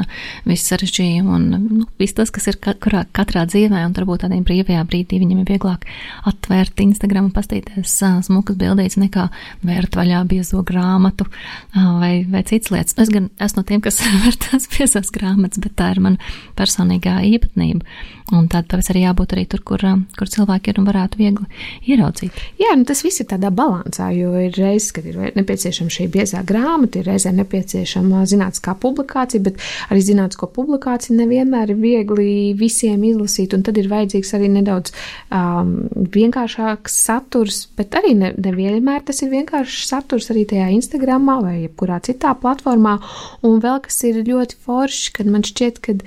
viss 0.48 0.70
sarežģījumi 0.72 1.34
un 1.36 1.44
nu, 1.52 1.84
viss 2.00 2.16
tas, 2.16 2.32
kas 2.34 2.48
ir 2.50 2.58
katrā, 2.62 3.04
katrā 3.14 3.44
dzīvē, 3.50 3.84
un 3.86 3.94
varbūt 3.94 4.24
tādiem 4.24 4.42
brīvajā 4.74 4.88
brīdī 4.88 5.20
viņam 5.22 5.42
ir 5.42 5.50
vieglāk 5.52 5.84
atvērt 6.26 6.80
Instagram 6.82 7.28
un 7.28 7.34
pastīties 7.34 7.94
smukas 8.26 8.56
bildītas 8.58 8.98
nekā 8.98 9.28
vērt 9.62 9.94
vaļā 9.94 10.24
biezo 10.26 10.62
grāmatu 10.66 11.26
vai, 11.74 12.24
vai 12.26 12.42
citas 12.44 12.72
lietas. 12.72 12.96
Es 12.98 13.10
gan 13.12 13.30
esmu 13.38 13.62
no 13.62 13.68
tiem, 13.68 13.80
kas 13.84 14.00
vēr 14.24 14.34
tās 14.34 14.68
biezās 14.68 15.12
grāmatas, 15.14 15.62
bet 15.62 15.76
tā 15.78 15.92
ir 15.94 16.02
mana 16.02 16.18
personīgā 16.58 17.20
īpatnība. 17.30 17.84
Un 18.32 18.46
tad, 18.48 18.64
tāpēc 18.72 18.86
arī 18.88 19.02
jābūt 19.02 19.34
arī 19.34 19.42
tur, 19.52 19.60
kur, 19.68 19.82
kur 20.16 20.28
cilvēki 20.32 20.72
ir 20.72 20.78
un 20.80 20.86
varētu 20.88 21.18
viegli 21.20 21.44
ieraudzīt. 21.92 22.38
Jā, 22.56 22.70
nu 22.72 22.86
tas 22.88 23.02
viss 23.04 23.20
ir 23.20 23.26
tādā 23.28 23.50
balansā, 23.52 24.06
jo 24.16 24.30
ir 24.40 24.54
reizes, 24.56 24.94
kad 24.96 25.04
ir 25.04 25.18
nepieciešama 25.36 25.92
šī 25.92 26.06
biezā 26.14 26.40
grāmata, 26.48 27.02
ir 27.02 27.10
reizē 27.10 27.34
nepieciešama 27.36 28.22
zinātniskā 28.30 28.72
publikācija, 28.80 29.44
bet 29.44 29.60
arī 29.92 30.04
zinātnisko 30.06 30.48
publikāciju 30.56 31.18
nevienmēr 31.18 31.74
ir 31.74 31.82
viegli 31.82 32.30
visiem 32.56 33.04
izlasīt, 33.10 33.52
un 33.52 33.66
tad 33.66 33.76
ir 33.82 33.90
vajadzīgs 33.92 34.32
arī 34.40 34.48
nedaudz 34.54 34.94
um, 35.28 35.74
vienkāršāks 36.16 36.96
saturs, 37.04 37.60
bet 37.76 37.92
arī 38.00 38.14
ne, 38.22 38.32
nevienmēr 38.40 39.04
tas 39.04 39.20
ir 39.20 39.34
vienkāršs 39.36 39.84
saturs 39.92 40.30
arī 40.32 40.46
tajā 40.48 40.70
Instagramā 40.78 41.36
vai 41.44 41.54
jebkurā 41.66 42.00
citā 42.08 42.32
platformā. 42.40 42.96
Un 43.44 43.60
vēl 43.60 43.84
kas 43.84 44.00
ir 44.08 44.24
ļoti 44.24 44.56
forši, 44.64 45.12
kad 45.20 45.28
man 45.28 45.44
šķiet, 45.44 45.84
ka 45.84 45.98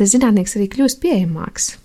tas 0.00 0.16
zinātnieks 0.16 0.56
arī 0.56 0.72
kļūst 0.72 1.04
pieejams 1.04 1.33
pieejamāks. 1.34 1.78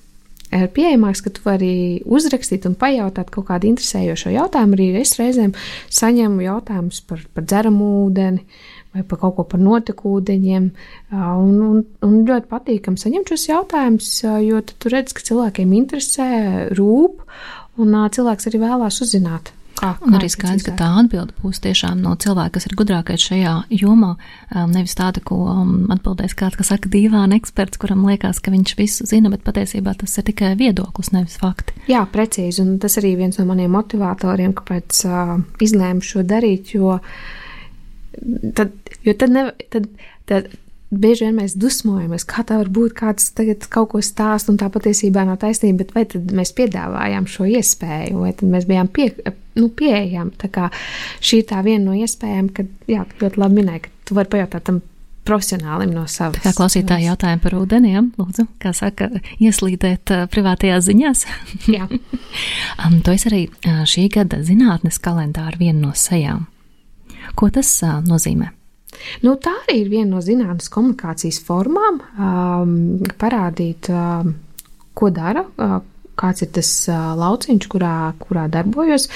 Ir 0.49 0.65
pieejamāks, 0.73 1.21
ka 1.21 1.29
tu 1.29 1.43
vari 1.45 2.01
uzrakstīt 2.05 2.65
un 2.65 2.73
pajautāt 2.73 3.29
kaut 3.29 3.47
kādu 3.51 3.69
interesējošu 3.69 4.33
jautājumu. 4.33 4.73
Arī 4.73 4.87
es 4.97 5.13
reizēm 5.19 5.53
saņemu 5.93 6.41
jautājumus 6.41 7.03
par, 7.05 7.21
par 7.33 7.45
dzeramu 7.45 8.07
ūdeni 8.07 8.41
vai 8.89 9.03
par 9.05 9.19
kaut 9.21 9.35
ko 9.37 9.45
par 9.45 9.61
notekūdeņiem. 9.61 10.71
Un, 11.13 11.53
un, 11.61 11.83
un 12.01 12.15
ļoti 12.25 12.49
patīkami 12.49 12.97
saņemt 12.97 13.29
šos 13.29 13.45
jautājumus, 13.51 14.09
jo 14.47 14.63
tu 14.65 14.89
redz, 14.89 15.13
ka 15.13 15.21
cilvēkiem 15.29 15.77
interesē, 15.77 16.31
rūp, 16.73 17.21
un 17.77 17.93
cilvēks 18.09 18.49
arī 18.49 18.63
vēlās 18.65 18.97
uzzināt. 19.05 19.53
Kā, 19.79 19.93
un 20.03 20.17
arī 20.17 20.27
skaidrs, 20.31 20.65
ka 20.67 20.73
tā 20.75 20.87
atbilde 20.99 21.35
būs 21.39 21.61
tiešām 21.63 22.01
no 22.03 22.11
cilvēka, 22.19 22.57
kas 22.57 22.67
ir 22.67 22.75
gudrākais 22.79 23.23
šajā 23.29 23.53
jomā, 23.79 24.11
um, 24.51 24.73
nevis 24.73 24.97
tāda, 24.99 25.23
ko 25.23 25.37
um, 25.53 25.73
atbildēs 25.93 26.35
kāds, 26.39 26.59
kas 26.59 26.73
saka 26.73 26.91
dīvāni 26.91 27.39
eksperts, 27.39 27.79
kuram 27.79 28.03
liekas, 28.09 28.41
ka 28.43 28.51
viņš 28.51 28.75
visu 28.79 29.07
zina, 29.07 29.31
bet 29.31 29.45
patiesībā 29.47 29.95
tas 29.99 30.17
ir 30.19 30.27
tikai 30.27 30.51
viedoklis, 30.59 31.13
nevis 31.15 31.39
fakti. 31.39 31.77
Jā, 31.87 32.03
precīzi, 32.11 32.63
un 32.65 32.75
tas 32.83 32.99
arī 32.99 33.15
viens 33.21 33.39
no 33.39 33.47
maniem 33.47 33.71
motivatoriem, 33.77 34.55
kāpēc 34.59 35.03
uh, 35.07 35.35
izlēmu 35.63 36.03
šo 36.03 36.25
darīt, 36.27 36.75
jo 36.75 36.99
tad, 38.59 38.75
jo 39.07 39.15
tad, 39.15 39.31
ne, 39.31 39.45
tad, 39.71 39.87
tad 40.27 40.51
bieži 40.89 41.27
vien 41.27 41.37
mēs 41.37 41.55
dusmojamies, 41.59 42.25
kā 42.29 42.43
tā 42.47 42.57
var 42.59 42.69
būt, 42.73 42.95
kāds 42.97 43.29
tagad 43.37 43.65
kaut 43.71 43.91
ko 43.93 44.01
stāst, 44.05 44.49
un 44.51 44.57
tā 44.59 44.69
patiesībā 44.73 45.25
nav 45.27 45.39
taisnība, 45.43 45.83
bet 45.83 45.95
vai 45.95 46.05
tad 46.09 46.33
mēs 46.35 46.53
piedāvājām 46.57 47.27
šo 47.29 47.47
iespēju, 47.49 48.21
vai 48.23 48.33
tad 48.37 48.49
mēs 48.49 48.67
bijām 48.69 48.89
pie, 48.93 49.11
nu, 49.59 49.69
pieejami. 49.69 50.33
Tā 50.41 50.51
kā 50.53 50.69
šī 51.21 51.43
ir 51.43 51.49
tā 51.51 51.63
viena 51.65 51.91
no 51.91 51.97
iespējām, 51.97 52.49
kad, 52.55 52.71
jā, 52.89 53.05
ļoti 53.21 53.43
labi 53.43 53.61
minēja, 53.61 53.85
ka 53.85 53.93
tu 54.09 54.17
vari 54.17 54.33
pajautāt 54.33 54.65
tam 54.69 54.81
profesionālim 55.29 55.93
no 55.93 56.07
savas. 56.09 56.39
Tā 56.39 56.49
kā 56.49 56.55
klausītāji 56.57 57.09
jautājumu 57.09 57.43
par 57.43 57.55
ūdeniem, 57.59 58.11
lūdzu, 58.17 58.47
kā 58.61 58.73
saka, 58.73 59.11
ieslīdēt 59.37 60.13
privātajās 60.33 60.87
ziņās. 60.89 61.25
Jā. 61.75 61.85
um, 61.89 63.01
to 63.05 63.13
es 63.13 63.27
arī 63.29 63.45
šī 63.61 64.07
gada 64.15 64.41
zinātnes 64.45 64.97
kalendāra 65.03 65.59
viena 65.59 65.89
no 65.89 65.93
sejām. 65.93 66.47
Ko 67.37 67.51
tas 67.53 67.69
uh, 67.85 67.99
nozīmē? 68.01 68.49
Nu, 69.25 69.35
tā 69.41 69.55
arī 69.63 69.81
ir 69.83 69.93
viena 69.93 70.15
no 70.15 70.23
zinātnes 70.25 70.71
komunikācijas 70.73 71.41
formām, 71.45 72.01
um, 72.17 72.75
parādīt, 73.21 73.91
um, 73.93 74.35
ko 74.97 75.11
dara, 75.15 75.45
uh, 75.57 75.79
kāds 76.19 76.43
ir 76.43 76.53
tas 76.59 76.71
uh, 76.91 77.11
lauciņš, 77.19 77.67
kurā, 77.71 77.97
kurā 78.21 78.47
darbojos. 78.51 79.09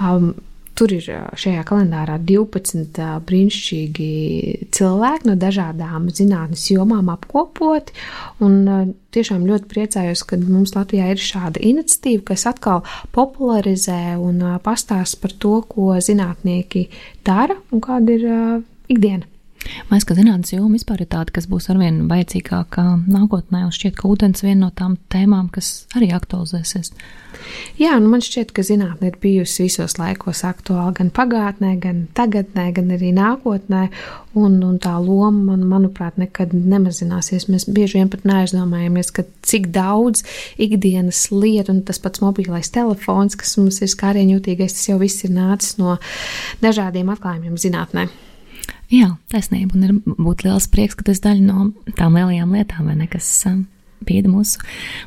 Um, 0.00 0.32
Tur 0.72 0.88
ir 0.96 1.04
šajā 1.36 1.62
kalendārā 1.68 2.14
12 2.24 2.96
brīnišķīgi 3.28 4.06
cilvēki 4.72 5.28
no 5.28 5.34
dažādām 5.36 6.06
zinātnes 6.16 6.64
jomām 6.72 7.10
apkopoti. 7.12 7.92
Un 8.40 8.94
tiešām 9.12 9.44
ļoti 9.50 9.68
priecājos, 9.68 10.24
ka 10.24 10.40
mums 10.40 10.72
Latvijā 10.72 11.10
ir 11.12 11.20
šāda 11.20 11.60
iniciatīva, 11.60 12.24
kas 12.32 12.46
atkal 12.48 12.80
popularizē 13.12 14.16
un 14.16 14.40
pastāsta 14.64 15.20
par 15.20 15.36
to, 15.44 15.58
ko 15.68 15.92
zinātnieki 16.00 16.86
dara 17.26 17.58
un 17.68 17.84
kāda 17.84 18.16
ir 18.16 18.28
ikdiena. 18.94 19.28
Man 19.62 19.98
liekas, 19.98 20.06
ka 20.08 20.16
zinātnīs 20.18 20.52
joma 20.56 20.74
vispār 20.74 21.04
ir 21.04 21.08
tāda, 21.12 21.32
kas 21.36 21.46
būs 21.50 21.68
arvien 21.70 22.00
vajadzīgāka 22.10 22.82
nākotnē, 23.06 23.62
un 23.66 23.74
šķiet, 23.74 23.94
ka 23.98 24.08
ūdens 24.10 24.42
ir 24.42 24.50
viena 24.50 24.66
no 24.66 24.70
tām 24.74 24.96
tēmām, 25.12 25.50
kas 25.54 25.84
arī 25.96 26.10
aktualizēsies. 26.16 26.90
Jā, 27.78 27.94
nu 28.02 28.10
man 28.10 28.22
šķiet, 28.24 28.50
ka 28.54 28.64
zinātnē 28.66 29.12
ir 29.12 29.18
bijusi 29.22 29.66
visos 29.66 29.94
laikos 30.00 30.42
aktuāla 30.46 30.92
gan 30.98 31.12
pagātnē, 31.14 31.76
gan 31.82 32.02
tagadnē, 32.16 32.66
gan 32.74 32.90
arī 32.96 33.12
nākotnē, 33.16 33.84
un, 34.38 34.58
un 34.66 34.80
tā 34.82 34.96
loma, 35.02 35.52
man, 35.52 35.62
manuprāt, 35.70 36.18
nekad 36.20 36.56
nemazināsies. 36.56 37.46
Mēs 37.52 37.68
bieži 37.70 38.00
vien 38.00 38.10
pat 38.12 38.26
neaizdomājamies, 38.28 39.14
cik 39.46 39.70
daudz 39.74 40.26
ikdienas 40.62 41.28
lietu, 41.30 41.76
un 41.76 41.84
tas 41.86 42.02
pats 42.02 42.24
mobilais 42.24 42.72
telefons, 42.74 43.38
kas 43.38 43.56
mums 43.60 43.78
ir 43.84 43.94
skārienjūtīgais, 43.94 44.74
tas 44.74 44.90
jau 44.90 44.98
viss 45.02 45.22
ir 45.26 45.34
nācis 45.38 45.78
no 45.78 46.00
dažādiem 46.64 47.14
atklājumiem 47.14 47.56
zinātnē. 47.62 48.10
Jā, 48.92 49.14
taisnība. 49.32 49.76
Un 49.78 49.84
ir 49.86 49.92
būt 50.04 50.44
liels 50.44 50.68
prieks, 50.68 50.98
ka 50.98 51.06
tas 51.06 51.22
daļa 51.24 51.46
no 51.46 51.94
tām 51.96 52.18
lielajām 52.18 52.52
lietām, 52.52 52.90
ne, 52.92 53.06
kas 53.10 53.28
um, 53.48 53.62
bieda 54.04 54.28
mūsu, 54.28 54.60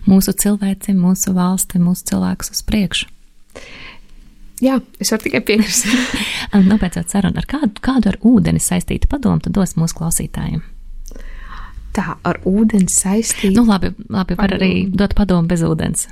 mūsu 0.10 0.34
cilvēci, 0.42 0.96
mūsu 0.98 1.36
valsti, 1.36 1.82
mūsu 1.84 2.08
cilvēkus 2.10 2.56
uz 2.56 2.64
priekšu. 2.66 3.12
Jā, 4.64 4.80
es 5.04 5.12
varu 5.12 5.28
tikai 5.28 5.42
piekrist. 5.46 5.90
Nopēcot 6.72 7.12
sarunu 7.12 7.42
ar 7.42 7.48
kādu, 7.50 7.76
kādu 7.84 8.14
ar 8.14 8.18
ūdeni 8.26 8.62
saistītu 8.64 9.10
padomu, 9.12 9.44
tad 9.44 9.54
dos 9.58 9.76
mūsu 9.78 10.00
klausītājiem. 10.00 10.64
Tā 11.96 12.18
ar 12.28 12.40
ūdeni 12.48 12.90
saistīta. 12.92 13.54
Nu, 13.56 13.68
labi, 13.68 13.94
labi 14.12 14.38
var 14.40 14.56
arī 14.56 14.72
dot 14.92 15.14
padomu 15.16 15.52
bez 15.52 15.64
ūdens. 15.64 16.08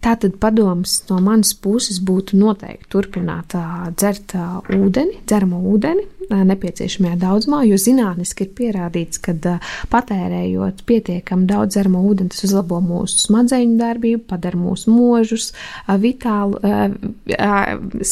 Tātad 0.00 0.38
padoms 0.40 1.02
no 1.10 1.18
manas 1.20 1.52
puses 1.52 1.98
būtu 2.00 2.38
noteikti 2.40 2.88
turpināt 2.88 3.52
dzert 4.00 4.32
ūdeni, 4.72 5.20
dzeramo 5.28 5.60
ūdeni 5.74 6.06
nepieciešamajā 6.30 7.16
daudzumā, 7.20 7.62
jo 7.66 7.76
zinātniski 7.80 8.46
ir 8.46 8.52
pierādīts, 8.56 9.20
ka 9.22 9.34
patērējot 9.90 10.84
pietiekami 10.88 11.48
daudz 11.50 11.74
dzeramo 11.74 12.02
ūdeni, 12.06 12.30
tas 12.32 12.46
uzlabo 12.46 12.78
mūsu 12.84 13.18
smadzeņu 13.26 13.76
darbību, 13.80 14.22
padara 14.30 14.60
mūsu 14.60 14.94
mūžus 14.94 15.50
uh, 15.90 15.98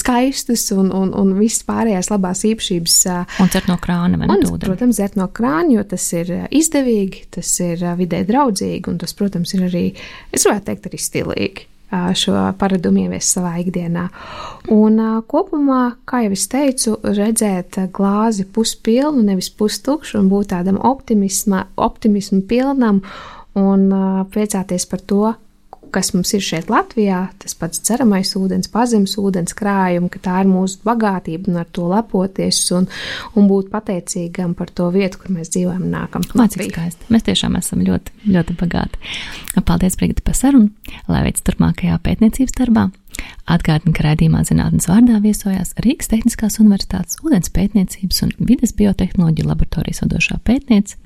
skaistus 0.01 0.66
un, 0.74 0.91
un, 0.93 1.14
un 1.14 1.32
visas 1.39 1.64
pārējās 1.68 2.11
labās 2.12 2.45
īpašības. 2.49 2.99
Un 3.45 3.53
dzert 3.55 3.70
no 3.70 3.78
krāna, 3.82 4.20
vai 4.20 4.28
ne? 4.28 4.39
Un, 4.43 4.61
protams, 4.61 4.99
dzert 4.99 5.18
no 5.20 5.30
krāna, 5.32 5.78
jo 5.78 5.86
tas 5.95 6.11
ir 6.18 6.34
izdevīgi, 6.51 7.28
tas 7.39 7.55
ir 7.64 7.86
vidē 7.99 8.24
draudzīgi 8.28 8.93
un 8.93 9.01
tas, 9.01 9.16
protams, 9.16 9.55
ir 9.57 9.68
arī, 9.70 9.86
es 10.34 10.45
varētu 10.49 10.72
teikt, 10.72 10.91
arī 10.91 11.05
stilīgi 11.07 11.68
šo 11.91 12.36
paradumu 12.61 13.07
ieviest 13.07 13.39
savā 13.39 13.55
ikdienā. 13.62 14.09
Un 14.74 15.01
kopumā, 15.30 15.82
kā 16.09 16.22
jau 16.26 16.34
es 16.36 16.47
teicu, 16.53 16.97
redzēt 17.03 17.80
glāzi 17.97 18.45
puspilnu, 18.45 19.24
nevis 19.30 19.51
pustukšu, 19.51 20.18
un 20.20 20.30
būt 20.32 20.53
tādam 20.53 20.80
optimismu 20.84 22.43
pilnam 22.49 23.03
un 23.59 23.86
priecāties 24.32 24.89
par 24.91 25.05
to, 25.09 25.34
kas 25.95 26.12
mums 26.14 26.32
ir 26.36 26.45
šeit 26.45 26.70
Latvijā, 26.72 27.20
tas 27.43 27.57
pats 27.59 27.82
dzeramais 27.84 28.30
ūdens, 28.39 28.70
pazemes 28.72 29.16
ūdens 29.20 29.57
krājumi, 29.59 30.11
ka 30.12 30.22
tā 30.24 30.36
ir 30.43 30.51
mūsu 30.51 30.80
bagātība 30.86 31.53
un 31.53 31.61
ar 31.62 31.68
to 31.74 31.89
lepoties 31.91 32.61
un, 32.76 32.89
un 33.39 33.51
būt 33.51 33.70
pateicīgam 33.72 34.55
par 34.59 34.72
to 34.74 34.91
vietu, 34.95 35.22
kur 35.22 35.34
mēs 35.36 35.53
dzīvojam 35.55 35.84
un 35.89 35.95
nākam. 35.97 36.26
Mācīt 36.39 36.68
skaisti. 36.70 37.11
Mēs 37.14 37.26
tiešām 37.28 37.59
esam 37.61 37.84
ļoti, 37.86 38.14
ļoti 38.28 38.59
bagāti. 38.61 39.03
Paldies, 39.68 39.99
Brigita, 39.99 40.24
par 40.24 40.39
sarunu, 40.39 40.70
lai 41.11 41.24
veids 41.26 41.45
turpmākajā 41.45 41.99
pētniecības 42.05 42.57
darbā. 42.61 42.89
Atgādinu, 43.48 43.94
ka 43.96 44.04
raidījumā 44.04 44.42
zinātnes 44.44 44.88
vārdā 44.90 45.18
viesojās 45.24 45.72
Rīgas 45.80 46.10
Tehniskās 46.12 46.58
Universitātes 46.60 47.16
ūdens 47.24 47.48
pētniecības 47.54 48.20
un 48.26 48.34
vides 48.44 48.74
biotehnoloģija 48.76 49.48
laboratorijas 49.48 50.02
vadošā 50.04 50.36
pētniece, 50.44 50.98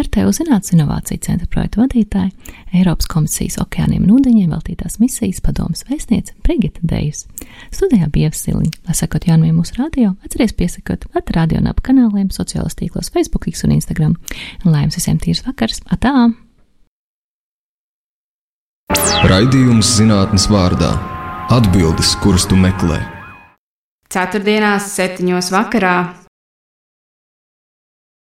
RTU 0.00 0.32
Zinātnes 0.32 0.72
inovāciju 0.72 1.20
centra 1.26 1.50
projektu 1.52 1.82
vadītāja, 1.82 2.32
Eiropas 2.72 3.10
komisijas 3.10 3.60
okeāniem 3.60 4.06
un 4.06 4.16
ūdeņiem 4.16 4.56
veltītās 4.56 4.96
misijas 5.02 5.42
padomas 5.44 5.84
vēstniece 5.90 6.38
Brigita 6.46 6.80
Dejus. 6.82 7.26
Studijā 7.68 8.08
bija 8.08 8.30
Ievsiliņa, 8.30 8.84
lai 8.88 8.96
sakot 8.96 9.28
jaunumiem 9.28 9.60
mūsu 9.60 9.76
radio, 9.76 10.14
atceries 10.24 10.56
piesakot 10.56 11.04
at 11.12 11.36
radio 11.36 11.60
un 11.60 11.68
ap 11.68 11.84
kanāliem, 11.84 12.32
sociālos 12.32 12.78
tīklos, 12.80 13.12
Facebook, 13.12 13.50
X 13.50 13.66
un 13.68 13.76
Instagram. 13.76 14.16
Lai 14.64 14.86
jums 14.86 14.96
visiem 14.96 15.20
tīrs 15.20 15.44
vakars! 15.44 15.84
Atā! 15.92 16.30
Raidījums 19.30 19.96
zinātnes 19.98 20.48
vārdā- 20.50 20.94
atbildes, 21.50 22.14
kuras 22.22 22.46
tu 22.46 22.58
meklē. 22.58 23.00
Ceturtdienās, 24.10 24.90
septiņos 24.94 25.50
vakarā 25.54 25.96